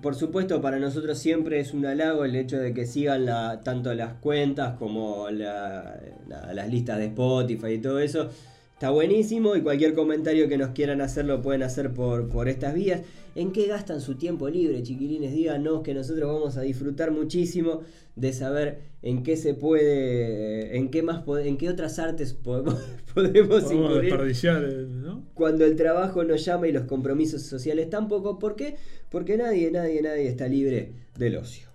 Por 0.06 0.14
supuesto, 0.14 0.62
para 0.62 0.78
nosotros 0.78 1.18
siempre 1.18 1.60
es 1.60 1.74
un 1.74 1.84
halago 1.88 2.26
el 2.26 2.36
hecho 2.36 2.60
de 2.60 2.76
que 2.76 2.86
sigan 2.86 3.26
la- 3.26 3.62
tanto 3.64 3.92
las 3.96 4.14
cuentas 4.20 4.78
como 4.78 5.32
la- 5.32 6.00
la- 6.28 6.54
las 6.54 6.70
listas 6.70 7.00
de 7.00 7.06
Spotify 7.06 7.70
y 7.70 7.78
todo 7.80 7.98
eso. 7.98 8.30
Está 8.76 8.90
buenísimo 8.90 9.56
y 9.56 9.62
cualquier 9.62 9.94
comentario 9.94 10.50
que 10.50 10.58
nos 10.58 10.72
quieran 10.72 11.00
hacer 11.00 11.24
lo 11.24 11.42
pueden 11.42 11.64
hacer 11.64 11.94
por, 11.94 12.28
por 12.28 12.50
estas 12.50 12.74
vías. 12.74 13.04
¿En 13.34 13.54
qué 13.54 13.68
gastan 13.68 14.02
su 14.02 14.16
tiempo 14.16 14.50
libre, 14.50 14.84
chiquilines? 14.84 15.32
Díganos 15.34 15.82
que 15.82 15.94
nosotros 15.94 16.30
vamos 16.30 16.58
a 16.58 16.62
disfrutar 16.62 17.12
muchísimo 17.12 17.84
de 18.18 18.34
saber 18.34 18.80
en 19.02 19.24
qué 19.24 19.38
se 19.38 19.54
puede, 19.54 20.76
en 20.76 20.92
qué 20.92 21.04
más, 21.04 21.24
en 21.46 21.58
qué 21.58 21.70
otras 21.70 22.00
artes 22.00 22.34
podemos, 22.34 22.74
podemos 23.14 23.64
Podemos 23.64 23.72
incurrir 23.72 24.12
desperdiciar, 24.12 24.66
eh, 24.66 24.86
¿no? 24.90 25.24
cuando 25.36 25.64
el 25.64 25.78
trabajo 25.78 26.26
nos 26.26 26.44
llama 26.44 26.68
y 26.68 26.74
los 26.74 26.84
compromisos 26.84 27.44
sociales 27.44 27.90
tampoco. 27.90 28.40
¿Por 28.40 28.58
qué? 28.58 28.76
Porque 29.10 29.38
nadie, 29.38 29.72
nadie, 29.72 30.02
nadie 30.02 30.28
está 30.28 30.50
libre 30.50 30.92
del 31.18 31.38
ocio. 31.38 31.75